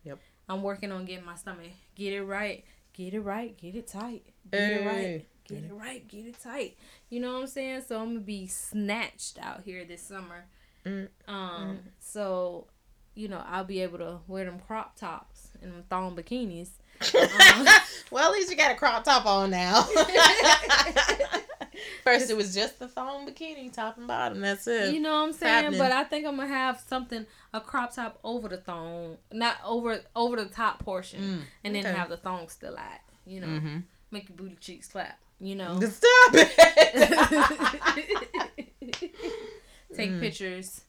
Yep. 0.04 0.20
I'm 0.50 0.62
working 0.64 0.92
on 0.92 1.06
getting 1.06 1.26
my 1.26 1.36
stomach. 1.36 1.72
Get 1.96 2.12
it 2.14 2.24
right. 2.24 2.64
Get 2.94 3.14
it 3.14 3.22
right. 3.22 3.56
Get 3.58 3.74
it 3.76 3.88
tight. 3.88 4.24
Get 4.52 4.62
it 4.62 4.86
right. 4.86 5.26
Get 5.48 5.64
it 5.64 5.74
right. 5.74 6.08
Get 6.08 6.26
it 6.26 6.40
tight. 6.42 6.78
You 7.10 7.20
know 7.22 7.34
what 7.34 7.42
I'm 7.42 7.48
saying? 7.48 7.82
So 7.88 8.00
I'm 8.02 8.08
gonna 8.16 8.20
be 8.20 8.48
snatched 8.48 9.38
out 9.40 9.62
here 9.64 9.86
this 9.86 10.02
summer. 10.02 10.46
Mm. 10.86 11.08
Um. 11.28 11.80
So, 12.00 12.68
you 13.16 13.28
know, 13.28 13.42
I'll 13.48 13.64
be 13.64 13.82
able 13.82 13.98
to 14.00 14.20
wear 14.28 14.46
them 14.46 14.60
crop 14.68 14.96
tops 14.98 15.48
and 15.62 15.72
them 15.72 15.84
thong 15.90 16.16
bikinis. 16.16 16.70
Um, 17.16 17.68
well, 18.12 18.30
at 18.30 18.34
least 18.34 18.50
you 18.52 18.56
got 18.58 18.72
a 18.72 18.76
crop 18.76 19.04
top 19.04 19.26
on 19.26 19.50
now. 19.52 19.82
First, 22.04 22.30
it 22.30 22.38
was 22.38 22.54
just 22.54 22.80
the 22.80 22.88
thong 22.88 23.28
bikini, 23.28 23.72
top 23.74 23.98
and 23.98 24.08
bottom. 24.08 24.40
That's 24.40 24.68
it. 24.68 24.94
You 24.94 25.00
know 25.02 25.14
what 25.14 25.28
I'm 25.28 25.34
saying? 25.34 25.54
happening. 25.64 25.80
But 25.80 25.92
I 25.92 26.04
think 26.04 26.26
I'm 26.26 26.38
gonna 26.38 26.48
have 26.48 26.80
something 26.88 27.26
a 27.54 27.60
crop 27.60 27.94
top 27.96 28.20
over 28.24 28.48
the 28.48 28.58
thong, 28.58 29.18
not 29.32 29.58
over 29.66 30.00
over 30.16 30.36
the 30.38 30.46
top 30.46 30.80
portion, 30.80 31.20
Mm, 31.22 31.42
and 31.64 31.76
then 31.76 31.86
okay. 31.86 31.96
have 31.96 32.10
the 32.10 32.18
thong 32.18 32.48
still 32.50 32.78
out. 32.78 33.00
You 33.26 33.42
know, 33.42 33.48
Mm-hmm. 33.48 33.78
make 34.12 34.30
your 34.30 34.38
booty 34.38 34.56
cheeks 34.60 34.88
clap. 34.88 35.18
You 35.40 35.56
know, 35.56 35.80
Stop 35.82 36.32
it. 36.34 37.12
take 39.96 40.12
Mm. 40.12 40.20
pictures 40.20 40.82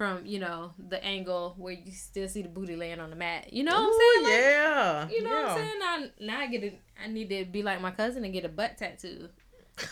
from 0.00 0.24
you 0.24 0.38
know 0.38 0.72
the 0.88 1.04
angle 1.04 1.54
where 1.58 1.74
you 1.74 1.92
still 1.92 2.26
see 2.26 2.40
the 2.40 2.48
booty 2.48 2.74
laying 2.74 3.00
on 3.00 3.10
the 3.10 3.16
mat. 3.16 3.52
You 3.52 3.64
know 3.64 3.72
what 3.72 3.82
I'm 3.82 3.92
saying? 3.92 4.22
Like, 4.22 4.32
yeah. 4.32 5.08
You 5.10 5.22
know 5.22 5.30
yeah. 5.30 5.42
what 5.42 5.50
I'm 5.50 5.58
saying? 5.58 5.78
Now, 5.78 6.04
now 6.20 6.40
I 6.40 6.46
get 6.46 6.64
it. 6.64 6.80
I 7.04 7.08
need 7.08 7.28
to 7.28 7.44
be 7.44 7.62
like 7.62 7.82
my 7.82 7.90
cousin 7.90 8.24
and 8.24 8.32
get 8.32 8.46
a 8.46 8.48
butt 8.48 8.78
tattoo. 8.78 9.28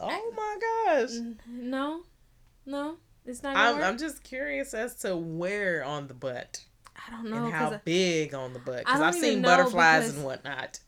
oh 0.00 0.32
my 0.34 0.96
gosh. 0.96 1.10
No, 1.46 2.04
no, 2.64 2.96
it's 3.26 3.42
not. 3.42 3.54
I'm. 3.54 3.82
I'm 3.82 3.98
just 3.98 4.24
curious 4.24 4.72
as 4.72 4.94
to 5.00 5.14
where 5.14 5.84
on 5.84 6.08
the 6.08 6.14
butt 6.14 6.64
I 6.96 7.10
don't 7.10 7.28
know 7.28 7.44
and 7.44 7.52
how 7.52 7.78
big 7.84 8.32
on 8.34 8.54
the 8.54 8.60
butt 8.60 8.86
because 8.86 9.02
I've 9.02 9.14
seen 9.14 9.42
butterflies 9.42 10.04
because- 10.04 10.16
and 10.16 10.24
whatnot. 10.24 10.80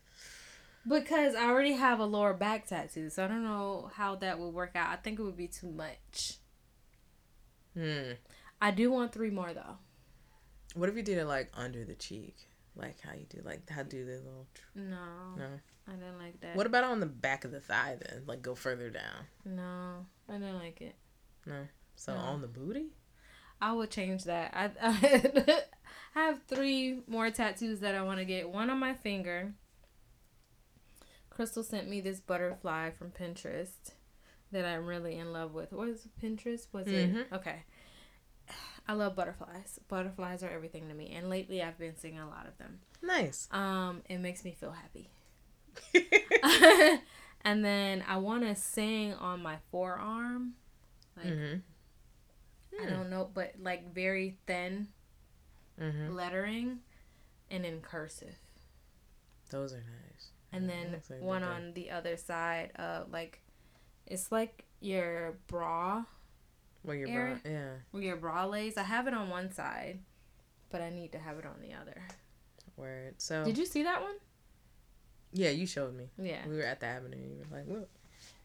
Because 0.89 1.35
I 1.35 1.45
already 1.45 1.75
have 1.75 2.01
a 2.01 2.07
lower 2.07 2.33
back 2.33 2.67
tattoo, 2.67 3.11
so 3.11 3.23
I 3.23 3.29
don't 3.29 3.45
know 3.45 3.91
how 3.95 4.15
that 4.17 4.39
would 4.39 4.55
work 4.55 4.77
out. 4.77 4.89
I 4.89 4.97
think 4.97 5.19
it 5.19 5.23
would 5.23 5.37
be 5.37 5.47
too 5.47 5.71
much. 5.71 6.39
Hmm. 7.77 8.13
I 8.61 8.71
do 8.71 8.91
want 8.91 9.13
three 9.13 9.31
more 9.31 9.53
though. 9.53 9.79
What 10.75 10.89
if 10.89 10.97
you 10.97 11.03
did 11.03 11.19
it 11.19 11.27
like 11.27 11.51
under 11.55 11.85
the 11.85 11.95
cheek, 11.95 12.37
like 12.77 13.01
how 13.01 13.13
you 13.13 13.27
do, 13.29 13.41
like 13.45 13.69
how 13.69 13.83
do 13.83 14.05
the 14.05 14.13
little? 14.19 14.47
No, 14.75 15.35
No. 15.37 15.49
I 15.89 15.93
didn't 15.93 16.19
like 16.19 16.41
that. 16.43 16.55
What 16.57 16.67
about 16.67 16.85
on 16.85 17.01
the 17.01 17.07
back 17.07 17.45
of 17.45 17.51
the 17.51 17.61
thigh 17.61 17.97
then? 18.01 18.23
Like 18.27 18.43
go 18.43 18.55
further 18.55 18.91
down. 18.91 19.27
No, 19.45 20.07
I 20.29 20.33
didn't 20.35 20.59
like 20.59 20.81
it. 20.81 20.95
No. 21.47 21.67
So 21.97 22.15
No. 22.15 22.21
on 22.21 22.41
the 22.43 22.47
booty. 22.49 22.91
I 23.61 23.73
would 23.73 23.91
change 23.91 24.25
that. 24.25 24.53
I 24.55 24.71
I, 24.83 25.63
have 26.15 26.41
three 26.49 27.01
more 27.07 27.31
tattoos 27.31 27.81
that 27.81 27.95
I 27.95 28.03
want 28.03 28.19
to 28.21 28.25
get. 28.25 28.49
One 28.51 28.71
on 28.71 28.79
my 28.79 28.95
finger. 28.95 29.53
Crystal 31.31 31.63
sent 31.63 31.89
me 31.89 32.01
this 32.01 32.21
butterfly 32.21 32.91
from 32.91 33.11
Pinterest 33.11 33.93
that 34.53 34.65
I'm 34.65 34.87
really 34.87 35.17
in 35.17 35.33
love 35.33 35.53
with. 35.55 35.73
Was 35.73 36.07
Pinterest? 36.23 36.67
Was 36.73 36.87
Mhm. 36.87 37.17
it 37.17 37.27
okay? 37.33 37.65
I 38.91 38.95
love 38.95 39.15
butterflies. 39.15 39.79
Butterflies 39.87 40.43
are 40.43 40.51
everything 40.51 40.89
to 40.89 40.95
me, 40.95 41.13
and 41.15 41.31
lately 41.31 41.63
I've 41.63 41.79
been 41.79 41.97
seeing 41.97 42.19
a 42.19 42.29
lot 42.29 42.49
of 42.49 42.59
them. 42.59 42.81
Nice. 43.01 43.47
Um, 43.53 44.03
it 44.09 44.19
makes 44.19 44.45
me 44.45 44.51
feel 44.59 44.73
happy. 44.73 45.09
and 47.45 47.65
then 47.65 48.03
I 48.09 48.17
want 48.17 48.43
to 48.43 48.57
sing 48.57 49.15
on 49.15 49.45
my 49.45 49.59
forearm, 49.71 50.55
like 51.17 51.27
mhm. 51.27 51.61
I 52.83 52.87
don't 52.91 53.11
know, 53.11 53.31
but 53.33 53.53
like 53.63 53.95
very 53.95 54.39
thin 54.49 54.89
Mhm. 55.81 56.13
lettering, 56.17 56.81
and 57.49 57.65
in 57.65 57.81
cursive. 57.83 58.35
Those 59.51 59.73
are 59.73 59.77
nice. 59.77 60.31
And 60.51 60.69
then 60.69 61.01
like 61.09 61.21
one 61.23 61.45
on 61.45 61.75
the 61.75 61.93
other 61.93 62.17
side, 62.17 62.73
of 62.75 63.13
like 63.13 63.41
it's 64.05 64.33
like 64.33 64.65
your 64.81 65.39
bra, 65.47 66.07
Where 66.83 66.97
your 66.97 67.09
area? 67.09 67.41
bra? 67.43 67.53
Yeah. 67.53 67.69
Well, 67.93 68.03
your 68.03 68.17
bra 68.17 68.47
lays. 68.47 68.77
I 68.77 68.83
have 68.83 69.07
it 69.07 69.15
on 69.15 69.29
one 69.29 69.53
side, 69.53 70.01
but 70.71 70.81
I 70.81 70.91
need 70.91 71.13
to 71.13 71.19
have 71.19 71.39
it 71.39 71.45
on 71.47 71.61
the 71.61 71.75
other. 71.75 72.03
Word. 72.77 73.15
So 73.19 73.45
Did 73.45 73.59
you 73.59 73.67
see 73.67 73.83
that 73.83 74.01
one? 74.01 74.15
yeah, 75.33 75.51
you 75.51 75.67
showed 75.67 75.95
me. 75.97 76.09
Yeah. 76.19 76.47
We 76.49 76.57
were 76.57 76.63
at 76.65 76.81
the 76.81 76.87
avenue. 76.87 77.19
You 77.19 77.45
were 77.51 77.57
like, 77.59 77.69
look. 77.69 77.89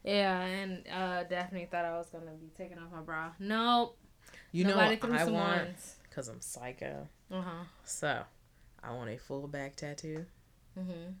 Yeah, 0.04 0.40
and 0.40 0.84
uh, 0.92 1.24
Daphne 1.24 1.66
thought 1.70 1.84
I 1.84 1.96
was 1.98 2.08
gonna 2.10 2.30
be 2.32 2.50
taking 2.56 2.78
off 2.78 2.92
my 2.92 3.00
bra. 3.00 3.32
Nope. 3.38 3.98
You 4.52 4.64
Nobody 4.64 4.96
know 4.96 5.08
what 5.08 5.18
I 5.20 5.24
want 5.24 5.64
ones. 5.66 5.96
because 6.08 6.28
I'm 6.28 6.40
psycho. 6.40 7.08
Uh 7.30 7.40
huh. 7.42 7.64
So 7.84 8.22
I 8.84 8.92
want 8.92 9.10
a 9.10 9.16
full 9.18 9.48
back 9.48 9.74
tattoo, 9.74 10.24
Mhm. 10.78 11.14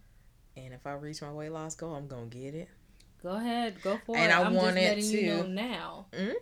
and 0.56 0.72
if 0.74 0.86
I 0.86 0.92
reach 0.92 1.20
my 1.22 1.32
weight 1.32 1.50
loss 1.50 1.74
goal, 1.74 1.94
I'm 1.96 2.06
gonna 2.06 2.26
get 2.26 2.54
it. 2.54 2.68
Go 3.22 3.30
ahead, 3.30 3.82
go 3.82 3.98
for 4.06 4.16
And 4.16 4.30
it. 4.30 4.34
I 4.36 4.42
I'm 4.42 4.54
want 4.54 4.76
it 4.78 4.82
letting 4.82 5.04
you 5.04 5.26
know 5.26 5.42
to- 5.42 5.48
now. 5.48 6.06
Mm? 6.12 6.34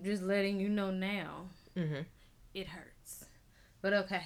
Just 0.00 0.22
letting 0.22 0.58
you 0.60 0.68
know 0.68 0.90
now. 0.90 1.46
Mm-hmm. 1.76 2.02
It 2.54 2.66
hurts, 2.68 3.24
but 3.80 3.92
okay. 3.92 4.22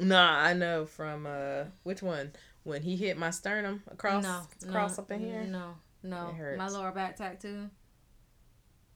Nah, 0.00 0.40
I 0.40 0.52
know 0.52 0.86
from 0.86 1.26
uh 1.26 1.64
which 1.82 2.02
one 2.02 2.32
when 2.64 2.82
he 2.82 2.96
hit 2.96 3.16
my 3.16 3.30
sternum 3.30 3.82
across 3.90 4.22
no, 4.22 4.42
across 4.68 4.98
no, 4.98 5.04
up 5.04 5.10
in 5.10 5.20
here. 5.20 5.44
No, 5.44 5.74
no. 6.02 6.34
My 6.56 6.68
lower 6.68 6.92
back 6.92 7.16
tattoo. 7.16 7.70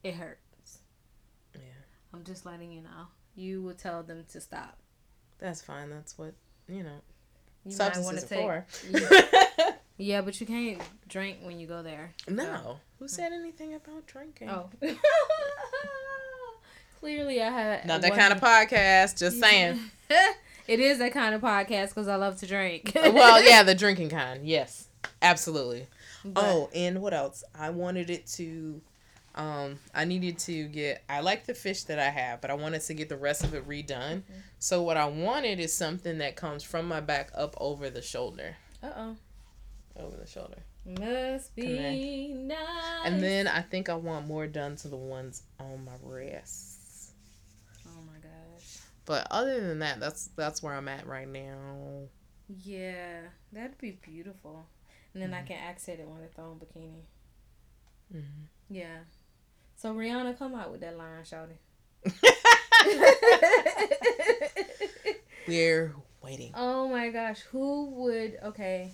It 0.03 0.15
hurts. 0.15 0.79
Yeah, 1.55 1.61
I'm 2.13 2.23
just 2.23 2.45
letting 2.45 2.71
you 2.71 2.81
know. 2.81 3.07
You 3.35 3.61
will 3.61 3.73
tell 3.73 4.03
them 4.03 4.25
to 4.31 4.41
stop. 4.41 4.77
that's 5.39 5.61
fine. 5.61 5.89
That's 5.89 6.17
what 6.17 6.33
you 6.67 6.83
know. 6.83 7.01
You 7.65 7.71
might 7.71 7.73
Substances 7.73 8.05
want 8.05 8.19
to 8.19 8.27
take. 8.27 8.41
for. 8.41 9.77
Yeah, 9.97 10.21
but 10.21 10.39
you 10.41 10.47
can't 10.47 10.81
drink 11.07 11.37
when 11.43 11.59
you 11.59 11.67
go 11.67 11.83
there. 11.83 12.13
no, 12.27 12.79
who 12.99 13.07
said 13.07 13.31
anything 13.31 13.75
about 13.75 14.05
drinking? 14.07 14.49
Oh. 14.49 14.69
Clearly, 17.03 17.41
I 17.41 17.49
had 17.49 17.85
Not 17.85 18.01
that 18.01 18.13
kind 18.15 18.31
of 18.31 18.39
podcast. 18.39 19.19
Just 19.19 19.37
saying. 19.37 19.77
it 20.69 20.79
is 20.79 20.99
that 20.99 21.11
kind 21.11 21.35
of 21.35 21.41
podcast 21.41 21.89
because 21.89 22.07
I 22.07 22.15
love 22.15 22.37
to 22.39 22.47
drink. 22.47 22.93
well, 22.95 23.43
yeah, 23.43 23.61
the 23.63 23.75
drinking 23.75 24.07
kind. 24.07 24.47
Yes, 24.47 24.87
absolutely. 25.21 25.87
But- 26.23 26.45
Oh, 26.45 26.69
and 26.73 27.01
what 27.01 27.13
else? 27.13 27.43
I 27.53 27.71
wanted 27.71 28.09
it 28.09 28.25
to. 28.37 28.79
Um, 29.35 29.79
I 29.93 30.05
needed 30.05 30.39
to 30.39 30.67
get. 30.69 31.03
I 31.09 31.19
like 31.19 31.45
the 31.45 31.53
fish 31.53 31.83
that 31.83 31.99
I 31.99 32.09
have, 32.09 32.39
but 32.39 32.49
I 32.49 32.53
wanted 32.53 32.79
to 32.83 32.93
get 32.93 33.09
the 33.09 33.17
rest 33.17 33.43
of 33.43 33.53
it 33.53 33.67
redone. 33.67 34.21
So 34.59 34.81
what 34.83 34.95
I 34.95 35.07
wanted 35.07 35.59
is 35.59 35.73
something 35.73 36.19
that 36.19 36.37
comes 36.37 36.63
from 36.63 36.87
my 36.87 37.01
back 37.01 37.31
up 37.35 37.53
over 37.59 37.89
the 37.89 38.01
shoulder, 38.01 38.55
Uh 38.81 38.91
oh. 38.95 39.15
over 39.99 40.15
the 40.15 40.27
shoulder, 40.27 40.59
Must 40.85 41.53
be 41.53 42.27
nice. 42.33 42.57
and 43.03 43.21
then 43.21 43.47
I 43.49 43.61
think 43.61 43.89
I 43.89 43.95
want 43.95 44.25
more 44.27 44.47
done 44.47 44.77
to 44.77 44.87
the 44.87 44.95
ones 44.95 45.43
on 45.59 45.83
my 45.83 45.91
wrists. 46.01 46.72
But 49.05 49.27
other 49.31 49.59
than 49.59 49.79
that, 49.79 49.99
that's 49.99 50.29
that's 50.35 50.63
where 50.63 50.73
I'm 50.73 50.87
at 50.87 51.05
right 51.07 51.27
now. 51.27 52.07
Yeah, 52.47 53.21
that'd 53.51 53.77
be 53.77 53.91
beautiful. 53.91 54.65
And 55.13 55.21
then 55.21 55.33
I 55.33 55.41
can 55.43 55.57
accent 55.57 55.99
it 55.99 56.07
I 56.23 56.27
throw 56.33 56.51
on 56.51 56.59
bikini. 56.59 57.03
Mhm. 58.13 58.47
Yeah. 58.69 58.99
So 59.75 59.93
Rihanna, 59.93 60.37
come 60.37 60.55
out 60.55 60.71
with 60.71 60.81
that 60.81 60.97
line, 60.97 61.23
shouty. 61.23 61.57
We're 65.47 65.93
waiting. 66.21 66.51
oh 66.55 66.87
my 66.87 67.09
gosh, 67.09 67.39
who 67.51 67.89
would? 67.91 68.37
Okay, 68.43 68.93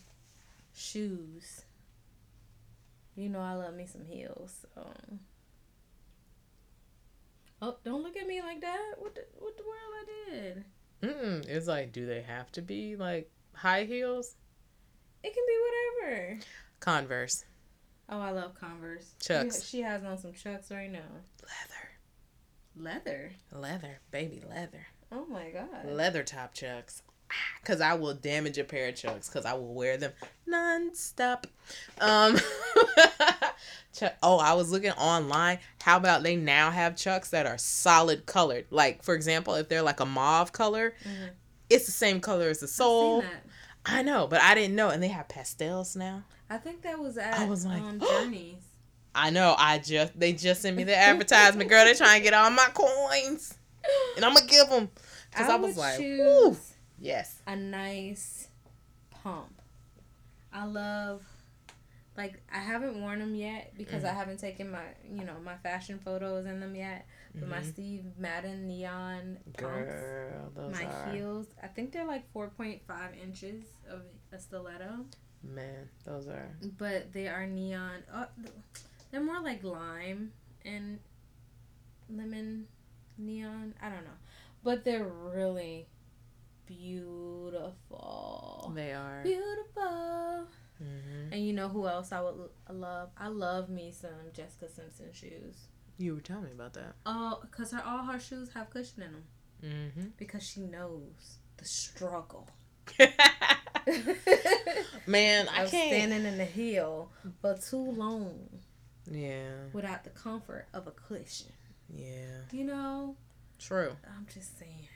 shoes. 0.73 1.63
You 3.15 3.29
know 3.29 3.39
I 3.39 3.53
love 3.53 3.75
me 3.75 3.85
some 3.85 4.05
heels. 4.05 4.65
So. 4.73 4.87
Oh, 7.61 7.75
don't 7.83 8.03
look 8.03 8.15
at 8.17 8.27
me 8.27 8.41
like 8.41 8.61
that. 8.61 8.93
What 8.97 9.15
the 9.15 9.25
what 9.37 9.57
the 9.57 9.63
world 9.63 9.93
I 10.01 10.31
did? 10.31 10.63
Mm-mm. 11.01 11.47
It's 11.47 11.67
like, 11.67 11.91
do 11.91 12.05
they 12.05 12.21
have 12.21 12.51
to 12.53 12.61
be 12.61 12.95
like 12.95 13.29
high 13.53 13.83
heels? 13.85 14.35
It 15.23 15.33
can 15.33 15.43
be 15.47 15.57
whatever. 16.11 16.39
Converse, 16.79 17.45
Oh, 18.07 18.19
I 18.21 18.31
love 18.31 18.55
Converse. 18.55 19.13
Chucks. 19.21 19.63
She, 19.63 19.77
she 19.77 19.83
has 19.83 20.03
on 20.03 20.17
some 20.17 20.33
Chucks 20.33 20.71
right 20.71 20.89
now. 20.91 20.99
leather, 21.43 22.91
Leather. 23.03 23.31
leather, 23.51 23.99
baby 24.11 24.41
leather, 24.49 24.87
Oh 25.11 25.25
my 25.25 25.49
god. 25.51 25.85
leather 25.91 26.23
top 26.23 26.53
chucks. 26.53 27.01
Cause 27.63 27.79
I 27.81 27.93
will 27.93 28.13
damage 28.15 28.57
a 28.57 28.63
pair 28.63 28.87
of 28.89 28.95
chucks. 28.95 29.29
Cause 29.29 29.45
I 29.45 29.53
will 29.53 29.73
wear 29.75 29.97
them 29.97 30.13
nonstop. 30.49 31.43
Um. 32.01 32.37
Chuck, 33.93 34.13
oh, 34.23 34.37
I 34.37 34.53
was 34.53 34.71
looking 34.71 34.91
online. 34.91 35.59
How 35.81 35.97
about 35.97 36.23
they 36.23 36.35
now 36.35 36.69
have 36.71 36.95
chucks 36.95 37.29
that 37.31 37.45
are 37.45 37.57
solid 37.57 38.25
colored? 38.25 38.65
Like, 38.69 39.03
for 39.03 39.13
example, 39.15 39.55
if 39.55 39.67
they're 39.69 39.81
like 39.81 39.99
a 39.99 40.05
mauve 40.05 40.51
color, 40.51 40.93
Mhm. 41.03 41.29
it's 41.69 41.85
the 41.85 41.91
same 41.91 42.21
color 42.21 42.49
as 42.49 42.59
the 42.59 42.65
I've 42.65 42.69
sole. 42.71 43.21
seen 43.21 43.29
that. 43.31 43.43
I 43.85 44.01
know, 44.03 44.27
but 44.27 44.41
I 44.41 44.53
didn't 44.55 44.75
know. 44.75 44.89
And 44.89 45.01
they 45.01 45.07
have 45.07 45.27
pastels 45.27 45.95
now. 45.95 46.23
I 46.49 46.57
think 46.57 46.81
that 46.83 46.99
was 46.99 47.17
at 47.17 47.33
I 47.39 47.45
was 47.45 47.65
like, 47.65 47.81
um, 47.81 47.99
Journeys. 48.07 48.61
I 49.15 49.31
know. 49.31 49.55
I 49.57 49.79
just 49.79 50.17
they 50.19 50.33
just 50.33 50.61
sent 50.61 50.77
me 50.77 50.83
the 50.83 50.95
advertisement, 50.97 51.69
girl. 51.69 51.83
They're 51.85 51.95
trying 51.95 52.19
to 52.19 52.23
get 52.23 52.33
all 52.33 52.49
my 52.51 52.67
coins, 52.73 53.55
and 54.15 54.23
I'm 54.23 54.33
gonna 54.35 54.45
give 54.45 54.69
them. 54.69 54.89
Cause 55.31 55.49
I, 55.49 55.55
was 55.55 55.75
would 55.75 55.81
like, 55.81 56.57
yes, 56.99 57.41
a 57.47 57.55
nice 57.55 58.47
pump. 59.11 59.61
I 60.51 60.65
love, 60.65 61.21
like, 62.19 62.41
I 62.53 62.59
haven't 62.59 62.99
worn 63.01 63.19
them 63.19 63.33
yet 63.33 63.71
because 63.77 64.03
I 64.03 64.11
haven't 64.13 64.39
taken 64.39 64.69
my, 64.69 64.83
you 65.09 65.23
know, 65.23 65.37
my 65.43 65.55
fashion 65.57 65.99
photos 66.03 66.45
in 66.45 66.59
them 66.59 66.75
yet. 66.75 67.07
But 67.33 67.47
my 67.47 67.61
Mhm. 67.61 67.71
Steve 67.73 68.05
Madden 68.17 68.67
neon 68.67 69.37
pumps, 69.57 69.93
girl. 69.93 70.51
Those 70.53 70.73
my 70.73 70.85
are 70.85 71.11
heels, 71.11 71.47
I 71.63 71.67
think 71.67 71.93
they're 71.93 72.05
like 72.15 72.29
four 72.33 72.49
point 72.49 72.81
five 72.85 73.11
inches 73.25 73.63
of 73.89 74.01
a 74.33 74.37
stiletto, 74.39 75.05
man. 75.43 75.87
Those 76.05 76.27
are 76.27 76.49
but 76.77 77.13
they 77.13 77.27
are 77.29 77.47
neon. 77.47 78.03
Oh, 78.13 78.27
they're 79.11 79.23
more 79.23 79.41
like 79.41 79.63
lime 79.63 80.33
and 80.65 80.99
lemon 82.09 82.67
neon. 83.17 83.73
I 83.81 83.87
don't 83.89 84.03
know, 84.03 84.19
but 84.63 84.83
they're 84.83 85.07
really 85.07 85.87
beautiful. 86.65 88.71
they 88.75 88.93
are. 88.93 89.21
Beautiful. 89.23 90.45
Hmm 90.79 91.31
And 91.33 91.45
you 91.45 91.53
know 91.53 91.67
who 91.69 91.87
else 91.87 92.11
I 92.11 92.21
would 92.21 92.35
l- 92.69 92.75
love? 92.75 93.09
I 93.17 93.27
love 93.27 93.69
me 93.69 93.91
some 93.91 94.31
Jessica 94.33 94.67
Simpson 94.69 95.11
shoes. 95.13 95.67
You 95.97 96.15
were 96.15 96.21
telling 96.21 96.45
me 96.45 96.51
about 96.53 96.73
that. 96.73 96.95
Oh, 97.05 97.41
cause 97.51 97.71
her 97.71 97.83
all 97.85 98.03
her 98.05 98.19
shoes 98.19 98.49
have 98.53 98.69
cushion 98.69 99.03
in 99.03 99.11
them 99.11 99.23
Mm-hmm. 99.61 100.07
because 100.17 100.41
she 100.41 100.61
knows 100.61 101.37
the 101.57 101.65
struggle. 101.65 102.47
man, 105.07 105.47
I 105.49 105.65
can't. 105.65 105.69
standing 105.69 106.25
in 106.25 106.37
the 106.37 106.45
heel 106.45 107.11
for 107.41 107.55
too 107.57 107.91
long 107.91 108.47
Yeah, 109.11 109.49
without 109.73 110.03
the 110.03 110.09
comfort 110.11 110.67
of 110.73 110.87
a 110.87 110.91
cushion. 110.91 111.51
yeah. 111.93 112.41
You 112.51 112.63
know, 112.65 113.15
True. 113.59 113.91
I'm 114.15 114.25
just 114.33 114.57
saying. 114.57 114.87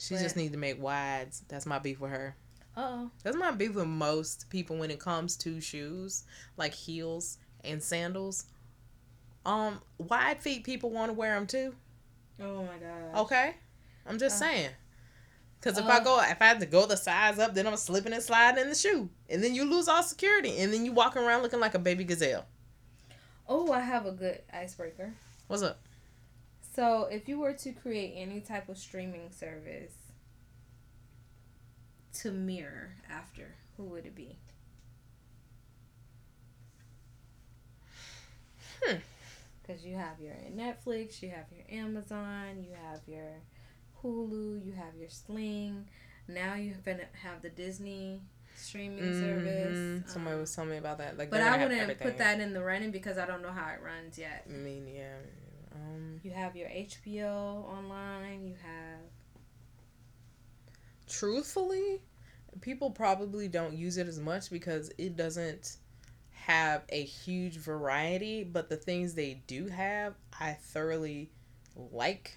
She 0.00 0.14
But- 0.14 0.22
just 0.22 0.36
needs 0.36 0.52
to 0.52 0.58
make 0.58 0.80
wides. 0.82 1.42
That's 1.48 1.66
my 1.66 1.78
beef 1.78 2.00
with 2.00 2.10
her. 2.10 2.36
Oh, 2.80 3.10
That's 3.24 3.36
my 3.36 3.50
beef 3.50 3.74
with 3.74 3.88
most 3.88 4.48
people 4.50 4.76
when 4.76 4.92
it 4.92 5.00
comes 5.00 5.36
to 5.38 5.60
shoes, 5.60 6.22
like 6.56 6.72
heels 6.72 7.38
and 7.64 7.82
sandals. 7.82 8.46
Um, 9.44 9.80
wide 9.98 10.38
feet 10.38 10.62
people 10.62 10.90
want 10.90 11.08
to 11.10 11.12
wear 11.12 11.34
them 11.34 11.48
too. 11.48 11.74
oh 12.40 12.62
my 12.62 12.78
god. 12.78 13.22
Okay, 13.22 13.54
I'm 14.06 14.16
just 14.18 14.36
Uh, 14.36 14.46
saying. 14.46 14.70
Because 15.58 15.76
if 15.76 15.86
uh, 15.86 15.88
I 15.88 16.04
go, 16.04 16.20
if 16.22 16.40
I 16.40 16.44
have 16.46 16.60
to 16.60 16.66
go 16.66 16.86
the 16.86 16.96
size 16.96 17.40
up, 17.40 17.52
then 17.52 17.66
I'm 17.66 17.76
slipping 17.76 18.12
and 18.12 18.22
sliding 18.22 18.62
in 18.62 18.68
the 18.68 18.76
shoe, 18.76 19.08
and 19.28 19.42
then 19.42 19.56
you 19.56 19.64
lose 19.64 19.88
all 19.88 20.04
security, 20.04 20.58
and 20.58 20.72
then 20.72 20.84
you 20.84 20.92
walk 20.92 21.16
around 21.16 21.42
looking 21.42 21.58
like 21.58 21.74
a 21.74 21.80
baby 21.80 22.04
gazelle. 22.04 22.46
Oh, 23.48 23.72
I 23.72 23.80
have 23.80 24.06
a 24.06 24.12
good 24.12 24.42
icebreaker. 24.52 25.14
What's 25.48 25.62
up? 25.64 25.80
So, 26.76 27.08
if 27.10 27.28
you 27.28 27.40
were 27.40 27.54
to 27.54 27.72
create 27.72 28.14
any 28.16 28.40
type 28.40 28.68
of 28.68 28.78
streaming 28.78 29.32
service 29.32 29.94
to 32.14 32.30
mirror 32.32 32.96
after, 33.10 33.54
who 33.76 33.84
would 33.84 34.06
it 34.06 34.14
be? 34.14 34.38
Hmm. 38.82 38.96
Because 39.62 39.84
you 39.84 39.96
have 39.96 40.20
your 40.20 40.34
Netflix, 40.56 41.22
you 41.22 41.30
have 41.30 41.46
your 41.54 41.64
Amazon, 41.80 42.62
you 42.64 42.70
have 42.90 43.00
your 43.06 43.40
Hulu, 44.02 44.64
you 44.64 44.72
have 44.72 44.94
your 44.98 45.10
Sling. 45.10 45.86
Now 46.26 46.54
you're 46.54 46.76
gonna 46.84 47.04
have 47.22 47.42
the 47.42 47.50
Disney 47.50 48.22
streaming 48.54 49.12
service. 49.20 49.76
Mhm. 49.76 50.08
Somebody 50.10 50.34
um, 50.34 50.40
was 50.40 50.54
telling 50.54 50.70
me 50.70 50.76
about 50.78 50.98
that. 50.98 51.18
Like, 51.18 51.30
but 51.30 51.40
I 51.40 51.56
wouldn't 51.62 51.98
put 52.00 52.18
that 52.18 52.40
in 52.40 52.52
the 52.54 52.62
running 52.62 52.90
because 52.90 53.18
I 53.18 53.26
don't 53.26 53.42
know 53.42 53.52
how 53.52 53.68
it 53.72 53.80
runs 53.82 54.18
yet. 54.18 54.46
I 54.48 54.52
mean, 54.52 54.86
yeah. 54.88 55.16
Um, 55.74 56.20
You 56.22 56.30
have 56.32 56.56
your 56.56 56.68
HBO 56.68 57.64
online. 57.68 58.46
You 58.46 58.54
have 58.62 59.00
truthfully, 61.08 62.00
people 62.60 62.90
probably 62.90 63.48
don't 63.48 63.74
use 63.74 63.96
it 63.96 64.06
as 64.08 64.18
much 64.18 64.50
because 64.50 64.90
it 64.98 65.16
doesn't 65.16 65.76
have 66.32 66.82
a 66.90 67.02
huge 67.04 67.56
variety. 67.56 68.44
But 68.44 68.68
the 68.68 68.76
things 68.76 69.14
they 69.14 69.42
do 69.46 69.66
have, 69.68 70.14
I 70.38 70.52
thoroughly 70.52 71.30
like. 71.92 72.36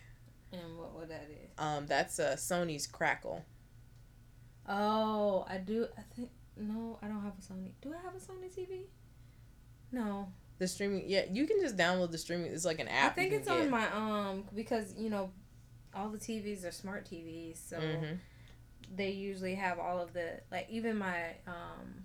And 0.53 0.77
what 0.77 0.93
what 0.93 1.09
that 1.09 1.27
is? 1.31 1.49
Um, 1.57 1.85
that's 1.85 2.19
uh, 2.19 2.35
Sony's 2.37 2.87
Crackle. 2.87 3.45
Oh, 4.67 5.45
I 5.49 5.57
do. 5.57 5.87
I 5.97 6.01
think 6.15 6.29
no, 6.57 6.99
I 7.01 7.07
don't 7.07 7.21
have 7.23 7.33
a 7.37 7.41
Sony. 7.41 7.71
Do 7.81 7.93
I 7.93 8.01
have 8.03 8.13
a 8.15 8.17
Sony 8.19 8.49
TV? 8.53 8.81
No, 9.91 10.29
The 10.57 10.67
streaming, 10.67 11.03
yeah, 11.07 11.23
you 11.29 11.45
can 11.47 11.59
just 11.59 11.75
download 11.75 12.11
the 12.11 12.17
streaming. 12.17 12.51
It's 12.51 12.63
like 12.65 12.79
an 12.79 12.87
app. 12.87 13.11
I 13.11 13.15
think 13.15 13.33
it's 13.33 13.47
on 13.49 13.57
get. 13.63 13.69
my 13.69 13.91
um 13.93 14.43
because 14.55 14.93
you 14.97 15.09
know 15.09 15.31
all 15.93 16.09
the 16.09 16.17
TVs 16.17 16.65
are 16.65 16.71
smart 16.71 17.05
TVs, 17.09 17.57
so 17.67 17.77
Mhm. 17.77 18.19
They 18.95 19.11
usually 19.11 19.55
have 19.55 19.79
all 19.79 19.99
of 19.99 20.13
the 20.13 20.41
like 20.51 20.67
even 20.69 20.97
my 20.97 21.35
um 21.47 22.03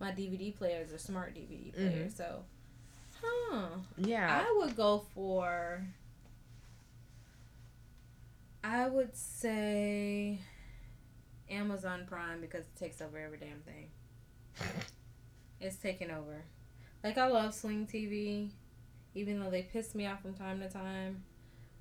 my 0.00 0.10
DVD 0.10 0.56
players 0.56 0.92
are 0.92 0.98
smart 0.98 1.34
DVD 1.34 1.72
players. 1.74 2.14
So, 2.16 2.42
huh? 3.22 3.66
Yeah. 3.98 4.42
I 4.44 4.58
would 4.58 4.76
go 4.76 5.04
for. 5.14 5.84
I 8.64 8.88
would 8.88 9.16
say 9.16 10.38
Amazon 11.50 12.06
Prime 12.08 12.40
because 12.40 12.64
it 12.64 12.76
takes 12.78 13.00
over 13.00 13.18
every 13.18 13.38
damn 13.38 13.60
thing. 13.60 13.88
It's 15.60 15.76
taking 15.76 16.10
over. 16.10 16.42
Like 17.04 17.18
I 17.18 17.26
love 17.26 17.54
Sling 17.54 17.86
TV, 17.86 18.50
even 19.14 19.40
though 19.40 19.50
they 19.50 19.62
piss 19.62 19.94
me 19.94 20.06
off 20.06 20.22
from 20.22 20.34
time 20.34 20.60
to 20.60 20.68
time. 20.68 21.22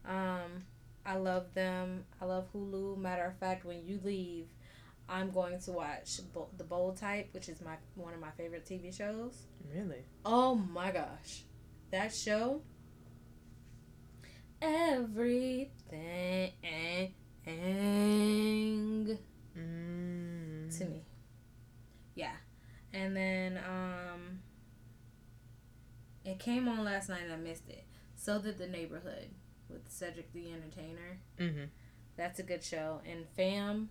Um, 0.06 0.66
I 1.10 1.18
love 1.18 1.54
them. 1.56 2.06
I 2.22 2.26
love 2.26 2.48
Hulu. 2.54 2.98
Matter 2.98 3.26
of 3.26 3.36
fact, 3.38 3.66
when 3.66 3.84
you 3.84 4.00
leave, 4.04 4.46
I'm 5.10 5.32
going 5.32 5.60
to 5.62 5.72
watch 5.72 6.20
Bo- 6.34 6.50
the 6.56 6.64
Bold 6.64 6.98
Type, 6.98 7.30
which 7.32 7.50
is 7.50 7.62
my 7.62 7.78
one 7.96 8.14
of 8.14 8.20
my 8.20 8.30
favorite 8.38 8.66
TV 8.66 8.92
shows. 8.96 9.48
Really? 9.74 10.04
Oh 10.24 10.54
my 10.54 10.92
gosh. 10.92 11.44
That 11.92 12.14
show. 12.14 12.62
Everything 14.62 16.54
Mm. 19.58 20.78
to 20.78 20.86
me. 20.86 21.04
Yeah. 22.16 22.36
And 22.94 23.16
then 23.16 23.58
um 23.58 24.42
it 26.24 26.38
came 26.40 26.68
on 26.68 26.84
last 26.84 27.10
night 27.10 27.24
and 27.24 27.34
I 27.34 27.38
missed 27.38 27.68
it. 27.70 27.86
So 28.16 28.40
did 28.40 28.58
The 28.58 28.68
Neighborhood 28.68 29.30
Cedric 29.90 30.32
the 30.34 30.52
Entertainer. 30.52 31.20
Mm-hmm. 31.40 31.66
That's 32.18 32.40
a 32.40 32.44
good 32.44 32.64
show. 32.64 33.02
And 33.10 33.26
Fam, 33.36 33.90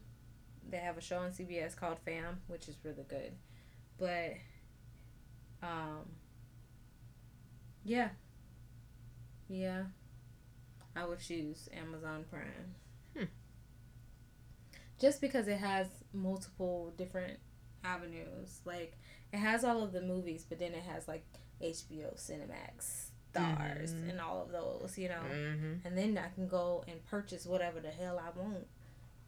they 0.68 0.78
have 0.78 0.96
a 0.98 1.00
show 1.00 1.18
on 1.18 1.30
CBS 1.30 1.76
called 1.76 1.98
Fam, 2.04 2.40
which 2.46 2.68
is 2.68 2.76
really 2.84 3.04
good. 3.08 3.32
But 3.98 4.34
um 5.62 6.06
yeah. 7.84 8.10
Yeah. 9.48 9.84
I 10.94 11.06
would 11.06 11.20
choose 11.20 11.68
Amazon 11.72 12.24
Prime. 12.30 12.74
Hmm. 13.16 13.24
Just 15.00 15.20
because 15.20 15.48
it 15.48 15.58
has 15.58 15.86
multiple 16.12 16.92
different 16.96 17.38
avenues. 17.84 18.60
Like 18.64 18.98
it 19.32 19.38
has 19.38 19.64
all 19.64 19.82
of 19.82 19.92
the 19.92 20.00
movies, 20.02 20.44
but 20.48 20.58
then 20.58 20.72
it 20.72 20.82
has 20.82 21.08
like 21.08 21.24
HBO 21.62 22.14
Cinemax 22.16 23.07
Starz 23.38 23.92
Mhm. 23.92 24.10
and 24.10 24.20
all 24.20 24.42
of 24.42 24.50
those, 24.52 24.96
you 24.98 25.08
know 25.08 25.20
Mm-hmm. 25.32 25.86
and 25.86 25.96
then 25.98 26.18
I 26.18 26.28
can 26.34 26.48
go 26.48 26.84
and 26.88 27.04
purchase 27.06 27.46
whatever 27.46 27.80
the 27.80 27.90
hell 27.90 28.18
I 28.18 28.38
want 28.38 28.66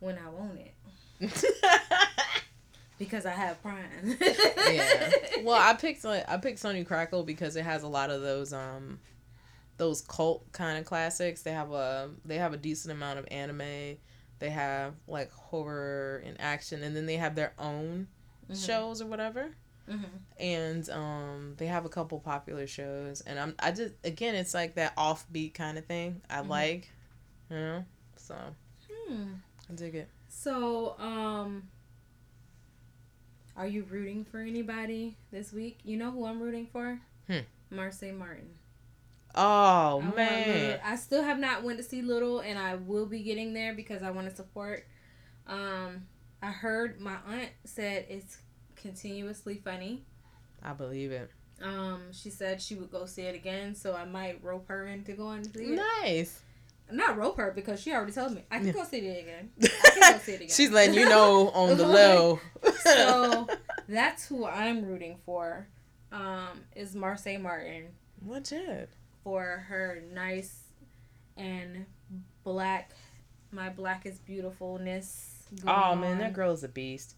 when 0.00 0.18
I 0.18 0.28
want 0.30 0.58
it 0.60 0.74
because 2.98 3.26
I 3.26 3.30
have 3.32 3.60
Prime. 3.62 4.16
yeah. 4.20 5.10
Well, 5.42 5.60
I 5.60 5.74
picked 5.74 6.04
I 6.04 6.36
picked 6.38 6.62
Sony 6.62 6.86
Crackle 6.86 7.22
because 7.24 7.56
it 7.56 7.64
has 7.64 7.82
a 7.82 7.88
lot 7.88 8.10
of 8.10 8.22
those 8.22 8.52
um 8.52 8.98
those 9.76 10.02
cult 10.02 10.50
kind 10.52 10.78
of 10.78 10.84
classics. 10.84 11.42
They 11.42 11.52
have 11.52 11.72
a 11.72 12.10
they 12.24 12.36
have 12.38 12.52
a 12.52 12.56
decent 12.58 12.92
amount 12.92 13.18
of 13.18 13.26
anime. 13.30 13.96
They 14.38 14.50
have 14.50 14.94
like 15.06 15.30
horror 15.32 16.22
and 16.24 16.40
action, 16.40 16.82
and 16.82 16.94
then 16.96 17.06
they 17.06 17.16
have 17.16 17.34
their 17.34 17.52
own 17.58 18.08
Mhm. 18.50 18.66
shows 18.66 19.00
or 19.02 19.06
whatever. 19.06 19.50
Mhm. 19.88 20.04
And 20.38 20.88
um, 20.90 21.54
they 21.58 21.66
have 21.66 21.84
a 21.84 21.88
couple 21.88 22.18
popular 22.20 22.66
shows, 22.66 23.20
and 23.22 23.38
I'm 23.38 23.54
I 23.58 23.72
just 23.72 23.94
again 24.04 24.34
it's 24.34 24.54
like 24.54 24.74
that 24.76 24.96
offbeat 24.96 25.54
kind 25.54 25.78
of 25.78 25.84
thing 25.86 26.22
I 26.30 26.42
Mhm. 26.42 26.48
like, 26.48 26.90
you 27.50 27.56
know. 27.56 27.84
So 28.16 28.36
Hmm. 28.90 29.34
I 29.70 29.74
dig 29.74 29.94
it. 29.96 30.08
So, 30.28 30.98
um, 30.98 31.68
are 33.56 33.66
you 33.66 33.82
rooting 33.84 34.24
for 34.24 34.38
anybody 34.40 35.16
this 35.30 35.52
week? 35.52 35.80
You 35.84 35.96
know 35.96 36.10
who 36.10 36.24
I'm 36.24 36.40
rooting 36.40 36.66
for? 36.66 37.00
Hmm. 37.26 37.40
Marsai 37.72 38.16
Martin. 38.16 38.54
Oh 39.34 40.00
I 40.04 40.14
man, 40.14 40.80
I 40.84 40.96
still 40.96 41.22
have 41.22 41.38
not 41.38 41.62
went 41.62 41.78
to 41.78 41.84
see 41.84 42.02
Little, 42.02 42.40
and 42.40 42.58
I 42.58 42.74
will 42.76 43.06
be 43.06 43.22
getting 43.22 43.52
there 43.54 43.74
because 43.74 44.02
I 44.02 44.10
want 44.10 44.28
to 44.28 44.34
support. 44.34 44.86
Um, 45.46 46.06
I 46.42 46.50
heard 46.50 47.00
my 47.00 47.16
aunt 47.28 47.50
said 47.64 48.06
it's 48.08 48.38
continuously 48.80 49.60
funny. 49.62 50.04
I 50.62 50.72
believe 50.72 51.12
it. 51.12 51.30
Um, 51.62 52.04
she 52.12 52.30
said 52.30 52.60
she 52.62 52.74
would 52.74 52.90
go 52.90 53.06
see 53.06 53.22
it 53.22 53.34
again, 53.34 53.74
so 53.74 53.94
I 53.94 54.04
might 54.04 54.42
rope 54.42 54.68
her 54.68 54.86
into 54.86 55.12
going 55.12 55.42
to 55.42 55.58
see 55.58 55.64
it. 55.74 55.80
Nice. 56.02 56.40
Not 56.90 57.16
rope 57.16 57.36
her 57.36 57.52
because 57.54 57.80
she 57.80 57.92
already 57.92 58.12
told 58.12 58.34
me 58.34 58.42
I 58.50 58.58
can 58.58 58.66
Yeah. 58.68 58.72
go 58.72 58.84
see 58.84 58.98
it 58.98 59.20
again. 59.22 59.50
I 59.62 59.90
can 59.90 60.12
go 60.14 60.18
see 60.18 60.32
it 60.32 60.36
again. 60.36 60.48
She's 60.48 60.70
letting 60.70 60.94
you 60.94 61.04
know 61.08 61.50
on 61.54 61.76
the 61.76 61.86
low. 61.86 62.40
so 62.82 63.46
that's 63.88 64.26
who 64.26 64.44
I'm 64.46 64.84
rooting 64.84 65.18
for. 65.24 65.68
Um, 66.12 66.62
is 66.74 66.96
Marsai 66.96 67.40
Martin 67.40 67.84
What's 68.24 68.50
it? 68.50 68.90
for 69.22 69.64
her 69.68 70.02
nice 70.12 70.62
and 71.36 71.86
black, 72.42 72.90
my 73.52 73.68
black 73.68 74.06
is 74.06 74.18
beautifulness. 74.18 75.44
Oh 75.66 75.94
man, 75.94 76.18
that 76.18 76.28
on. 76.28 76.32
girl 76.32 76.52
is 76.52 76.64
a 76.64 76.68
beast. 76.68 77.14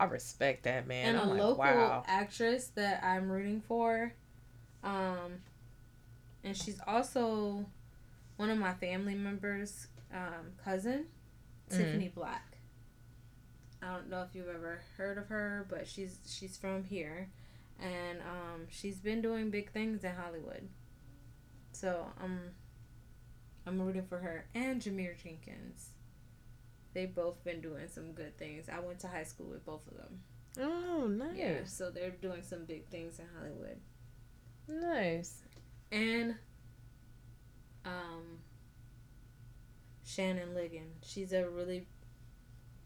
I 0.00 0.04
respect 0.04 0.64
that 0.64 0.86
man. 0.88 1.10
and 1.10 1.18
I'm 1.18 1.28
a 1.28 1.30
like, 1.32 1.40
local 1.40 1.56
wow. 1.58 2.02
actress 2.06 2.68
that 2.74 3.04
I'm 3.04 3.30
rooting 3.30 3.60
for. 3.60 4.12
Um, 4.82 5.42
and 6.42 6.56
she's 6.56 6.80
also 6.86 7.66
one 8.36 8.48
of 8.50 8.56
my 8.58 8.72
family 8.72 9.14
members' 9.14 9.88
um, 10.12 10.52
cousin, 10.64 11.06
Mhm. 11.70 11.76
Tiffany 11.76 12.08
Black. 12.08 12.56
I 13.82 13.94
don't 13.94 14.08
know 14.10 14.22
if 14.22 14.34
you've 14.34 14.48
ever 14.48 14.80
heard 14.96 15.18
of 15.18 15.28
her, 15.28 15.66
but 15.68 15.86
she's 15.86 16.18
she's 16.26 16.56
from 16.56 16.84
here, 16.84 17.28
and 17.78 18.20
um, 18.20 18.66
she's 18.70 18.98
been 18.98 19.22
doing 19.22 19.50
big 19.50 19.70
things 19.70 20.02
in 20.04 20.14
Hollywood. 20.14 20.68
So 21.72 22.06
I'm 22.22 22.50
I'm 23.66 23.80
rooting 23.80 24.06
for 24.06 24.18
her 24.18 24.46
and 24.54 24.80
Jameer 24.82 25.16
Jenkins. 25.22 25.90
They've 26.92 27.14
both 27.14 27.42
been 27.44 27.60
doing 27.60 27.88
some 27.88 28.12
good 28.12 28.36
things. 28.36 28.68
I 28.68 28.80
went 28.80 29.00
to 29.00 29.08
high 29.08 29.24
school 29.24 29.46
with 29.46 29.64
both 29.64 29.86
of 29.86 29.96
them. 29.96 30.20
Oh, 30.58 31.06
nice. 31.06 31.36
Yeah, 31.36 31.64
so 31.64 31.90
they're 31.90 32.10
doing 32.10 32.42
some 32.42 32.64
big 32.64 32.88
things 32.88 33.18
in 33.18 33.26
Hollywood. 33.36 33.78
Nice. 34.68 35.42
And 35.92 36.34
um 37.84 38.40
Shannon 40.04 40.54
Ligon. 40.54 40.88
She's 41.02 41.32
a 41.32 41.48
really 41.48 41.86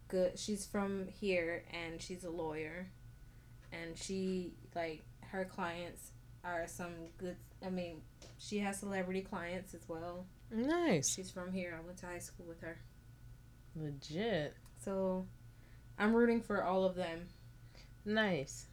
good 0.09 0.38
she's 0.38 0.66
from 0.66 1.09
here 1.09 1.64
and 1.72 2.00
she's 2.00 2.24
a 2.24 2.30
lawyer. 2.30 2.90
And 3.72 3.96
she 3.96 4.52
like 4.74 5.05
her 5.30 5.44
clients 5.44 6.12
are 6.44 6.66
some 6.66 6.92
good 7.16 7.36
I 7.64 7.70
mean, 7.70 8.02
she 8.38 8.59
has 8.59 8.78
celebrity 8.78 9.22
clients 9.22 9.72
as 9.72 9.88
well. 9.88 10.26
Nice. 10.50 11.11
She's 11.14 11.30
from 11.30 11.52
here. 11.52 11.78
I 11.80 11.84
went 11.84 11.98
to 11.98 12.07
high 12.07 12.18
school 12.18 12.46
with 12.46 12.61
her. 12.61 12.78
Legit. 13.77 14.55
So 14.85 15.27
I'm 15.99 16.14
rooting 16.14 16.41
for 16.41 16.62
all 16.64 16.85
of 16.85 16.95
them. 16.95 17.27
Nice. 18.05 18.66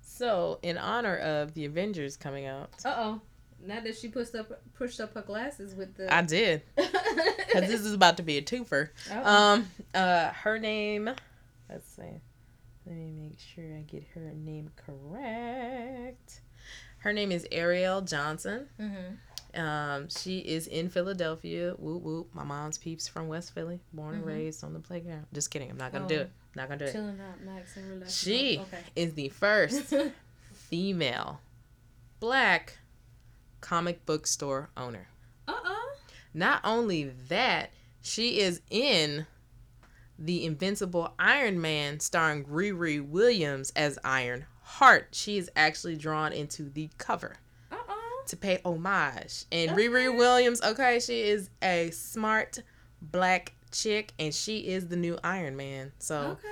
So, 0.00 0.58
in 0.62 0.76
honor 0.78 1.16
of 1.16 1.54
the 1.54 1.64
Avengers 1.64 2.16
coming 2.16 2.46
out, 2.46 2.70
Uh 2.84 2.94
oh. 2.96 3.20
Not 3.64 3.84
that 3.84 3.96
she 3.96 4.08
pushed 4.08 4.34
up 4.34 4.60
pushed 4.74 5.00
up 5.00 5.14
her 5.14 5.22
glasses 5.22 5.74
with 5.76 5.94
the 5.96 6.12
I 6.12 6.22
did 6.22 6.62
because 6.76 7.68
this 7.68 7.80
is 7.82 7.92
about 7.94 8.16
to 8.16 8.22
be 8.24 8.36
a 8.38 8.42
twofer. 8.42 8.88
Uh-oh. 9.10 9.24
Um, 9.24 9.70
uh, 9.94 10.30
her 10.32 10.58
name. 10.58 11.08
Let's 11.70 11.88
see. 11.94 12.20
Let 12.84 12.96
me 12.96 13.12
make 13.12 13.38
sure 13.38 13.64
I 13.76 13.82
get 13.82 14.04
her 14.14 14.32
name 14.34 14.70
correct. 14.74 16.40
Her 16.98 17.12
name 17.12 17.30
is 17.30 17.46
Ariell 17.52 18.06
Johnson. 18.08 18.68
Mhm. 18.80 19.16
Um, 19.54 20.08
she 20.08 20.38
is 20.38 20.66
in 20.66 20.88
Philadelphia. 20.88 21.74
Whoop 21.78 22.02
whoop. 22.02 22.34
My 22.34 22.44
mom's 22.44 22.78
peeps 22.78 23.06
from 23.08 23.28
West 23.28 23.52
Philly, 23.54 23.80
born 23.92 24.14
and 24.14 24.24
Mhm. 24.24 24.28
raised 24.28 24.64
on 24.64 24.72
the 24.72 24.80
playground. 24.80 25.26
Just 25.32 25.50
kidding. 25.50 25.70
I'm 25.70 25.76
not 25.76 25.92
gonna 25.92 26.08
do 26.08 26.18
Oh. 26.18 26.20
it. 26.22 26.30
Not 26.54 26.68
gonna 26.68 26.78
do 26.78 26.84
it. 26.86 26.92
Chilling 26.92 27.20
out, 27.20 27.40
Max, 27.42 27.76
and. 27.76 28.08
She 28.10 28.58
Okay. 28.60 28.82
is 28.96 29.14
the 29.14 29.28
first 29.30 29.92
female 30.52 31.40
black 32.20 32.78
comic 33.60 34.04
book 34.06 34.26
store 34.26 34.70
owner. 34.76 35.08
uh 35.48 35.52
uh 35.64 35.74
Not 36.34 36.60
only 36.64 37.04
that, 37.28 37.70
she 38.00 38.40
is 38.40 38.62
in 38.70 39.26
the 40.18 40.44
Invincible 40.46 41.14
Iron 41.18 41.60
Man 41.60 42.00
starring 42.00 42.44
Riri 42.44 43.04
Williams 43.06 43.70
as 43.76 43.98
Iron 44.04 44.46
Heart. 44.62 45.08
She 45.12 45.36
is 45.36 45.50
actually 45.56 45.96
drawn 45.96 46.32
into 46.32 46.70
the 46.70 46.88
cover 46.96 47.36
to 48.28 48.36
pay 48.36 48.60
homage. 48.64 49.44
And. 49.52 49.72
Riri 49.72 50.16
Williams, 50.16 50.62
okay, 50.62 51.00
she 51.00 51.22
is 51.22 51.50
a 51.62 51.90
smart 51.90 52.62
black 53.00 53.54
chick, 53.70 54.12
and 54.18 54.34
she 54.34 54.58
is 54.68 54.88
the 54.88 54.96
new 54.96 55.18
Iron 55.24 55.56
Man. 55.56 55.92
So 55.98 56.38
Okay. 56.38 56.48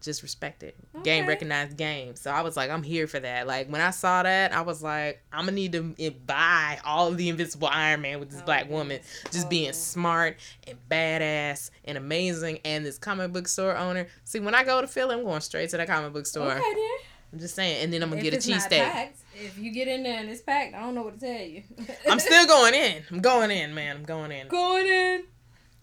just 0.00 0.22
respect 0.22 0.62
it. 0.62 0.76
Game 1.04 1.22
Okay. 1.22 1.28
recognized 1.28 1.76
game. 1.76 2.16
So 2.16 2.30
I 2.30 2.42
was 2.42 2.56
like, 2.56 2.70
I'm 2.70 2.82
here 2.82 3.06
for 3.06 3.18
that. 3.20 3.46
Like 3.46 3.68
when 3.68 3.80
I 3.80 3.90
saw 3.90 4.22
that, 4.22 4.52
I 4.52 4.60
was 4.62 4.82
like, 4.82 5.22
I'm 5.32 5.46
gonna 5.46 5.52
need 5.52 5.72
to 5.72 6.10
buy 6.26 6.78
all 6.84 7.08
of 7.08 7.16
the 7.16 7.28
Invincible 7.28 7.68
Iron 7.68 8.02
Man 8.02 8.20
with 8.20 8.30
this 8.30 8.40
Oh, 8.40 8.44
black 8.44 8.68
woman, 8.68 9.00
just 9.30 9.46
Oh, 9.46 9.48
being 9.50 9.72
smart 9.72 10.36
and 10.66 10.76
badass 10.90 11.70
and 11.84 11.96
amazing. 11.98 12.60
And 12.64 12.84
this 12.84 12.98
comic 12.98 13.32
book 13.32 13.48
store 13.48 13.76
owner. 13.76 14.06
See, 14.24 14.38
when 14.40 14.54
I 14.54 14.64
go 14.64 14.80
to 14.80 14.86
Philly, 14.86 15.14
I'm 15.14 15.24
going 15.24 15.40
straight 15.40 15.70
to 15.70 15.76
that 15.78 15.86
comic 15.88 16.12
book 16.12 16.26
store. 16.26 16.52
Okay. 16.52 16.88
I'm 17.32 17.40
just 17.40 17.54
saying, 17.56 17.82
and 17.82 17.92
then 17.92 18.02
I'm 18.02 18.10
gonna 18.10 18.20
If 18.22 18.30
get 18.30 18.34
a 18.34 18.50
cheesesteak. 18.52 19.08
If 19.38 19.58
you 19.58 19.70
get 19.72 19.88
in 19.88 20.02
there 20.02 20.18
and 20.20 20.28
it's 20.30 20.40
packed, 20.40 20.74
I 20.74 20.80
don't 20.80 20.94
know 20.94 21.02
what 21.02 21.20
to 21.20 21.26
tell 21.26 21.46
you. 21.46 21.62
I'm 22.10 22.18
still 22.18 22.46
going 22.46 22.74
in. 22.74 23.02
I'm 23.10 23.20
going 23.20 23.50
in, 23.50 23.74
man. 23.74 23.96
I'm 23.96 24.02
going 24.04 24.32
in. 24.32 24.48
going 24.48 24.86
in. 24.86 25.24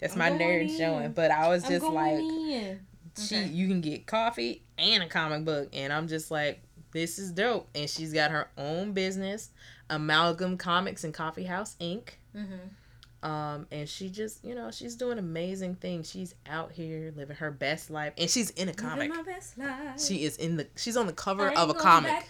That's 0.00 0.14
I'm 0.14 0.18
my 0.18 0.30
nerd 0.30 0.68
in. 0.70 0.76
showing. 0.78 1.12
But 1.12 1.30
I 1.30 1.48
was 1.48 1.62
just 1.62 1.84
like, 1.86 2.14
in. 2.18 2.80
she, 3.16 3.36
Okay. 3.36 3.46
you 3.48 3.68
can 3.68 3.80
get 3.80 4.06
coffee 4.06 4.62
and 4.76 5.02
a 5.02 5.08
comic 5.08 5.44
book, 5.44 5.68
and 5.72 5.92
I'm 5.92 6.08
just 6.08 6.30
like, 6.30 6.62
this 6.92 7.18
is 7.18 7.30
dope. 7.32 7.68
And 7.74 7.88
she's 7.88 8.12
got 8.12 8.30
her 8.30 8.48
own 8.58 8.92
business, 8.92 9.50
Amalgam 9.88 10.56
Comics 10.58 11.04
and 11.04 11.14
Coffee 11.14 11.44
House 11.44 11.76
Inc. 11.80 12.10
Mm-hmm. 12.36 13.28
Um, 13.28 13.66
and 13.72 13.88
she 13.88 14.10
just, 14.10 14.44
you 14.44 14.54
know, 14.54 14.70
she's 14.70 14.96
doing 14.96 15.18
amazing 15.18 15.76
things. 15.76 16.10
She's 16.10 16.34
out 16.46 16.72
here 16.72 17.10
living 17.16 17.36
her 17.36 17.50
best 17.50 17.88
life, 17.88 18.12
and 18.18 18.28
she's 18.28 18.50
in 18.50 18.68
a 18.68 18.74
comic. 18.74 19.08
My 19.08 19.22
best 19.22 19.56
life. 19.56 19.98
She 19.98 20.24
is 20.24 20.36
in 20.36 20.56
the, 20.56 20.66
she's 20.76 20.96
on 20.96 21.06
the 21.06 21.12
cover 21.14 21.48
of 21.48 21.70
a 21.70 21.72
going 21.72 21.82
comic. 21.82 22.28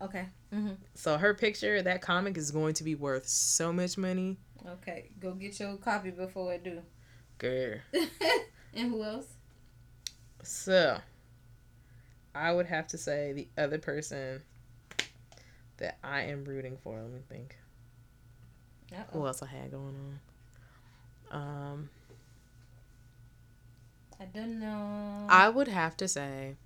Okay. 0.00 0.26
Mm-hmm. 0.54 0.74
So 0.94 1.18
her 1.18 1.34
picture, 1.34 1.82
that 1.82 2.02
comic 2.02 2.36
is 2.36 2.50
going 2.50 2.74
to 2.74 2.84
be 2.84 2.94
worth 2.94 3.26
so 3.28 3.72
much 3.72 3.98
money. 3.98 4.36
Okay. 4.66 5.10
Go 5.20 5.32
get 5.32 5.58
your 5.58 5.76
copy 5.76 6.10
before 6.10 6.52
I 6.52 6.58
do. 6.58 6.82
Girl. 7.38 7.78
and 8.74 8.90
who 8.90 9.02
else? 9.02 9.26
So, 10.42 10.98
I 12.34 12.52
would 12.52 12.66
have 12.66 12.86
to 12.88 12.98
say 12.98 13.32
the 13.32 13.48
other 13.60 13.78
person 13.78 14.42
that 15.78 15.98
I 16.02 16.22
am 16.22 16.44
rooting 16.44 16.76
for. 16.82 17.00
Let 17.00 17.10
me 17.10 17.20
think. 17.28 17.56
Who 18.90 18.96
Uh-oh. 18.96 19.26
else 19.26 19.42
I 19.42 19.46
had 19.46 19.70
going 19.70 20.18
on? 21.32 21.40
Um, 21.40 21.90
I 24.20 24.24
don't 24.24 24.58
know. 24.60 25.26
I 25.28 25.48
would 25.48 25.68
have 25.68 25.96
to 25.98 26.08
say. 26.08 26.56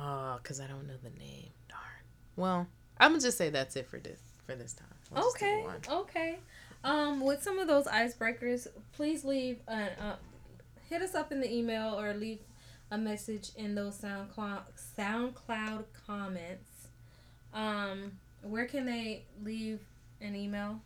Oh, 0.00 0.38
cause 0.42 0.60
I 0.60 0.66
don't 0.66 0.86
know 0.86 0.94
the 1.02 1.10
name. 1.18 1.50
Darn. 1.68 1.80
Well, 2.36 2.66
I'm 2.98 3.12
gonna 3.12 3.22
just 3.22 3.36
say 3.36 3.50
that's 3.50 3.74
it 3.76 3.88
for 3.88 3.98
this 3.98 4.20
for 4.46 4.54
this 4.54 4.74
time. 4.74 4.86
We'll 5.10 5.28
okay. 5.30 5.64
Okay. 5.90 6.38
Um, 6.84 7.20
with 7.20 7.42
some 7.42 7.58
of 7.58 7.66
those 7.66 7.86
icebreakers, 7.86 8.68
please 8.92 9.24
leave 9.24 9.58
an 9.66 9.88
uh, 10.00 10.16
hit 10.88 11.02
us 11.02 11.14
up 11.14 11.32
in 11.32 11.40
the 11.40 11.52
email 11.52 11.98
or 11.98 12.14
leave 12.14 12.38
a 12.90 12.98
message 12.98 13.50
in 13.56 13.74
those 13.74 13.98
SoundCloud 13.98 14.62
SoundCloud 14.96 15.84
comments. 16.06 16.88
Um, 17.52 18.12
where 18.42 18.66
can 18.66 18.86
they 18.86 19.26
leave 19.42 19.80
an 20.20 20.36
email? 20.36 20.80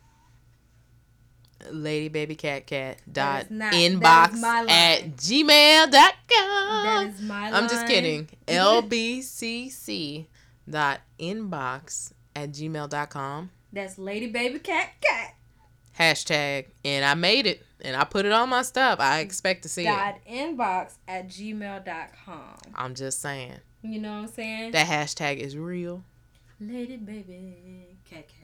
Ladybabycatcat 1.70 2.96
dot 3.10 3.44
is 3.44 3.50
not- 3.50 3.72
that 3.72 3.74
inbox 3.74 4.34
is 4.34 4.40
my 4.40 4.60
line. 4.60 4.68
at 4.70 5.16
gmail 5.16 5.90
dot 5.90 6.14
com. 6.28 6.84
That 6.84 7.06
is 7.14 7.20
my 7.22 7.50
line. 7.50 7.54
I'm 7.62 7.68
just 7.68 7.86
kidding. 7.86 8.28
LBCC 8.46 10.26
dot 10.68 11.00
inbox 11.20 12.12
at 12.36 12.50
gmail 12.52 12.88
dot 12.88 13.10
com. 13.10 13.50
That's 13.72 13.98
Lady 13.98 14.26
Baby 14.28 14.58
Cat 14.58 14.90
Cat 15.00 15.34
Hashtag. 15.98 16.66
And 16.84 17.04
I 17.04 17.14
made 17.14 17.46
it. 17.46 17.64
And 17.84 17.96
I 17.96 18.04
put 18.04 18.24
it 18.26 18.32
on 18.32 18.48
my 18.48 18.62
stuff. 18.62 19.00
I 19.00 19.20
expect 19.20 19.62
to 19.64 19.68
see 19.68 19.82
it. 19.82 19.86
dot 19.86 20.18
inbox 20.30 20.94
at 21.08 21.28
gmail.com. 21.28 22.56
I'm 22.74 22.94
just 22.94 23.20
saying. 23.20 23.56
You 23.82 23.98
know 24.00 24.12
what 24.12 24.18
I'm 24.22 24.28
saying? 24.28 24.70
That 24.72 24.86
hashtag 24.86 25.38
is 25.38 25.56
real. 25.56 26.02
Lady 26.60 26.96
Baby 26.96 27.96
Cat 28.08 28.26
Cat. 28.28 28.41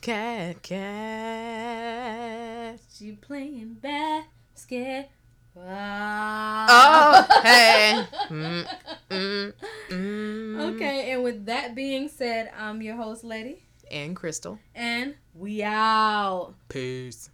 Cat, 0.00 0.62
cat. 0.62 2.78
She 2.92 3.12
playing 3.12 3.74
basketball. 3.80 5.08
Oh, 5.56 7.26
hey. 7.42 8.04
Mm, 8.28 8.66
mm, 9.10 9.52
mm. 9.90 10.74
Okay, 10.74 11.12
and 11.12 11.22
with 11.22 11.46
that 11.46 11.74
being 11.74 12.08
said, 12.08 12.50
I'm 12.58 12.82
your 12.82 12.96
host, 12.96 13.24
Letty. 13.24 13.64
And 13.90 14.16
Crystal. 14.16 14.58
and 14.74 15.14
we 15.34 15.62
out. 15.62 16.54
Peace. 16.68 17.30